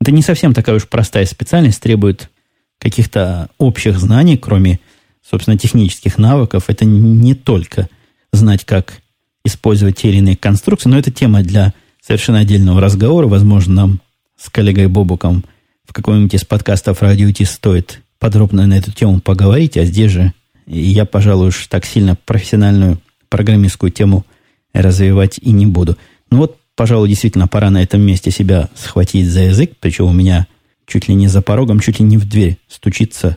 Это 0.00 0.12
не 0.12 0.22
совсем 0.22 0.54
такая 0.54 0.76
уж 0.76 0.88
простая 0.88 1.26
специальность, 1.26 1.80
требует 1.80 2.30
каких-то 2.78 3.48
общих 3.58 3.98
знаний, 3.98 4.36
кроме, 4.36 4.80
собственно, 5.28 5.58
технических 5.58 6.18
навыков. 6.18 6.64
Это 6.68 6.84
не 6.84 7.34
только 7.34 7.88
знать, 8.32 8.64
как 8.64 9.00
использовать 9.44 9.96
те 9.98 10.08
или 10.08 10.18
иные 10.18 10.36
конструкции, 10.36 10.88
но 10.88 10.98
это 10.98 11.10
тема 11.10 11.42
для 11.42 11.72
совершенно 12.00 12.40
отдельного 12.40 12.80
разговора. 12.80 13.26
Возможно, 13.26 13.74
нам 13.74 14.00
с 14.36 14.50
коллегой 14.50 14.86
Бобуком 14.86 15.44
в 15.84 15.92
каком-нибудь 15.92 16.34
из 16.34 16.44
подкастов 16.44 17.02
радио 17.02 17.30
Ти 17.30 17.44
стоит 17.44 18.02
подробно 18.18 18.66
на 18.66 18.78
эту 18.78 18.92
тему 18.92 19.20
поговорить, 19.20 19.76
а 19.76 19.84
здесь 19.84 20.10
же 20.10 20.32
я, 20.66 21.04
пожалуй, 21.04 21.48
уж 21.48 21.66
так 21.68 21.84
сильно 21.84 22.16
профессиональную 22.24 23.00
программистскую 23.28 23.90
тему 23.90 24.24
развивать 24.72 25.38
и 25.38 25.52
не 25.52 25.66
буду. 25.66 25.96
Ну 26.30 26.38
вот, 26.38 26.58
пожалуй, 26.74 27.08
действительно 27.08 27.48
пора 27.48 27.70
на 27.70 27.82
этом 27.82 28.00
месте 28.00 28.30
себя 28.30 28.68
схватить 28.74 29.28
за 29.28 29.42
язык, 29.42 29.72
причем 29.80 30.06
у 30.06 30.12
меня 30.12 30.46
чуть 30.86 31.08
ли 31.08 31.14
не 31.14 31.28
за 31.28 31.42
порогом, 31.42 31.80
чуть 31.80 32.00
ли 32.00 32.04
не 32.04 32.18
в 32.18 32.28
дверь 32.28 32.58
стучится 32.68 33.36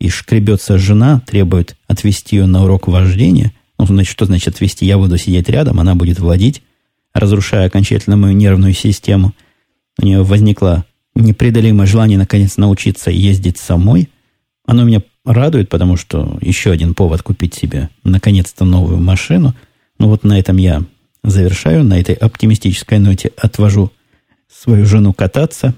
и 0.00 0.08
шкребется 0.08 0.78
жена, 0.78 1.20
требует 1.26 1.76
отвести 1.86 2.36
ее 2.36 2.46
на 2.46 2.64
урок 2.64 2.88
вождения. 2.88 3.52
Ну, 3.78 3.86
значит, 3.86 4.12
что 4.12 4.26
значит 4.26 4.54
отвести? 4.54 4.86
Я 4.86 4.98
буду 4.98 5.18
сидеть 5.18 5.48
рядом, 5.48 5.80
она 5.80 5.94
будет 5.94 6.18
владеть, 6.18 6.62
разрушая 7.12 7.66
окончательно 7.66 8.16
мою 8.16 8.34
нервную 8.34 8.74
систему. 8.74 9.34
У 10.00 10.06
нее 10.06 10.22
возникла 10.22 10.84
непреодолимое 11.22 11.86
желание 11.86 12.18
наконец 12.18 12.56
научиться 12.56 13.10
ездить 13.10 13.58
самой. 13.58 14.08
Оно 14.66 14.84
меня 14.84 15.02
радует, 15.24 15.68
потому 15.68 15.96
что 15.96 16.38
еще 16.40 16.70
один 16.70 16.94
повод 16.94 17.22
купить 17.22 17.54
себе 17.54 17.90
наконец-то 18.04 18.64
новую 18.64 18.98
машину. 18.98 19.54
Ну 19.98 20.08
вот 20.08 20.24
на 20.24 20.38
этом 20.38 20.56
я 20.56 20.82
завершаю, 21.24 21.84
на 21.84 22.00
этой 22.00 22.14
оптимистической 22.14 22.98
ноте 22.98 23.32
отвожу 23.36 23.92
свою 24.50 24.86
жену 24.86 25.12
кататься, 25.12 25.74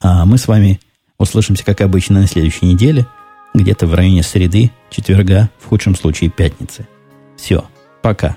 а 0.00 0.24
мы 0.24 0.38
с 0.38 0.46
вами 0.46 0.80
услышимся, 1.18 1.64
как 1.64 1.80
обычно, 1.80 2.20
на 2.20 2.26
следующей 2.26 2.66
неделе, 2.66 3.06
где-то 3.54 3.86
в 3.86 3.94
районе 3.94 4.22
среды, 4.22 4.70
четверга, 4.90 5.50
в 5.58 5.66
худшем 5.66 5.94
случае 5.94 6.30
пятницы. 6.30 6.86
Все, 7.36 7.64
пока. 8.02 8.36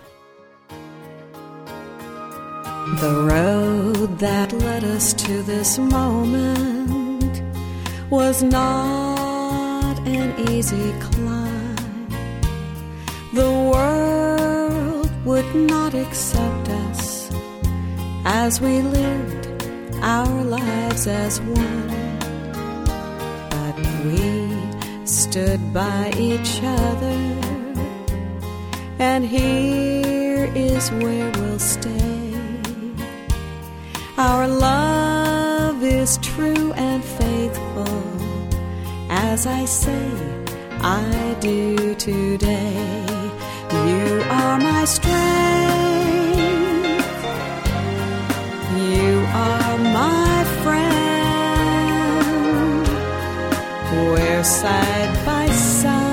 The 3.01 3.27
road 3.27 4.17
that 4.19 4.53
led 4.79 4.95
us 4.95 5.11
to 5.13 5.41
this 5.43 5.79
moment 5.79 7.41
was 8.11 8.43
not 8.43 9.97
an 10.05 10.49
easy 10.51 10.91
climb. 10.99 12.07
The 13.33 13.51
world 13.71 15.09
would 15.25 15.55
not 15.55 15.95
accept 15.95 16.69
us 16.85 17.31
as 18.25 18.61
we 18.61 18.81
lived 18.81 19.47
our 20.03 20.43
lives 20.43 21.07
as 21.07 21.41
one. 21.41 22.19
But 23.49 23.75
we 24.05 25.07
stood 25.07 25.73
by 25.73 26.13
each 26.15 26.59
other, 26.61 27.19
and 28.99 29.25
here 29.25 30.51
is 30.53 30.91
where 30.91 31.31
we'll 31.31 31.59
stay. 31.59 32.06
Our 34.19 34.47
love 34.47 35.83
is 35.83 36.17
true 36.17 36.73
and 36.73 37.03
faithful, 37.03 37.85
as 39.11 39.45
I 39.45 39.65
say, 39.65 40.09
I 40.81 41.35
do 41.39 41.93
today. 41.93 43.05
You 43.71 44.23
are 44.27 44.57
my 44.59 44.85
strength, 44.85 45.13
you 48.75 49.23
are 49.45 49.77
my 49.77 50.43
friend. 50.63 50.87
We're 53.93 54.43
side 54.43 55.25
by 55.27 55.47
side 55.47 56.07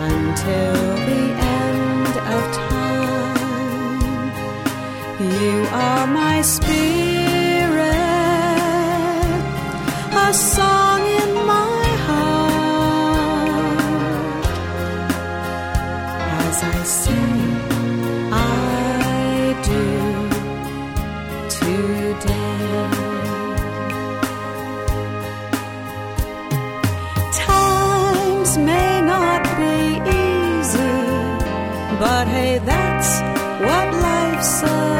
until 0.00 0.77
are 5.72 6.06
my 6.06 6.40
spirit, 6.40 6.72
a 10.26 10.32
song 10.32 11.00
in 11.22 11.34
my 11.46 11.84
heart. 12.06 13.78
As 16.40 16.62
I 16.62 16.82
sing, 16.84 17.40
I 18.32 19.54
do 19.70 19.84
today. 21.60 22.88
Times 27.44 28.52
may 28.58 29.00
not 29.02 29.42
be 29.60 29.76
easy, 30.24 30.96
but 32.00 32.26
hey, 32.28 32.58
that's 32.58 33.10
what 33.60 33.86
life's 34.02 34.62
about. 34.62 34.97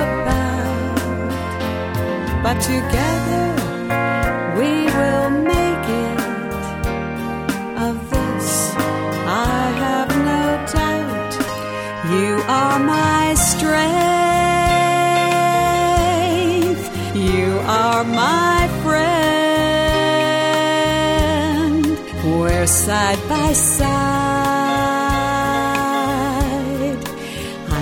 Side 22.68 23.18
by 23.28 23.52
side 23.52 23.88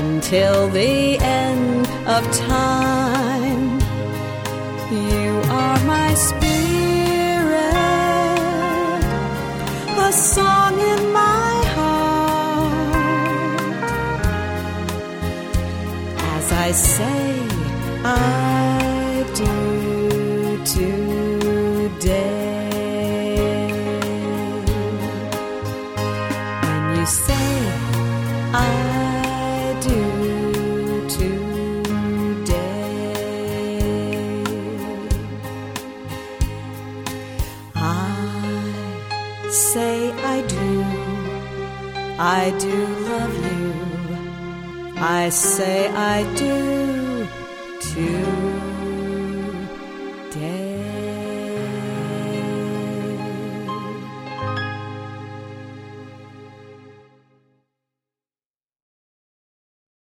until 0.01 0.69
the 0.69 1.19
end 1.19 1.87
of 2.07 2.23
time. 2.33 2.76